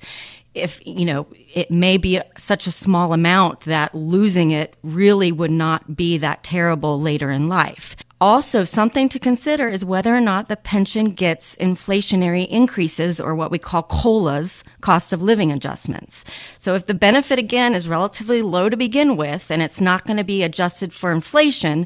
If, 0.53 0.85
you 0.85 1.03
know, 1.03 1.25
it 1.51 1.71
may 1.71 1.97
be 1.97 2.21
such 2.37 2.67
a 2.67 2.71
small 2.71 3.11
amount 3.11 3.61
that 3.61 3.95
losing 3.95 4.51
it 4.51 4.75
really 4.83 5.31
would 5.31 5.49
not 5.49 5.95
be 5.95 6.19
that 6.19 6.43
terrible 6.43 7.01
later 7.01 7.31
in 7.31 7.49
life. 7.49 7.95
Also, 8.23 8.63
something 8.63 9.09
to 9.09 9.19
consider 9.19 9.67
is 9.67 9.83
whether 9.83 10.15
or 10.15 10.21
not 10.21 10.47
the 10.47 10.55
pension 10.55 11.11
gets 11.11 11.57
inflationary 11.57 12.47
increases 12.47 13.19
or 13.19 13.35
what 13.35 13.51
we 13.51 13.59
call 13.59 13.83
COLAs, 13.83 14.63
cost 14.79 15.11
of 15.11 15.21
living 15.21 15.51
adjustments. 15.51 16.23
So, 16.57 16.73
if 16.73 16.85
the 16.85 16.93
benefit 16.93 17.37
again 17.37 17.75
is 17.75 17.89
relatively 17.89 18.41
low 18.41 18.69
to 18.69 18.77
begin 18.77 19.17
with 19.17 19.51
and 19.51 19.61
it's 19.61 19.81
not 19.81 20.07
going 20.07 20.15
to 20.15 20.23
be 20.23 20.41
adjusted 20.41 20.93
for 20.93 21.11
inflation, 21.11 21.85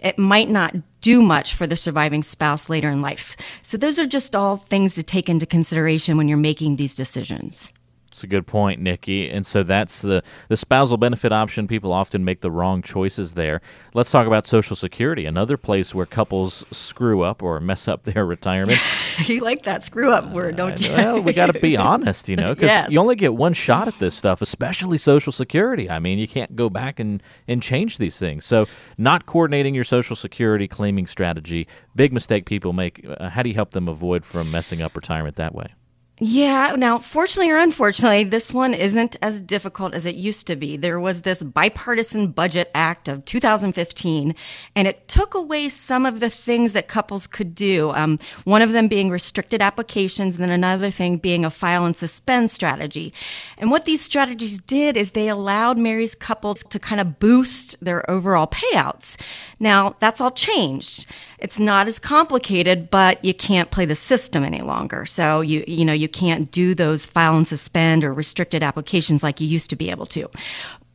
it 0.00 0.18
might 0.18 0.50
not 0.50 0.74
do 1.02 1.22
much 1.22 1.54
for 1.54 1.68
the 1.68 1.76
surviving 1.76 2.24
spouse 2.24 2.68
later 2.68 2.90
in 2.90 3.00
life. 3.00 3.36
So, 3.62 3.76
those 3.76 3.96
are 3.96 4.06
just 4.06 4.34
all 4.34 4.56
things 4.56 4.96
to 4.96 5.04
take 5.04 5.28
into 5.28 5.46
consideration 5.46 6.16
when 6.16 6.26
you're 6.26 6.36
making 6.36 6.76
these 6.76 6.96
decisions. 6.96 7.72
It's 8.16 8.24
a 8.24 8.26
good 8.26 8.46
point, 8.46 8.80
Nikki. 8.80 9.28
And 9.28 9.46
so 9.46 9.62
that's 9.62 10.00
the, 10.00 10.22
the 10.48 10.56
spousal 10.56 10.96
benefit 10.96 11.32
option. 11.32 11.68
People 11.68 11.92
often 11.92 12.24
make 12.24 12.40
the 12.40 12.50
wrong 12.50 12.80
choices 12.80 13.34
there. 13.34 13.60
Let's 13.92 14.10
talk 14.10 14.26
about 14.26 14.46
Social 14.46 14.74
Security, 14.74 15.26
another 15.26 15.58
place 15.58 15.94
where 15.94 16.06
couples 16.06 16.64
screw 16.70 17.20
up 17.20 17.42
or 17.42 17.60
mess 17.60 17.86
up 17.86 18.04
their 18.04 18.24
retirement. 18.24 18.80
you 19.26 19.40
like 19.40 19.64
that 19.64 19.82
screw 19.82 20.12
up 20.12 20.30
word, 20.30 20.56
don't 20.56 20.80
you? 20.80 20.94
well, 20.94 21.22
we 21.22 21.34
got 21.34 21.48
to 21.48 21.60
be 21.60 21.76
honest, 21.76 22.26
you 22.30 22.36
know, 22.36 22.54
because 22.54 22.70
yes. 22.70 22.90
you 22.90 22.98
only 22.98 23.16
get 23.16 23.34
one 23.34 23.52
shot 23.52 23.86
at 23.86 23.98
this 23.98 24.14
stuff, 24.14 24.40
especially 24.40 24.96
Social 24.96 25.30
Security. 25.30 25.90
I 25.90 25.98
mean, 25.98 26.18
you 26.18 26.26
can't 26.26 26.56
go 26.56 26.70
back 26.70 26.98
and, 26.98 27.22
and 27.46 27.62
change 27.62 27.98
these 27.98 28.18
things. 28.18 28.46
So, 28.46 28.64
not 28.96 29.26
coordinating 29.26 29.74
your 29.74 29.84
Social 29.84 30.16
Security 30.16 30.66
claiming 30.66 31.06
strategy, 31.06 31.68
big 31.94 32.14
mistake 32.14 32.46
people 32.46 32.72
make. 32.72 33.04
Uh, 33.06 33.28
how 33.28 33.42
do 33.42 33.50
you 33.50 33.54
help 33.54 33.72
them 33.72 33.88
avoid 33.88 34.24
from 34.24 34.50
messing 34.50 34.80
up 34.80 34.96
retirement 34.96 35.36
that 35.36 35.54
way? 35.54 35.74
Yeah. 36.18 36.74
Now, 36.78 36.98
fortunately 36.98 37.52
or 37.52 37.58
unfortunately, 37.58 38.24
this 38.24 38.50
one 38.50 38.72
isn't 38.72 39.16
as 39.20 39.42
difficult 39.42 39.92
as 39.92 40.06
it 40.06 40.14
used 40.14 40.46
to 40.46 40.56
be. 40.56 40.78
There 40.78 40.98
was 40.98 41.22
this 41.22 41.42
bipartisan 41.42 42.28
budget 42.28 42.70
act 42.74 43.06
of 43.06 43.26
2015, 43.26 44.34
and 44.74 44.88
it 44.88 45.08
took 45.08 45.34
away 45.34 45.68
some 45.68 46.06
of 46.06 46.20
the 46.20 46.30
things 46.30 46.72
that 46.72 46.88
couples 46.88 47.26
could 47.26 47.54
do. 47.54 47.90
Um, 47.90 48.18
one 48.44 48.62
of 48.62 48.72
them 48.72 48.88
being 48.88 49.10
restricted 49.10 49.60
applications, 49.60 50.36
and 50.36 50.42
then 50.42 50.50
another 50.50 50.90
thing 50.90 51.18
being 51.18 51.44
a 51.44 51.50
file 51.50 51.84
and 51.84 51.94
suspend 51.94 52.50
strategy. 52.50 53.12
And 53.58 53.70
what 53.70 53.84
these 53.84 54.00
strategies 54.00 54.58
did 54.58 54.96
is 54.96 55.10
they 55.10 55.28
allowed 55.28 55.76
married 55.76 56.18
couples 56.18 56.64
to 56.70 56.78
kind 56.78 57.00
of 57.00 57.18
boost 57.18 57.76
their 57.84 58.10
overall 58.10 58.46
payouts. 58.46 59.20
Now, 59.60 59.96
that's 60.00 60.22
all 60.22 60.30
changed. 60.30 61.04
It's 61.38 61.58
not 61.58 61.86
as 61.86 61.98
complicated, 61.98 62.90
but 62.90 63.22
you 63.22 63.34
can't 63.34 63.70
play 63.70 63.84
the 63.84 63.94
system 63.94 64.44
any 64.44 64.62
longer. 64.62 65.04
So 65.04 65.42
you, 65.42 65.62
you 65.66 65.84
know, 65.84 65.92
you 65.92 66.05
you 66.06 66.08
can't 66.08 66.52
do 66.52 66.72
those 66.72 67.04
file 67.04 67.36
and 67.36 67.48
suspend 67.48 68.04
or 68.04 68.14
restricted 68.14 68.62
applications 68.62 69.24
like 69.24 69.40
you 69.40 69.48
used 69.48 69.70
to 69.70 69.76
be 69.76 69.90
able 69.90 70.06
to. 70.06 70.30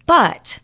But 0.05 0.59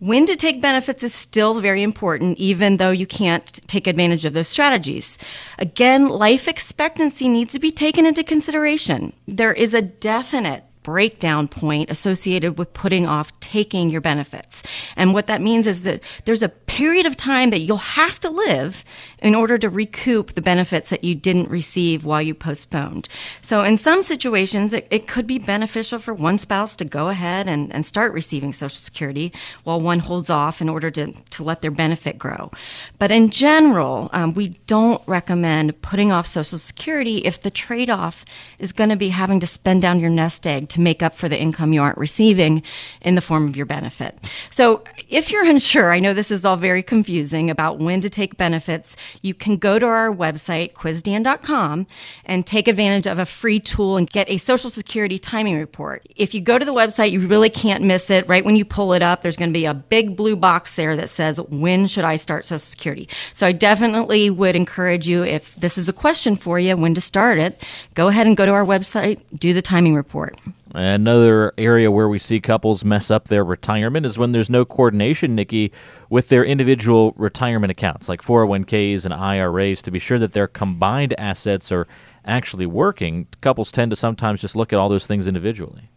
when 0.00 0.26
to 0.26 0.34
take 0.34 0.60
benefits 0.60 1.04
is 1.04 1.14
still 1.14 1.60
very 1.60 1.80
important, 1.84 2.36
even 2.36 2.78
though 2.78 2.90
you 2.90 3.06
can't 3.06 3.46
take 3.68 3.86
advantage 3.86 4.24
of 4.24 4.32
those 4.32 4.48
strategies. 4.48 5.16
Again, 5.60 6.08
life 6.08 6.48
expectancy 6.48 7.28
needs 7.28 7.52
to 7.52 7.60
be 7.60 7.70
taken 7.70 8.04
into 8.04 8.24
consideration. 8.24 9.12
There 9.28 9.52
is 9.52 9.74
a 9.74 9.82
definite 9.82 10.64
breakdown 10.82 11.48
point 11.48 11.90
associated 11.90 12.58
with 12.58 12.72
putting 12.72 13.06
off 13.06 13.38
taking 13.40 13.90
your 13.90 14.00
benefits. 14.00 14.62
And 14.96 15.14
what 15.14 15.26
that 15.26 15.40
means 15.40 15.66
is 15.66 15.82
that 15.82 16.02
there's 16.24 16.42
a 16.42 16.48
period 16.48 17.06
of 17.06 17.16
time 17.16 17.50
that 17.50 17.60
you'll 17.60 17.76
have 17.76 18.18
to 18.20 18.30
live 18.30 18.84
in 19.20 19.34
order 19.34 19.58
to 19.58 19.68
recoup 19.68 20.34
the 20.34 20.42
benefits 20.42 20.90
that 20.90 21.04
you 21.04 21.14
didn't 21.14 21.48
receive 21.48 22.04
while 22.04 22.22
you 22.22 22.34
postponed. 22.34 23.08
So 23.40 23.62
in 23.62 23.76
some 23.76 24.02
situations, 24.02 24.72
it, 24.72 24.86
it 24.90 25.06
could 25.06 25.26
be 25.26 25.38
beneficial 25.38 25.98
for 25.98 26.14
one 26.14 26.38
spouse 26.38 26.76
to 26.76 26.84
go 26.84 27.08
ahead 27.08 27.48
and, 27.48 27.72
and 27.72 27.84
start 27.84 28.12
receiving 28.12 28.52
Social 28.52 28.70
Security 28.70 29.32
while 29.64 29.80
one 29.80 30.00
holds 30.00 30.30
off 30.30 30.60
in 30.60 30.68
order 30.68 30.90
to, 30.90 31.12
to 31.30 31.42
let 31.42 31.62
their 31.62 31.70
benefit 31.70 32.18
grow. 32.18 32.50
But 32.98 33.10
in 33.10 33.30
general, 33.30 34.10
um, 34.12 34.34
we 34.34 34.48
don't 34.66 35.02
recommend 35.06 35.80
putting 35.82 36.10
off 36.10 36.26
Social 36.26 36.58
Security 36.58 37.18
if 37.18 37.40
the 37.40 37.50
trade 37.50 37.90
off 37.90 38.24
is 38.58 38.72
going 38.72 38.90
to 38.90 38.96
be 38.96 39.10
having 39.10 39.40
to 39.40 39.46
spend 39.46 39.82
down 39.82 40.00
your 40.00 40.10
nest 40.10 40.46
egg 40.46 40.68
to 40.72 40.80
make 40.80 41.02
up 41.02 41.14
for 41.14 41.28
the 41.28 41.38
income 41.38 41.72
you 41.72 41.82
aren't 41.82 41.98
receiving 41.98 42.62
in 43.00 43.14
the 43.14 43.20
form 43.20 43.46
of 43.48 43.56
your 43.56 43.66
benefit. 43.66 44.18
So 44.50 44.82
if 45.08 45.30
you're 45.30 45.44
unsure, 45.44 45.92
I 45.92 46.00
know 46.00 46.14
this 46.14 46.30
is 46.30 46.44
all 46.44 46.56
very 46.56 46.82
confusing 46.82 47.50
about 47.50 47.78
when 47.78 48.00
to 48.00 48.10
take 48.10 48.36
benefits, 48.36 48.96
you 49.20 49.34
can 49.34 49.56
go 49.56 49.78
to 49.78 49.86
our 49.86 50.10
website, 50.10 50.72
quizdan.com, 50.72 51.86
and 52.24 52.46
take 52.46 52.68
advantage 52.68 53.06
of 53.06 53.18
a 53.18 53.26
free 53.26 53.60
tool 53.60 53.96
and 53.96 54.08
get 54.08 54.28
a 54.30 54.36
Social 54.38 54.70
Security 54.70 55.18
timing 55.18 55.58
report. 55.58 56.06
If 56.16 56.34
you 56.34 56.40
go 56.40 56.58
to 56.58 56.64
the 56.64 56.74
website, 56.74 57.10
you 57.10 57.26
really 57.26 57.50
can't 57.50 57.84
miss 57.84 58.10
it. 58.10 58.26
Right 58.28 58.44
when 58.44 58.56
you 58.56 58.64
pull 58.64 58.92
it 58.92 59.02
up, 59.02 59.22
there's 59.22 59.36
going 59.36 59.50
to 59.50 59.58
be 59.58 59.66
a 59.66 59.74
big 59.74 60.16
blue 60.16 60.36
box 60.36 60.76
there 60.76 60.96
that 60.96 61.08
says, 61.08 61.40
When 61.40 61.86
should 61.86 62.04
I 62.04 62.16
start 62.16 62.44
Social 62.44 62.58
Security? 62.58 63.08
So 63.32 63.46
I 63.46 63.52
definitely 63.52 64.30
would 64.30 64.56
encourage 64.56 65.08
you, 65.08 65.24
if 65.24 65.54
this 65.56 65.76
is 65.76 65.88
a 65.88 65.92
question 65.92 66.36
for 66.36 66.58
you, 66.58 66.76
when 66.76 66.94
to 66.94 67.00
start 67.00 67.38
it, 67.38 67.62
go 67.94 68.08
ahead 68.08 68.26
and 68.26 68.36
go 68.36 68.46
to 68.46 68.52
our 68.52 68.64
website, 68.64 69.20
do 69.38 69.52
the 69.52 69.62
timing 69.62 69.94
report. 69.94 70.38
Another 70.74 71.52
area 71.58 71.90
where 71.90 72.08
we 72.08 72.18
see 72.18 72.40
couples 72.40 72.84
mess 72.84 73.10
up 73.10 73.28
their 73.28 73.44
retirement 73.44 74.06
is 74.06 74.18
when 74.18 74.32
there's 74.32 74.48
no 74.48 74.64
coordination, 74.64 75.34
Nikki, 75.34 75.70
with 76.08 76.28
their 76.28 76.44
individual 76.44 77.12
retirement 77.16 77.70
accounts, 77.70 78.08
like 78.08 78.22
401ks 78.22 79.04
and 79.04 79.12
IRAs, 79.12 79.82
to 79.82 79.90
be 79.90 79.98
sure 79.98 80.18
that 80.18 80.32
their 80.32 80.46
combined 80.46 81.14
assets 81.18 81.70
are 81.70 81.86
actually 82.24 82.66
working. 82.66 83.28
Couples 83.42 83.70
tend 83.70 83.90
to 83.90 83.96
sometimes 83.96 84.40
just 84.40 84.56
look 84.56 84.72
at 84.72 84.78
all 84.78 84.88
those 84.88 85.06
things 85.06 85.28
individually. 85.28 85.90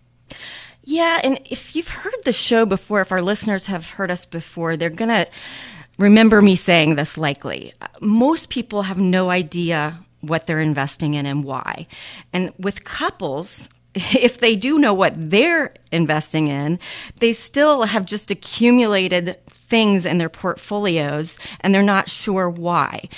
Yeah, 0.84 1.22
and 1.24 1.40
if 1.46 1.76
you've 1.76 1.88
heard 1.88 2.14
the 2.26 2.34
show 2.34 2.66
before, 2.66 3.02
if 3.02 3.12
our 3.12 3.22
listeners 3.22 3.68
have 3.68 3.86
heard 3.86 4.12
us 4.12 4.26
before, 4.26 4.78
they're 4.78 4.90
going 4.90 5.10
to 5.10 5.28
remember 5.98 6.42
me 6.42 6.56
saying 6.56 6.96
this 6.96 7.18
likely. 7.18 7.74
Most 8.02 8.50
people 8.50 8.84
have 8.84 8.98
no 8.98 9.30
idea 9.30 10.00
what 10.22 10.48
they're 10.48 10.60
investing 10.60 11.14
in 11.14 11.26
and 11.26 11.44
why. 11.44 11.88
And 12.34 12.52
with 12.60 12.84
couples, 12.84 13.70
if 13.96 14.38
they 14.40 14.56
do 14.56 14.78
know 14.78 14.94
what 14.94 15.14
they're 15.16 15.74
investing 15.92 16.48
in, 16.48 16.80
they 17.20 17.34
still 17.34 17.84
have 17.84 18.06
just 18.06 18.30
accumulated 18.30 19.38
things 19.50 20.06
in 20.06 20.18
their 20.18 20.30
portfolios 20.30 21.40
and 21.62 21.74
they're 21.74 21.82
not 21.82 22.10
sure 22.10 22.50
why. 22.50 23.10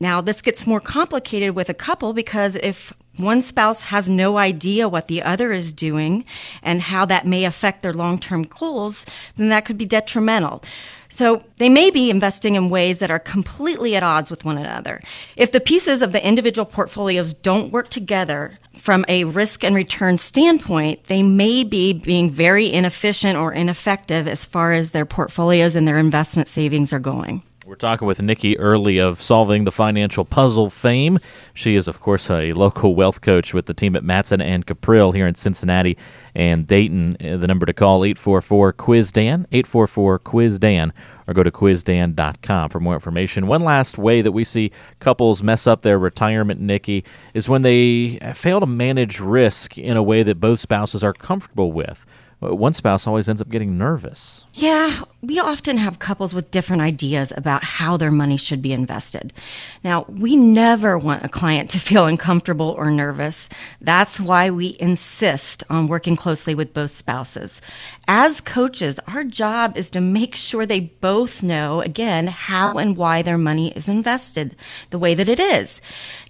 Now, 0.00 0.20
this 0.20 0.42
gets 0.42 0.66
more 0.66 0.80
complicated 0.80 1.54
with 1.54 1.68
a 1.68 1.74
couple 1.74 2.12
because 2.12 2.56
if 2.56 2.92
one 3.16 3.42
spouse 3.42 3.82
has 3.82 4.08
no 4.08 4.38
idea 4.38 4.88
what 4.88 5.06
the 5.06 5.22
other 5.22 5.52
is 5.52 5.72
doing 5.72 6.24
and 6.62 6.82
how 6.82 7.04
that 7.04 7.26
may 7.26 7.44
affect 7.44 7.82
their 7.82 7.92
long 7.92 8.18
term 8.18 8.42
goals, 8.42 9.06
then 9.36 9.50
that 9.50 9.64
could 9.64 9.78
be 9.78 9.84
detrimental. 9.84 10.64
So 11.12 11.44
they 11.58 11.68
may 11.68 11.90
be 11.90 12.08
investing 12.08 12.54
in 12.54 12.70
ways 12.70 12.98
that 13.00 13.10
are 13.10 13.18
completely 13.18 13.94
at 13.96 14.02
odds 14.02 14.30
with 14.30 14.46
one 14.46 14.56
another. 14.56 15.02
If 15.36 15.52
the 15.52 15.60
pieces 15.60 16.00
of 16.00 16.12
the 16.12 16.26
individual 16.26 16.64
portfolios 16.64 17.34
don't 17.34 17.70
work 17.70 17.90
together 17.90 18.56
from 18.78 19.04
a 19.08 19.24
risk 19.24 19.62
and 19.62 19.76
return 19.76 20.16
standpoint, 20.16 21.04
they 21.08 21.22
may 21.22 21.64
be 21.64 21.92
being 21.92 22.30
very 22.30 22.72
inefficient 22.72 23.36
or 23.36 23.52
ineffective 23.52 24.26
as 24.26 24.46
far 24.46 24.72
as 24.72 24.92
their 24.92 25.04
portfolios 25.04 25.76
and 25.76 25.86
their 25.86 25.98
investment 25.98 26.48
savings 26.48 26.94
are 26.94 26.98
going 26.98 27.42
We're 27.72 27.76
talking 27.76 28.06
with 28.06 28.20
Nikki 28.20 28.58
Early 28.58 28.98
of 28.98 29.22
Solving 29.22 29.64
the 29.64 29.72
Financial 29.72 30.26
Puzzle 30.26 30.68
fame. 30.68 31.18
She 31.54 31.74
is, 31.74 31.88
of 31.88 32.00
course, 32.00 32.30
a 32.30 32.52
local 32.52 32.94
wealth 32.94 33.22
coach 33.22 33.54
with 33.54 33.64
the 33.64 33.72
team 33.72 33.96
at 33.96 34.04
Matson 34.04 34.42
and 34.42 34.66
Cuprill 34.66 35.14
here 35.14 35.26
in 35.26 35.34
Cincinnati 35.36 35.96
and 36.34 36.66
Dayton. 36.66 37.16
Uh, 37.18 37.38
the 37.38 37.46
number 37.46 37.64
to 37.64 37.72
call 37.72 38.04
844 38.04 38.74
Quiz 38.74 39.10
Dan, 39.10 39.46
844 39.52 40.18
Quiz 40.18 40.58
Dan, 40.58 40.92
or 41.26 41.32
go 41.32 41.42
to 41.42 41.50
quizdan.com 41.50 42.68
for 42.68 42.78
more 42.78 42.92
information. 42.92 43.46
One 43.46 43.62
last 43.62 43.96
way 43.96 44.20
that 44.20 44.32
we 44.32 44.44
see 44.44 44.70
couples 45.00 45.42
mess 45.42 45.66
up 45.66 45.80
their 45.80 45.98
retirement, 45.98 46.60
Nikki, 46.60 47.06
is 47.32 47.48
when 47.48 47.62
they 47.62 48.18
fail 48.34 48.60
to 48.60 48.66
manage 48.66 49.18
risk 49.18 49.78
in 49.78 49.96
a 49.96 50.02
way 50.02 50.22
that 50.22 50.38
both 50.38 50.60
spouses 50.60 51.02
are 51.02 51.14
comfortable 51.14 51.72
with. 51.72 52.04
One 52.40 52.72
spouse 52.72 53.06
always 53.06 53.28
ends 53.28 53.40
up 53.40 53.48
getting 53.48 53.78
nervous. 53.78 54.46
Yeah, 54.54 55.04
we 55.22 55.38
often 55.38 55.78
have 55.78 55.98
couples 55.98 56.34
with 56.34 56.50
different 56.50 56.82
ideas 56.82 57.32
about 57.34 57.62
how 57.62 57.96
their 57.96 58.10
money 58.10 58.36
should 58.36 58.60
be 58.60 58.72
invested. 58.72 59.32
Now, 59.82 60.04
we 60.08 60.36
never 60.36 60.98
want 60.98 61.24
a 61.24 61.28
client 61.28 61.70
to 61.70 61.78
feel 61.78 62.06
uncomfortable 62.06 62.74
or 62.76 62.90
nervous. 62.90 63.48
That's 63.80 64.20
why 64.20 64.50
we 64.50 64.76
insist 64.78 65.64
on 65.70 65.86
working 65.86 66.16
closely 66.16 66.54
with 66.54 66.74
both 66.74 66.90
spouses. 66.90 67.62
As 68.06 68.42
coaches, 68.42 69.00
our 69.06 69.24
job 69.24 69.76
is 69.76 69.88
to 69.90 70.00
make 70.00 70.34
sure 70.34 70.66
they 70.66 70.80
both 70.80 71.42
know, 71.42 71.80
again, 71.80 72.26
how 72.26 72.76
and 72.76 72.96
why 72.96 73.22
their 73.22 73.38
money 73.38 73.72
is 73.72 73.88
invested 73.88 74.54
the 74.90 74.98
way 74.98 75.14
that 75.14 75.28
it 75.28 75.38
is, 75.38 75.80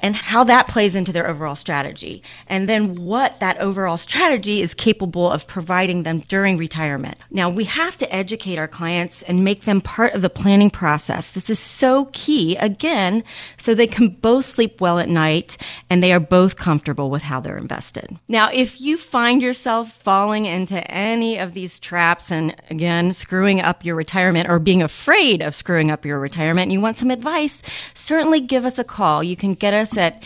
and 0.01 0.15
how 0.15 0.45
that 0.45 0.69
plays 0.69 0.95
into 0.95 1.13
their 1.13 1.27
overall 1.29 1.57
strategy, 1.57 2.23
and 2.47 2.69
then 2.69 2.95
what 2.95 3.41
that 3.41 3.59
overall 3.59 3.97
strategy 3.97 4.61
is 4.61 4.75
capable 4.75 5.29
of 5.31 5.49
providing 5.49 6.03
them 6.03 6.21
during 6.21 6.57
retirement. 6.57 7.17
Now, 7.31 7.49
we 7.51 7.65
have 7.65 7.97
to 7.99 8.12
educate 8.13 8.59
our 8.59 8.69
clients 8.69 9.23
and 9.23 9.45
make 9.45 9.63
them 9.63 9.81
part 9.81 10.15
of 10.15 10.23
the 10.23 10.31
planning 10.31 10.71
process. 10.71 11.31
This 11.31 11.51
is 11.51 11.59
so 11.59 12.07
key, 12.13 12.57
again, 12.57 13.25
so 13.57 13.75
they 13.75 13.87
can 13.87 14.09
both 14.09 14.45
sleep 14.45 14.81
well 14.81 14.99
at 14.99 15.09
night 15.09 15.57
and 15.91 16.03
they 16.03 16.13
are 16.13 16.21
both 16.21 16.57
comfortable 16.57 17.11
with 17.11 17.23
how 17.23 17.41
they're 17.41 17.57
invested. 17.57 18.19
Now, 18.29 18.51
if 18.53 18.81
you 18.81 18.97
find 18.97 19.43
yourself 19.43 19.93
falling 19.93 20.47
into 20.47 20.89
any 20.91 21.39
of 21.39 21.55
these 21.55 21.79
traps 21.79 22.31
and 22.31 22.55
again, 22.71 23.13
screwing 23.13 23.61
up 23.61 23.85
your 23.85 23.97
retirement 23.97 24.49
or 24.49 24.59
being 24.59 24.83
afraid 24.83 25.43
of 25.43 25.55
screwing 25.55 25.91
up 25.91 26.05
your 26.05 26.19
retirement 26.19 26.65
and 26.65 26.73
you 26.73 26.81
want 26.81 26.97
some 26.97 27.11
advice, 27.11 27.63
certainly 27.95 28.41
give 28.41 28.65
us 28.65 28.79
a 28.79 28.85
call. 28.85 29.23
You 29.23 29.37
can 29.37 29.55
get 29.55 29.75
us 29.75 29.97
at 29.97 30.23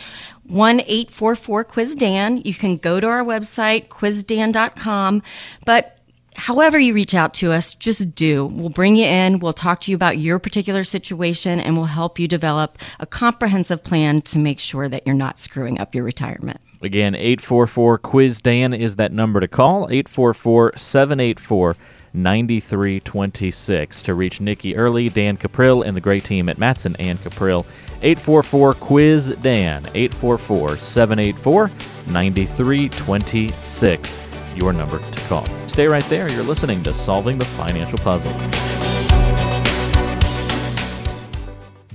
1 0.49 0.81
844 0.81 1.65
Quiz 1.65 1.95
Dan. 1.95 2.39
You 2.45 2.55
can 2.55 2.77
go 2.77 3.01
to 3.01 3.07
our 3.07 3.25
website, 3.25 3.89
quizdan.com. 3.89 5.23
But 5.65 5.96
however 6.37 6.79
you 6.79 6.95
reach 6.95 7.15
out 7.15 7.35
to 7.35 7.53
us, 7.53 7.75
just 7.75 8.15
do. 8.15 8.47
We'll 8.47 8.71
bring 8.71 8.97
you 8.97 9.07
in, 9.07 9.41
we'll 9.41 9.53
talk 9.53 9.81
to 9.83 9.91
you 9.91 9.95
about 9.95 10.19
your 10.19 10.39
particular 10.39 10.85
situation, 10.85 11.59
and 11.59 11.77
we'll 11.77 11.87
help 11.87 12.19
you 12.19 12.29
develop 12.29 12.79
a 13.01 13.07
comprehensive 13.07 13.83
plan 13.83 14.23
to 14.23 14.39
make 14.39 14.61
sure 14.61 14.89
that 14.89 15.07
you're 15.07 15.15
not 15.15 15.39
screwing 15.39 15.81
up 15.81 15.95
your 15.95 16.05
retirement. 16.05 16.61
Again, 16.83 17.15
844 17.15 17.99
Quiz 17.99 18.41
Dan 18.41 18.75
is 18.75 18.97
that 18.97 19.13
number 19.13 19.41
to 19.41 19.49
call, 19.49 19.89
844 19.91 20.77
784 20.77 21.77
9326 22.13 24.03
to 24.03 24.15
reach 24.15 24.41
Nikki 24.41 24.75
Early, 24.75 25.09
Dan 25.09 25.37
Cuprill, 25.37 25.87
and 25.87 25.97
the 25.97 26.01
great 26.01 26.25
team 26.25 26.49
at 26.49 26.59
Matson 26.59 26.97
and 26.99 27.19
Cuprill. 27.19 27.65
844 28.03 28.75
Quiz 28.75 29.29
Dan, 29.43 29.85
844 29.95 30.77
784 30.77 31.71
9326 32.13 34.36
your 34.57 34.73
number 34.73 34.99
to 34.99 35.21
call. 35.29 35.47
Stay 35.67 35.87
right 35.87 36.05
there. 36.05 36.29
You're 36.31 36.43
listening 36.43 36.83
to 36.85 36.95
Solving 36.95 37.39
the 37.39 37.45
Financial 37.45 37.99
Puzzle. 37.99 38.33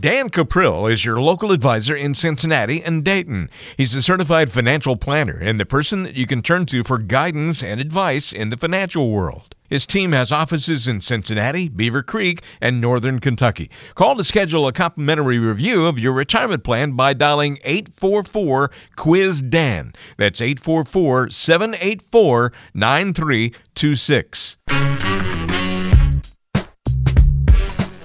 Dan 0.01 0.31
Cuprill 0.31 0.91
is 0.91 1.05
your 1.05 1.21
local 1.21 1.51
advisor 1.51 1.95
in 1.95 2.15
Cincinnati 2.15 2.81
and 2.81 3.05
Dayton. 3.05 3.49
He's 3.77 3.93
a 3.93 4.01
certified 4.01 4.51
financial 4.51 4.95
planner 4.95 5.37
and 5.39 5.59
the 5.59 5.65
person 5.65 6.01
that 6.01 6.15
you 6.15 6.25
can 6.25 6.41
turn 6.41 6.65
to 6.67 6.83
for 6.83 6.97
guidance 6.97 7.61
and 7.61 7.79
advice 7.79 8.33
in 8.33 8.49
the 8.49 8.57
financial 8.57 9.11
world. 9.11 9.55
His 9.71 9.87
team 9.87 10.11
has 10.11 10.33
offices 10.33 10.85
in 10.87 10.99
Cincinnati, 10.99 11.69
Beavercreek, 11.69 12.43
and 12.59 12.81
Northern 12.81 13.19
Kentucky. 13.19 13.71
Call 13.95 14.17
to 14.17 14.23
schedule 14.23 14.67
a 14.67 14.73
complimentary 14.73 15.39
review 15.39 15.87
of 15.87 15.97
your 15.97 16.11
retirement 16.11 16.65
plan 16.65 16.91
by 16.91 17.13
dialing 17.13 17.57
844 17.63 18.69
Quiz 18.97 19.41
Dan. 19.41 19.93
That's 20.17 20.41
844 20.41 21.29
784 21.29 22.51
9326. 22.73 24.57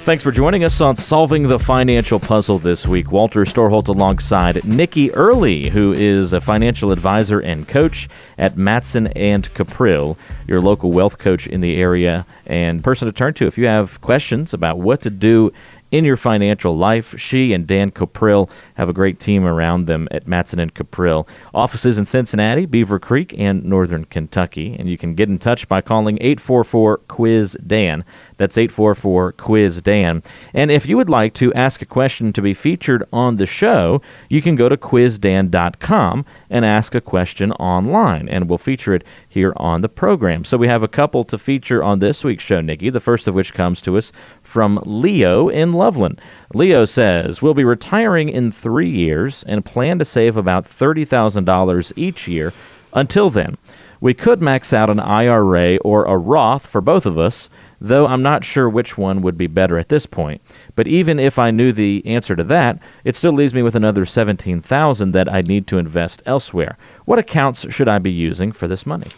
Thanks 0.07 0.23
for 0.23 0.31
joining 0.31 0.63
us 0.63 0.81
on 0.81 0.95
Solving 0.95 1.49
the 1.49 1.59
Financial 1.59 2.21
Puzzle 2.21 2.61
this 2.61 2.87
week. 2.87 3.11
Walter 3.11 3.41
Storholt 3.41 3.89
alongside 3.89 4.65
Nikki 4.65 5.13
Early, 5.13 5.69
who 5.69 5.93
is 5.93 6.33
a 6.33 6.41
financial 6.41 6.93
advisor 6.93 7.41
and 7.41 7.67
coach 7.67 8.09
at 8.39 8.57
Matson 8.57 9.09
and 9.09 9.53
Cuprill, 9.53 10.17
your 10.47 10.61
local 10.61 10.93
wealth 10.93 11.19
coach 11.19 11.49
in 11.49 11.59
the 11.59 11.75
area 11.75 12.25
and 12.47 12.85
person 12.85 13.07
to 13.07 13.13
turn 13.13 13.35
to 13.35 13.49
if 13.49 13.59
you 13.59 13.67
have 13.67 14.01
questions 14.01 14.55
about 14.55 14.79
what 14.79 15.03
to 15.03 15.11
do 15.11 15.53
in 15.91 16.05
your 16.05 16.17
financial 16.17 16.77
life. 16.77 17.19
She 17.19 17.53
and 17.53 17.67
Dan 17.67 17.91
Cuprill 17.91 18.51
have 18.75 18.89
a 18.89 18.93
great 18.93 19.21
team 19.21 19.45
around 19.45 19.87
them 19.87 20.09
at 20.11 20.27
Matson 20.27 20.59
and 20.59 20.75
Cuprill. 20.75 21.27
Offices 21.55 21.99
in 21.99 22.05
Cincinnati, 22.05 22.67
Beavercreek, 22.67 23.39
and 23.39 23.65
Northern 23.65 24.05
Kentucky. 24.05 24.77
And 24.79 24.89
you 24.89 24.99
can 24.99 25.15
get 25.15 25.29
in 25.29 25.39
touch 25.39 25.69
by 25.69 25.81
calling 25.81 26.19
844 26.21 26.99
Quiz 27.09 27.57
Dan. 27.67 28.05
That's 28.37 28.59
844 28.59 29.33
Quiz 29.33 29.81
Dan. 29.83 30.23
And 30.53 30.71
if 30.71 30.87
you 30.87 30.97
would 30.97 31.09
like 31.09 31.35
to 31.35 31.55
ask 31.55 31.81
a 31.83 31.87
question 31.87 32.33
to 32.33 32.43
be 32.43 32.55
featured 32.55 33.05
on 33.13 33.37
the 33.37 33.47
show, 33.47 34.03
you 34.29 34.43
can 34.43 34.57
go 34.57 34.69
to 34.69 34.77
quizdan.com 34.77 36.25
and 36.51 36.65
ask 36.65 36.95
a 36.95 37.01
question 37.01 37.53
online, 37.53 38.29
and 38.29 38.49
we'll 38.49 38.59
feature 38.59 38.95
it 38.95 39.05
here 39.29 39.53
on 39.57 39.81
the 39.81 39.89
program. 39.89 40.45
So 40.45 40.57
we 40.57 40.69
have 40.69 40.83
a 40.83 40.89
couple 40.89 41.25
to 41.25 41.39
feature 41.39 41.83
on 41.83 41.99
this 41.99 42.25
week's 42.25 42.45
show, 42.45 42.61
Nikki, 42.61 42.91
the 42.91 43.01
first 43.01 43.27
of 43.27 43.35
which 43.35 43.55
comes 43.55 43.81
to 43.83 43.97
us 43.97 44.13
from 44.47 44.81
Leo 44.87 45.49
in 45.49 45.73
Loveland. 45.73 46.21
Leo 46.55 46.85
says, 46.85 47.43
We'll 47.43 47.55
be 47.55 47.65
retiring 47.65 48.29
in 48.29 48.53
three 48.53 48.89
years 48.89 49.43
and 49.45 49.65
plan 49.65 49.99
to 49.99 50.05
save 50.05 50.37
about 50.37 50.65
$30,000 50.65 51.93
each 51.97 52.29
year 52.29 52.53
until 52.93 53.29
then. 53.29 53.59
We 54.01 54.15
could 54.15 54.43
max 54.43 54.73
out 54.73 54.91
an 54.91 55.01
IRA 55.01 55.77
or 55.79 56.05
a 56.05 56.17
Roth 56.17 56.67
for 56.67 56.81
both 56.81 57.07
of 57.07 57.19
us, 57.19 57.49
though 57.81 58.07
I'm 58.07 58.23
not 58.23 58.45
sure 58.45 58.69
which 58.69 58.97
one 58.97 59.23
would 59.23 59.39
be 59.39 59.47
better 59.47 59.79
at 59.79 59.89
this 59.89 60.07
point. 60.07 60.43
But 60.75 60.87
even 60.87 61.19
if 61.19 61.39
I 61.39 61.51
knew 61.51 61.73
the 61.73 62.03
answer 62.07 62.37
to 62.37 62.45
that, 62.45 62.79
it 63.05 63.17
still 63.17 63.33
leaves 63.33 63.55
me 63.55 63.63
with 63.63 63.75
another 63.75 64.05
17,000 64.05 65.13
that 65.13 65.33
I 65.33 65.41
need 65.41 65.67
to 65.69 65.79
invest 65.79 66.23
elsewhere. 66.27 66.77
What 67.05 67.19
accounts 67.19 67.73
should 67.73 67.89
I 67.89 67.99
be 67.99 68.13
using 68.13 68.53
for 68.53 68.69
this 68.69 68.87
money? 68.87 69.09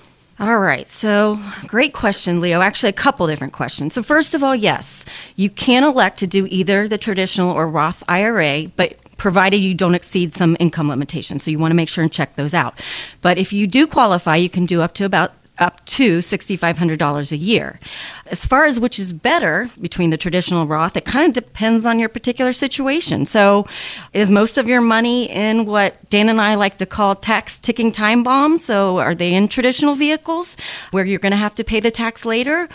All 0.40 0.60
right. 0.60 0.88
So, 0.88 1.40
great 1.66 1.92
question, 1.92 2.40
Leo. 2.40 2.60
Actually, 2.60 2.90
a 2.90 2.92
couple 2.94 3.26
different 3.26 3.52
questions. 3.52 3.92
So, 3.92 4.04
first 4.04 4.34
of 4.34 4.42
all, 4.44 4.54
yes, 4.54 5.04
you 5.34 5.50
can 5.50 5.82
elect 5.82 6.20
to 6.20 6.28
do 6.28 6.46
either 6.48 6.86
the 6.86 6.96
traditional 6.96 7.50
or 7.50 7.68
Roth 7.68 8.04
IRA, 8.08 8.68
but 8.76 8.96
provided 9.16 9.56
you 9.56 9.74
don't 9.74 9.96
exceed 9.96 10.32
some 10.32 10.56
income 10.60 10.88
limitations. 10.88 11.42
So, 11.42 11.50
you 11.50 11.58
want 11.58 11.72
to 11.72 11.76
make 11.76 11.88
sure 11.88 12.04
and 12.04 12.12
check 12.12 12.36
those 12.36 12.54
out. 12.54 12.80
But 13.20 13.36
if 13.36 13.52
you 13.52 13.66
do 13.66 13.88
qualify, 13.88 14.36
you 14.36 14.48
can 14.48 14.64
do 14.64 14.80
up 14.80 14.94
to 14.94 15.04
about 15.04 15.32
up 15.58 15.84
to 15.86 16.18
$6,500 16.18 17.32
a 17.32 17.36
year. 17.36 17.80
As 18.26 18.46
far 18.46 18.64
as 18.64 18.78
which 18.78 18.98
is 18.98 19.12
better 19.12 19.70
between 19.80 20.10
the 20.10 20.16
traditional 20.16 20.66
Roth, 20.66 20.96
it 20.96 21.04
kind 21.04 21.36
of 21.36 21.44
depends 21.44 21.84
on 21.84 21.98
your 21.98 22.08
particular 22.08 22.52
situation. 22.52 23.26
So, 23.26 23.66
is 24.12 24.30
most 24.30 24.58
of 24.58 24.68
your 24.68 24.80
money 24.80 25.28
in 25.30 25.66
what 25.66 26.08
Dan 26.10 26.28
and 26.28 26.40
I 26.40 26.54
like 26.54 26.76
to 26.78 26.86
call 26.86 27.14
tax 27.14 27.58
ticking 27.58 27.92
time 27.92 28.22
bombs? 28.22 28.64
So, 28.64 28.98
are 28.98 29.14
they 29.14 29.34
in 29.34 29.48
traditional 29.48 29.94
vehicles 29.94 30.56
where 30.90 31.04
you're 31.04 31.18
going 31.18 31.32
to 31.32 31.36
have 31.36 31.54
to 31.56 31.64
pay 31.64 31.80
the 31.80 31.90
tax 31.90 32.24
later? 32.24 32.68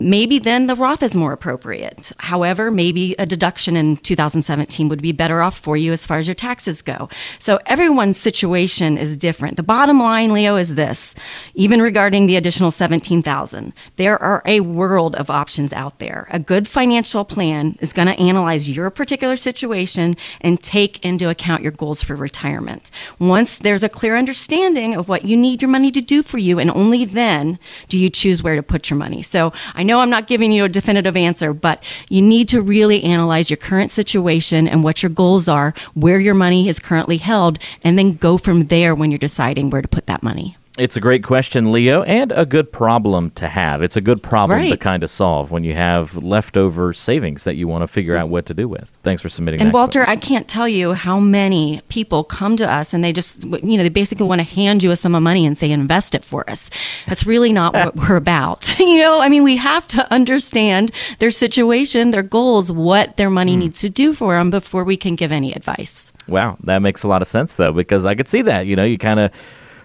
Maybe 0.00 0.38
then 0.38 0.66
the 0.66 0.74
Roth 0.74 1.02
is 1.02 1.14
more 1.14 1.32
appropriate. 1.32 2.12
However, 2.18 2.70
maybe 2.70 3.14
a 3.18 3.26
deduction 3.26 3.76
in 3.76 3.98
2017 3.98 4.88
would 4.88 5.02
be 5.02 5.12
better 5.12 5.42
off 5.42 5.58
for 5.58 5.76
you 5.76 5.92
as 5.92 6.06
far 6.06 6.18
as 6.18 6.26
your 6.26 6.34
taxes 6.34 6.82
go. 6.82 7.08
So 7.38 7.60
everyone's 7.66 8.18
situation 8.18 8.96
is 8.96 9.16
different. 9.16 9.56
The 9.56 9.62
bottom 9.62 10.00
line, 10.00 10.32
Leo, 10.32 10.56
is 10.56 10.74
this: 10.74 11.14
even 11.54 11.82
regarding 11.82 12.26
the 12.26 12.36
additional 12.36 12.70
17,000, 12.70 13.72
there 13.96 14.20
are 14.22 14.42
a 14.46 14.60
world 14.60 15.14
of 15.16 15.28
options 15.28 15.72
out 15.72 15.98
there. 15.98 16.26
A 16.30 16.38
good 16.38 16.66
financial 16.66 17.24
plan 17.24 17.76
is 17.80 17.92
going 17.92 18.08
to 18.08 18.18
analyze 18.18 18.68
your 18.68 18.90
particular 18.90 19.36
situation 19.36 20.16
and 20.40 20.62
take 20.62 21.04
into 21.04 21.28
account 21.28 21.62
your 21.62 21.72
goals 21.72 22.02
for 22.02 22.16
retirement. 22.16 22.90
Once 23.18 23.58
there's 23.58 23.82
a 23.82 23.88
clear 23.88 24.16
understanding 24.16 24.94
of 24.94 25.08
what 25.08 25.24
you 25.24 25.36
need 25.36 25.60
your 25.60 25.70
money 25.70 25.90
to 25.90 26.00
do 26.00 26.22
for 26.22 26.38
you, 26.38 26.58
and 26.58 26.70
only 26.70 27.04
then 27.04 27.58
do 27.88 27.98
you 27.98 28.08
choose 28.08 28.42
where 28.42 28.56
to 28.56 28.62
put 28.62 28.88
your 28.88 28.96
money. 28.96 29.22
So 29.22 29.52
I 29.74 29.82
know 29.82 29.89
I'm 29.98 30.10
not 30.10 30.28
giving 30.28 30.52
you 30.52 30.64
a 30.64 30.68
definitive 30.68 31.16
answer, 31.16 31.52
but 31.52 31.82
you 32.08 32.22
need 32.22 32.48
to 32.50 32.62
really 32.62 33.02
analyze 33.02 33.50
your 33.50 33.56
current 33.56 33.90
situation 33.90 34.68
and 34.68 34.84
what 34.84 35.02
your 35.02 35.10
goals 35.10 35.48
are, 35.48 35.74
where 35.94 36.20
your 36.20 36.34
money 36.34 36.68
is 36.68 36.78
currently 36.78 37.16
held, 37.16 37.58
and 37.82 37.98
then 37.98 38.14
go 38.14 38.38
from 38.38 38.66
there 38.66 38.94
when 38.94 39.10
you're 39.10 39.18
deciding 39.18 39.70
where 39.70 39.82
to 39.82 39.88
put 39.88 40.06
that 40.06 40.22
money. 40.22 40.56
It's 40.80 40.96
a 40.96 41.00
great 41.00 41.22
question, 41.22 41.72
Leo, 41.72 42.02
and 42.04 42.32
a 42.32 42.46
good 42.46 42.72
problem 42.72 43.32
to 43.32 43.48
have. 43.50 43.82
It's 43.82 43.96
a 43.96 44.00
good 44.00 44.22
problem 44.22 44.58
Right. 44.60 44.70
to 44.70 44.78
kind 44.78 45.02
of 45.02 45.10
solve 45.10 45.50
when 45.50 45.62
you 45.62 45.74
have 45.74 46.16
leftover 46.16 46.94
savings 46.94 47.44
that 47.44 47.56
you 47.56 47.68
want 47.68 47.82
to 47.82 47.86
figure 47.86 48.16
out 48.16 48.30
what 48.30 48.46
to 48.46 48.54
do 48.54 48.66
with. 48.66 48.90
Thanks 49.02 49.20
for 49.20 49.28
submitting 49.28 49.58
that. 49.58 49.64
And. 49.64 49.74
Walter, 49.74 50.04
I 50.08 50.16
can't 50.16 50.48
tell 50.48 50.66
you 50.66 50.94
how 50.94 51.20
many 51.20 51.82
people 51.90 52.24
come 52.24 52.56
to 52.56 52.66
us 52.70 52.94
and 52.94 53.04
they 53.04 53.12
just, 53.12 53.44
you 53.44 53.76
know, 53.76 53.82
they 53.82 53.90
basically 53.90 54.24
want 54.26 54.38
to 54.38 54.46
hand 54.46 54.82
you 54.82 54.90
a 54.90 54.96
sum 54.96 55.14
of 55.14 55.22
money 55.22 55.44
and 55.44 55.58
say, 55.58 55.70
invest 55.70 56.14
it 56.14 56.24
for 56.24 56.48
us. 56.48 56.70
That's 57.06 57.26
really 57.26 57.52
not 57.52 57.74
what 57.74 57.94
we're 57.96 58.16
about. 58.16 58.74
you 58.78 58.96
know, 59.00 59.20
I 59.20 59.28
mean, 59.28 59.42
we 59.42 59.56
have 59.56 59.86
to 59.88 60.10
understand 60.10 60.92
their 61.18 61.30
situation, 61.30 62.10
their 62.10 62.22
goals, 62.22 62.72
what 62.72 63.18
their 63.18 63.28
money 63.28 63.52
Hmm. 63.52 63.58
needs 63.60 63.80
to 63.80 63.90
do 63.90 64.14
for 64.14 64.34
them 64.34 64.48
before 64.50 64.84
we 64.84 64.96
can 64.96 65.14
give 65.14 65.30
any 65.30 65.52
advice. 65.52 66.10
Wow, 66.26 66.56
that 66.64 66.78
makes 66.80 67.02
a 67.02 67.08
lot 67.08 67.20
of 67.20 67.28
sense 67.28 67.52
though, 67.54 67.72
because 67.72 68.06
I 68.06 68.14
could 68.14 68.28
see 68.28 68.40
that. 68.42 68.64
You 68.66 68.76
know, 68.76 68.84
you 68.84 68.96
kind 68.96 69.20
of, 69.20 69.30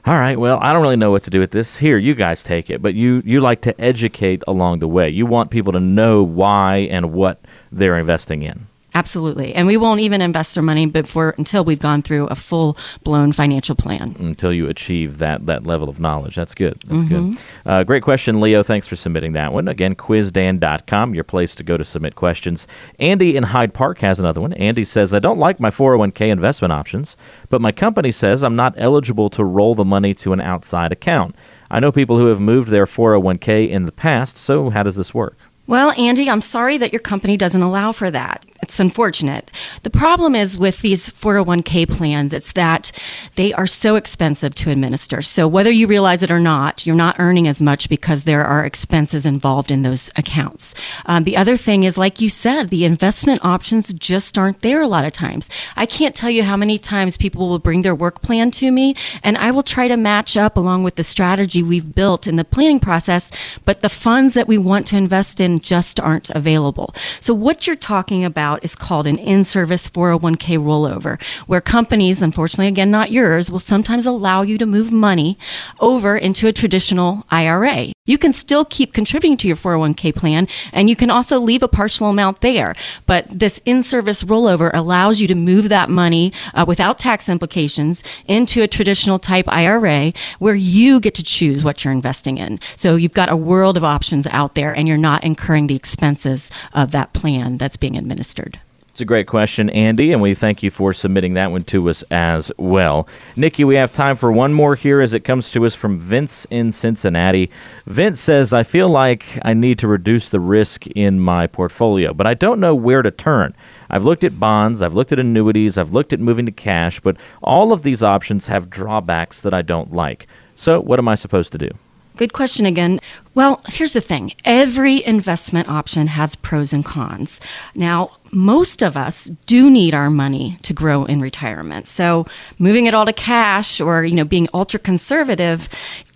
all 0.07 0.13
right, 0.13 0.39
well, 0.39 0.59
I 0.61 0.71
don't 0.71 0.83
really 0.83 0.97
know 0.97 1.09
what 1.09 1.23
to 1.23 1.31
do 1.31 1.39
with 1.39 1.49
this. 1.49 1.77
Here, 1.77 1.97
you 1.97 2.13
guys 2.13 2.43
take 2.43 2.69
it, 2.69 2.79
but 2.79 2.93
you 2.93 3.23
you 3.25 3.41
like 3.41 3.61
to 3.61 3.81
educate 3.81 4.43
along 4.47 4.79
the 4.79 4.87
way. 4.87 5.09
You 5.09 5.25
want 5.25 5.49
people 5.49 5.73
to 5.73 5.79
know 5.79 6.21
why 6.21 6.87
and 6.91 7.11
what 7.11 7.43
they're 7.71 7.97
investing 7.97 8.43
in. 8.43 8.67
Absolutely. 8.95 9.53
And 9.53 9.67
we 9.67 9.75
won't 9.75 9.99
even 9.99 10.21
invest 10.21 10.55
their 10.55 10.63
money 10.63 10.85
before 10.85 11.35
until 11.37 11.65
we've 11.65 11.79
gone 11.81 12.01
through 12.01 12.27
a 12.27 12.35
full 12.35 12.77
blown 13.03 13.33
financial 13.33 13.75
plan. 13.75 14.15
until 14.19 14.53
you 14.53 14.67
achieve 14.69 15.17
that 15.17 15.45
that 15.45 15.67
level 15.67 15.89
of 15.89 15.99
knowledge. 15.99 16.35
That's 16.35 16.55
good. 16.55 16.81
That's 16.87 17.03
good. 17.03 17.37
Uh, 17.65 17.83
great 17.83 18.03
question, 18.03 18.39
Leo. 18.39 18.63
Thanks 18.63 18.87
for 18.87 18.95
submitting 18.95 19.33
that 19.33 19.51
one. 19.53 19.67
Again, 19.67 19.95
quizdan.com, 19.95 21.13
your 21.13 21.25
place 21.25 21.55
to 21.55 21.63
go 21.63 21.75
to 21.75 21.83
submit 21.83 22.15
questions. 22.15 22.67
Andy 22.97 23.35
in 23.35 23.43
Hyde 23.43 23.73
Park 23.73 23.99
has 23.99 24.19
another 24.19 24.39
one. 24.39 24.53
Andy 24.53 24.85
says, 24.85 25.13
I 25.13 25.19
don't 25.19 25.39
like 25.39 25.59
my 25.59 25.69
401k 25.69 26.29
investment 26.29 26.71
options, 26.71 27.17
but 27.49 27.59
my 27.61 27.73
company 27.73 28.11
says 28.11 28.43
I'm 28.43 28.55
not 28.55 28.75
eligible 28.77 29.29
to 29.31 29.43
roll 29.43 29.75
the 29.75 29.83
money 29.85 30.13
to 30.15 30.31
an 30.31 30.39
outside 30.39 30.91
account. 30.93 31.35
I 31.69 31.81
know 31.81 31.91
people 31.91 32.17
who 32.17 32.27
have 32.27 32.39
moved 32.39 32.69
their 32.69 32.85
401k 32.85 33.69
in 33.69 33.85
the 33.85 33.91
past, 33.91 34.37
so 34.37 34.69
how 34.69 34.83
does 34.83 34.95
this 34.95 35.13
work? 35.13 35.35
Well, 35.67 35.91
Andy, 35.97 36.29
I'm 36.29 36.43
sorry 36.43 36.77
that 36.77 36.93
your 36.93 36.99
company 36.99 37.37
doesn't 37.37 37.61
allow 37.61 37.91
for 37.91 38.11
that. 38.11 38.45
It's 38.61 38.79
unfortunate. 38.79 39.51
The 39.83 39.89
problem 39.89 40.33
is 40.33 40.57
with 40.57 40.81
these 40.81 41.09
401k 41.09 41.89
plans, 41.89 42.33
it's 42.33 42.53
that 42.53 42.91
they 43.35 43.51
are 43.53 43.67
so 43.67 43.95
expensive 43.95 44.55
to 44.55 44.71
administer. 44.71 45.21
So, 45.21 45.47
whether 45.47 45.71
you 45.71 45.87
realize 45.87 46.23
it 46.23 46.31
or 46.31 46.39
not, 46.39 46.85
you're 46.85 46.95
not 46.95 47.19
earning 47.19 47.47
as 47.47 47.61
much 47.61 47.89
because 47.89 48.23
there 48.23 48.45
are 48.45 48.65
expenses 48.65 49.25
involved 49.25 49.71
in 49.71 49.81
those 49.81 50.09
accounts. 50.15 50.73
Um, 51.05 51.25
the 51.25 51.35
other 51.35 51.57
thing 51.57 51.83
is, 51.83 51.97
like 51.97 52.21
you 52.21 52.29
said, 52.29 52.69
the 52.69 52.85
investment 52.85 53.43
options 53.43 53.91
just 53.93 54.37
aren't 54.37 54.61
there 54.61 54.81
a 54.81 54.87
lot 54.87 55.05
of 55.05 55.11
times. 55.11 55.49
I 55.75 55.85
can't 55.85 56.15
tell 56.15 56.29
you 56.29 56.43
how 56.43 56.55
many 56.55 56.77
times 56.77 57.17
people 57.17 57.49
will 57.49 57.59
bring 57.59 57.81
their 57.81 57.93
work 57.93 58.21
plan 58.21 58.51
to 58.51 58.71
me, 58.71 58.95
and 59.21 59.37
I 59.37 59.51
will 59.51 59.63
try 59.63 59.89
to 59.89 59.97
match 59.97 60.37
up 60.37 60.55
along 60.55 60.83
with 60.83 60.95
the 60.95 61.03
strategy 61.03 61.61
we've 61.61 61.93
built 61.93 62.25
in 62.25 62.37
the 62.37 62.45
planning 62.45 62.79
process, 62.79 63.31
but 63.65 63.81
the 63.81 63.89
funds 63.89 64.33
that 64.33 64.47
we 64.47 64.57
want 64.57 64.87
to 64.87 64.97
invest 64.97 65.41
in 65.41 65.59
just 65.59 65.99
aren't 65.99 66.29
available. 66.29 66.95
So, 67.19 67.33
what 67.33 67.67
you're 67.67 67.75
talking 67.75 68.23
about 68.23 68.44
is 68.61 68.75
called 68.75 69.07
an 69.07 69.17
in 69.17 69.43
service 69.43 69.87
401k 69.89 70.59
rollover, 70.59 71.19
where 71.47 71.61
companies, 71.61 72.21
unfortunately, 72.21 72.67
again, 72.67 72.91
not 72.91 73.11
yours, 73.11 73.49
will 73.49 73.59
sometimes 73.59 74.05
allow 74.05 74.43
you 74.43 74.57
to 74.59 74.65
move 74.65 74.91
money 74.91 75.37
over 75.79 76.15
into 76.15 76.47
a 76.47 76.53
traditional 76.53 77.25
IRA. 77.31 77.94
You 78.07 78.19
can 78.19 78.33
still 78.33 78.65
keep 78.65 78.93
contributing 78.93 79.35
to 79.37 79.47
your 79.47 79.57
401k 79.57 80.15
plan, 80.15 80.47
and 80.71 80.87
you 80.87 80.95
can 80.95 81.09
also 81.09 81.39
leave 81.39 81.63
a 81.63 81.67
partial 81.67 82.07
amount 82.07 82.41
there. 82.41 82.75
But 83.07 83.25
this 83.27 83.59
in 83.65 83.81
service 83.81 84.21
rollover 84.21 84.69
allows 84.75 85.19
you 85.19 85.27
to 85.27 85.33
move 85.33 85.69
that 85.69 85.89
money 85.89 86.31
uh, 86.53 86.65
without 86.67 86.99
tax 86.99 87.27
implications 87.27 88.03
into 88.27 88.61
a 88.61 88.67
traditional 88.67 89.17
type 89.17 89.45
IRA 89.47 90.11
where 90.37 90.53
you 90.53 90.99
get 90.99 91.15
to 91.15 91.23
choose 91.23 91.63
what 91.63 91.83
you're 91.83 91.91
investing 91.91 92.37
in. 92.37 92.59
So 92.77 92.95
you've 92.95 93.11
got 93.11 93.31
a 93.31 93.35
world 93.35 93.75
of 93.75 93.83
options 93.83 94.27
out 94.27 94.53
there, 94.53 94.71
and 94.71 94.87
you're 94.87 94.97
not 94.97 95.23
incurring 95.23 95.65
the 95.65 95.75
expenses 95.75 96.51
of 96.73 96.91
that 96.91 97.13
plan 97.13 97.57
that's 97.57 97.75
being 97.75 97.97
administered. 97.97 98.59
It's 98.95 99.01
a 99.01 99.03
great 99.03 99.27
question, 99.27 99.69
Andy, 99.71 100.13
and 100.13 100.21
we 100.21 100.33
thank 100.33 100.63
you 100.63 100.71
for 100.71 100.93
submitting 100.93 101.33
that 101.33 101.51
one 101.51 101.65
to 101.65 101.89
us 101.89 102.01
as 102.11 102.49
well. 102.57 103.09
Nikki, 103.35 103.65
we 103.65 103.75
have 103.75 103.91
time 103.91 104.15
for 104.15 104.31
one 104.31 104.53
more 104.53 104.75
here 104.75 105.01
as 105.01 105.13
it 105.13 105.25
comes 105.25 105.51
to 105.51 105.65
us 105.65 105.75
from 105.75 105.99
Vince 105.99 106.47
in 106.49 106.71
Cincinnati. 106.71 107.51
Vince 107.85 108.21
says, 108.21 108.53
I 108.53 108.63
feel 108.63 108.87
like 108.87 109.37
I 109.41 109.53
need 109.53 109.79
to 109.79 109.89
reduce 109.89 110.29
the 110.29 110.39
risk 110.39 110.87
in 110.87 111.19
my 111.19 111.45
portfolio, 111.45 112.13
but 112.13 112.25
I 112.25 112.35
don't 112.35 112.61
know 112.61 112.73
where 112.73 113.01
to 113.01 113.11
turn. 113.11 113.53
I've 113.89 114.05
looked 114.05 114.23
at 114.23 114.39
bonds, 114.39 114.81
I've 114.81 114.95
looked 114.95 115.11
at 115.11 115.19
annuities, 115.19 115.77
I've 115.77 115.91
looked 115.91 116.13
at 116.13 116.21
moving 116.21 116.45
to 116.45 116.53
cash, 116.53 117.01
but 117.01 117.17
all 117.43 117.73
of 117.73 117.81
these 117.81 118.01
options 118.01 118.47
have 118.47 118.69
drawbacks 118.69 119.41
that 119.41 119.53
I 119.53 119.61
don't 119.61 119.91
like. 119.91 120.25
So, 120.55 120.79
what 120.79 120.99
am 120.99 121.09
I 121.09 121.15
supposed 121.15 121.51
to 121.51 121.57
do? 121.57 121.69
Good 122.15 122.31
question 122.31 122.65
again. 122.65 123.01
Well, 123.33 123.61
here's 123.67 123.91
the 123.91 124.01
thing 124.01 124.33
every 124.45 125.03
investment 125.05 125.67
option 125.67 126.07
has 126.07 126.35
pros 126.35 126.71
and 126.71 126.85
cons. 126.85 127.41
Now, 127.73 128.11
most 128.31 128.81
of 128.81 128.95
us 128.95 129.25
do 129.45 129.69
need 129.69 129.93
our 129.93 130.09
money 130.09 130.57
to 130.63 130.73
grow 130.73 131.03
in 131.05 131.19
retirement. 131.19 131.87
So, 131.87 132.25
moving 132.57 132.85
it 132.85 132.93
all 132.93 133.05
to 133.05 133.13
cash 133.13 133.81
or, 133.81 134.05
you 134.05 134.15
know, 134.15 134.23
being 134.23 134.47
ultra 134.53 134.79
conservative, 134.79 135.67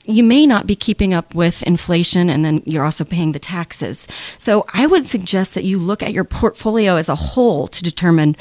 you 0.10 0.24
may 0.24 0.46
not 0.48 0.66
be 0.66 0.76
keeping 0.76 1.14
up 1.14 1.36
with 1.36 1.62
inflation 1.64 2.30
and 2.30 2.44
then 2.44 2.64
you're 2.66 2.84
also 2.84 3.04
paying 3.04 3.32
the 3.32 3.40
taxes. 3.40 4.08
So 4.40 4.66
I 4.74 4.88
would 4.88 5.06
suggest 5.06 5.54
that 5.54 5.64
you 5.64 5.78
look 5.78 6.02
at 6.02 6.14
your 6.14 6.24
portfolio 6.24 6.96
as 6.96 7.10
a 7.10 7.16
whole 7.16 7.68
to 7.68 7.84
determine 7.84 8.36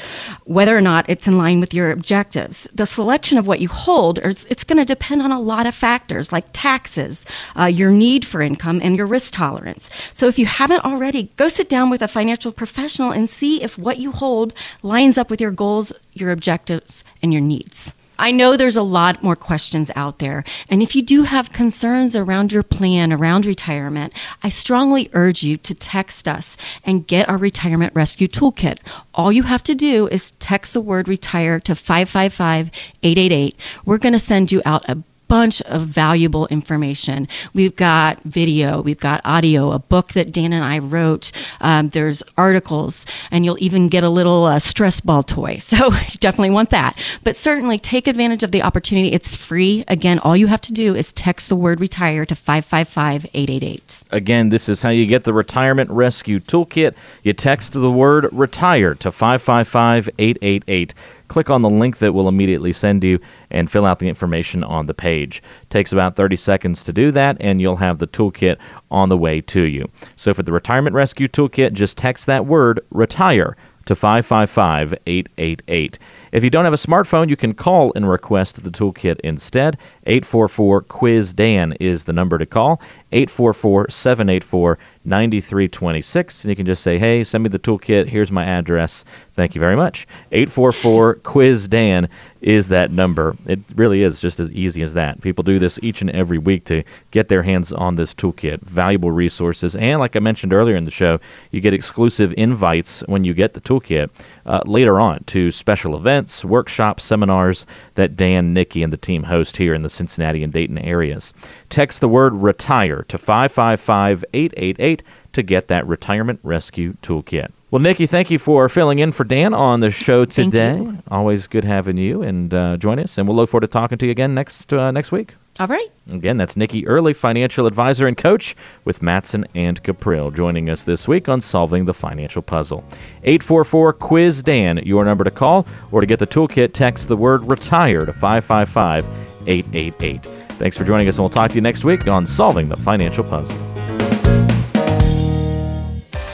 whether 0.45 0.75
or 0.75 0.81
not 0.81 1.07
it's 1.07 1.27
in 1.27 1.37
line 1.37 1.59
with 1.59 1.73
your 1.73 1.91
objectives. 1.91 2.67
The 2.73 2.85
selection 2.85 3.37
of 3.37 3.45
what 3.45 3.61
you 3.61 3.67
hold, 3.67 4.17
is- 4.19 4.47
it's 4.49 4.63
going 4.63 4.79
to 4.79 4.85
depend 4.85 5.21
on 5.21 5.31
a 5.31 5.39
lot 5.39 5.67
of 5.67 5.75
factors 5.75 6.31
like 6.31 6.45
taxes, 6.53 7.25
uh, 7.57 7.65
your 7.65 7.91
need 7.91 8.25
for 8.25 8.41
income, 8.41 8.79
and 8.83 8.97
your 8.97 9.05
risk 9.05 9.33
tolerance. 9.33 9.89
So 10.13 10.27
if 10.27 10.39
you 10.39 10.47
haven't 10.47 10.83
already, 10.83 11.31
go 11.37 11.47
sit 11.47 11.69
down 11.69 11.89
with 11.89 12.01
a 12.01 12.07
financial 12.07 12.51
professional 12.51 13.11
and 13.11 13.29
see 13.29 13.61
if 13.61 13.77
what 13.77 13.99
you 13.99 14.11
hold 14.11 14.53
lines 14.81 15.17
up 15.17 15.29
with 15.29 15.39
your 15.39 15.51
goals, 15.51 15.93
your 16.13 16.31
objectives, 16.31 17.03
and 17.21 17.31
your 17.31 17.41
needs. 17.41 17.93
I 18.19 18.31
know 18.31 18.57
there's 18.57 18.75
a 18.75 18.83
lot 18.83 19.23
more 19.23 19.37
questions 19.37 19.89
out 19.95 20.19
there. 20.19 20.43
And 20.67 20.83
if 20.83 20.95
you 20.95 21.01
do 21.01 21.23
have 21.23 21.53
concerns 21.53 22.15
around 22.15 22.51
your 22.51 22.63
plan, 22.63 23.13
around 23.13 23.45
retirement, 23.45 24.13
I 24.43 24.49
strongly 24.49 25.09
urge 25.13 25.41
you 25.41 25.55
to 25.57 25.73
text 25.73 26.27
us 26.27 26.57
and 26.83 27.07
get 27.07 27.29
our 27.29 27.37
retirement 27.37 27.95
rescue 27.95 28.27
toolkit. 28.27 28.79
All 29.15 29.31
you 29.31 29.43
have 29.43 29.63
to 29.63 29.73
do 29.73 30.07
is 30.09 30.31
text 30.31 30.73
the 30.73 30.81
word 30.81 31.07
retire 31.07 31.61
to 31.61 31.73
555 31.75 32.69
888. 33.01 33.55
We're 33.85 33.97
going 33.97 34.13
to 34.13 34.19
send 34.19 34.51
you 34.51 34.61
out 34.65 34.87
a 34.89 35.01
bunch 35.29 35.61
of 35.61 35.83
valuable 35.83 36.47
information. 36.47 37.27
We've 37.53 37.75
got 37.75 38.21
video, 38.23 38.81
we've 38.81 38.99
got 38.99 39.21
audio, 39.23 39.71
a 39.71 39.79
book 39.79 40.11
that 40.13 40.33
Dan 40.33 40.51
and 40.51 40.65
I 40.65 40.79
wrote. 40.79 41.31
Um, 41.61 41.89
there's 41.89 42.21
articles, 42.37 43.05
and 43.31 43.45
you'll 43.45 43.61
even 43.61 43.87
get 43.87 44.03
a 44.03 44.09
little 44.09 44.43
uh, 44.43 44.59
stress 44.59 44.99
ball 44.99 45.23
toy. 45.23 45.59
So 45.69 45.93
you 45.93 46.17
definitely 46.19 46.49
want 46.49 46.71
that. 46.71 46.97
But 47.23 47.35
certainly 47.35 47.77
take 47.77 48.07
advantage 48.07 48.41
of 48.41 48.51
the 48.51 48.63
opportunity. 48.63 49.11
It's 49.11 49.35
free. 49.35 49.83
Again, 49.87 50.17
all 50.17 50.35
you 50.35 50.47
have 50.47 50.61
to 50.61 50.73
do 50.73 50.95
is 50.95 51.11
text 51.11 51.47
the 51.47 51.55
word 51.55 51.79
retire 51.79 52.25
to 52.25 52.35
555 52.35 53.25
888. 53.25 54.03
Again, 54.09 54.49
this 54.49 54.67
is 54.67 54.81
how 54.81 54.89
you 54.89 55.05
get 55.05 55.25
the 55.25 55.33
Retirement 55.33 55.91
Rescue 55.91 56.39
Toolkit. 56.39 56.95
You 57.21 57.33
text 57.33 57.73
the 57.73 57.91
word 57.91 58.27
retire 58.31 58.95
to 58.95 59.11
555 59.11 60.09
888. 60.17 60.95
Click 61.29 61.49
on 61.49 61.61
the 61.61 61.69
link 61.69 61.99
that 61.99 62.13
will 62.13 62.27
immediately 62.27 62.73
send 62.73 63.03
you 63.03 63.19
and 63.49 63.71
fill 63.71 63.85
out 63.85 63.99
the 63.99 64.09
information 64.09 64.63
on 64.63 64.87
the 64.87 64.93
page. 64.93 65.41
Takes 65.69 65.93
about 65.93 66.17
30 66.17 66.35
seconds 66.35 66.83
to 66.83 66.91
do 66.91 67.11
that, 67.11 67.37
and 67.39 67.61
you'll 67.61 67.77
have 67.77 67.99
the 67.99 68.07
toolkit 68.07 68.57
on 68.91 69.07
the 69.07 69.17
way 69.17 69.39
to 69.41 69.61
you. 69.61 69.89
So 70.17 70.33
for 70.33 70.43
the 70.43 70.51
Retirement 70.51 70.95
Rescue 70.95 71.27
Toolkit, 71.27 71.73
just 71.73 71.97
text 71.97 72.25
that 72.25 72.45
word 72.45 72.81
retire 72.91 73.55
to 73.85 73.95
555 73.95 74.93
888. 75.05 75.99
If 76.31 76.43
you 76.43 76.49
don't 76.49 76.65
have 76.65 76.73
a 76.73 76.77
smartphone, 76.77 77.29
you 77.29 77.35
can 77.35 77.53
call 77.53 77.91
and 77.95 78.09
request 78.09 78.63
the 78.63 78.69
toolkit 78.69 79.19
instead. 79.21 79.77
844 80.05 80.81
Quiz 80.81 81.33
Dan 81.33 81.73
is 81.79 82.05
the 82.05 82.13
number 82.13 82.37
to 82.37 82.45
call. 82.45 82.81
844 83.11 83.89
784 83.89 84.77
9326. 85.05 86.43
And 86.43 86.49
you 86.49 86.55
can 86.55 86.65
just 86.65 86.83
say, 86.83 86.99
hey, 86.99 87.23
send 87.23 87.43
me 87.43 87.49
the 87.49 87.59
toolkit. 87.59 88.07
Here's 88.07 88.31
my 88.31 88.45
address. 88.45 89.05
Thank 89.33 89.55
you 89.55 89.59
very 89.59 89.75
much. 89.75 90.07
844 90.31 91.15
Quiz 91.15 91.67
Dan 91.67 92.09
is 92.41 92.67
that 92.69 92.91
number. 92.91 93.35
It 93.45 93.59
really 93.75 94.03
is 94.03 94.21
just 94.21 94.39
as 94.39 94.51
easy 94.51 94.81
as 94.81 94.93
that. 94.93 95.21
People 95.21 95.43
do 95.43 95.59
this 95.59 95.79
each 95.81 96.01
and 96.01 96.09
every 96.11 96.37
week 96.37 96.65
to 96.65 96.83
get 97.11 97.27
their 97.27 97.43
hands 97.43 97.71
on 97.71 97.95
this 97.95 98.13
toolkit. 98.13 98.61
Valuable 98.61 99.11
resources. 99.11 99.75
And 99.75 99.99
like 99.99 100.15
I 100.15 100.19
mentioned 100.19 100.53
earlier 100.53 100.75
in 100.75 100.83
the 100.83 100.91
show, 100.91 101.19
you 101.51 101.61
get 101.61 101.73
exclusive 101.73 102.33
invites 102.37 103.01
when 103.07 103.23
you 103.23 103.33
get 103.33 103.53
the 103.53 103.61
toolkit 103.61 104.09
uh, 104.45 104.61
later 104.65 104.99
on 104.99 105.23
to 105.25 105.51
special 105.51 105.95
events, 105.95 106.18
workshops, 106.43 107.03
seminars 107.03 107.65
that 107.95 108.15
Dan, 108.15 108.53
Nikki, 108.53 108.83
and 108.83 108.91
the 108.91 108.97
team 108.97 109.23
host 109.23 109.57
here 109.57 109.73
in 109.73 109.81
the 109.81 109.89
Cincinnati 109.89 110.43
and 110.43 110.51
Dayton 110.51 110.77
areas. 110.77 111.33
Text 111.69 112.01
the 112.01 112.07
word 112.07 112.33
retire 112.33 113.03
to 113.03 113.17
555 113.17 114.25
888 114.33 115.03
to 115.33 115.43
get 115.43 115.67
that 115.67 115.87
retirement 115.87 116.39
rescue 116.43 116.93
toolkit. 117.01 117.51
Well, 117.71 117.81
Nikki, 117.81 118.07
thank 118.07 118.31
you 118.31 118.39
for 118.39 118.67
filling 118.67 118.97
in 118.97 119.11
for 119.11 119.23
Dan 119.23 119.53
on 119.53 119.79
the 119.79 119.91
show 119.91 120.25
today. 120.25 120.91
Always 121.09 121.45
good 121.45 121.63
having 121.63 121.97
you 121.97 122.23
and 122.23 122.51
uh, 122.51 122.77
join 122.77 122.97
us, 122.99 123.17
and 123.17 123.27
we'll 123.27 123.37
look 123.37 123.49
forward 123.49 123.61
to 123.61 123.67
talking 123.67 123.97
to 123.99 124.05
you 124.07 124.11
again 124.11 124.33
next 124.33 124.73
uh, 124.73 124.89
next 124.91 125.11
week. 125.11 125.35
All 125.59 125.67
right. 125.67 125.91
Again, 126.09 126.37
that's 126.37 126.55
Nikki 126.55 126.87
Early, 126.87 127.13
financial 127.13 127.67
advisor 127.67 128.07
and 128.07 128.17
coach 128.17 128.55
with 128.85 129.01
Matson 129.01 129.45
and 129.53 129.83
Cuprill, 129.83 130.33
joining 130.33 130.69
us 130.69 130.83
this 130.83 131.05
week 131.05 131.27
on 131.27 131.41
Solving 131.41 131.83
the 131.83 131.93
Financial 131.93 132.41
Puzzle. 132.41 132.85
844 133.23 133.91
Quiz 133.93 134.41
Dan, 134.41 134.77
your 134.85 135.03
number 135.03 135.25
to 135.25 135.31
call, 135.31 135.67
or 135.91 135.99
to 135.99 136.05
get 136.05 136.19
the 136.19 136.27
toolkit, 136.27 136.71
text 136.71 137.09
the 137.09 137.17
word 137.17 137.43
retire 137.43 138.05
to 138.05 138.13
555 138.13 139.05
888. 139.47 140.23
Thanks 140.53 140.77
for 140.77 140.85
joining 140.85 141.09
us, 141.09 141.17
and 141.17 141.23
we'll 141.23 141.29
talk 141.29 141.51
to 141.51 141.55
you 141.55 141.61
next 141.61 141.83
week 141.83 142.07
on 142.07 142.25
Solving 142.25 142.69
the 142.69 142.77
Financial 142.77 143.23
Puzzle. 143.25 143.98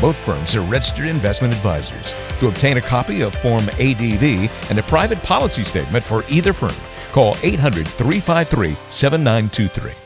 Both 0.00 0.16
firms 0.16 0.56
are 0.56 0.62
registered 0.62 1.08
investment 1.08 1.52
advisors. 1.52 2.14
To 2.38 2.48
obtain 2.48 2.78
a 2.78 2.80
copy 2.80 3.20
of 3.20 3.34
Form 3.34 3.68
ADV 3.78 4.50
and 4.70 4.78
a 4.78 4.82
private 4.84 5.22
policy 5.22 5.62
statement 5.62 6.04
for 6.04 6.24
either 6.28 6.54
firm, 6.54 6.74
call 7.12 7.36
800 7.42 7.86
353 7.86 8.74
7923. 8.88 9.99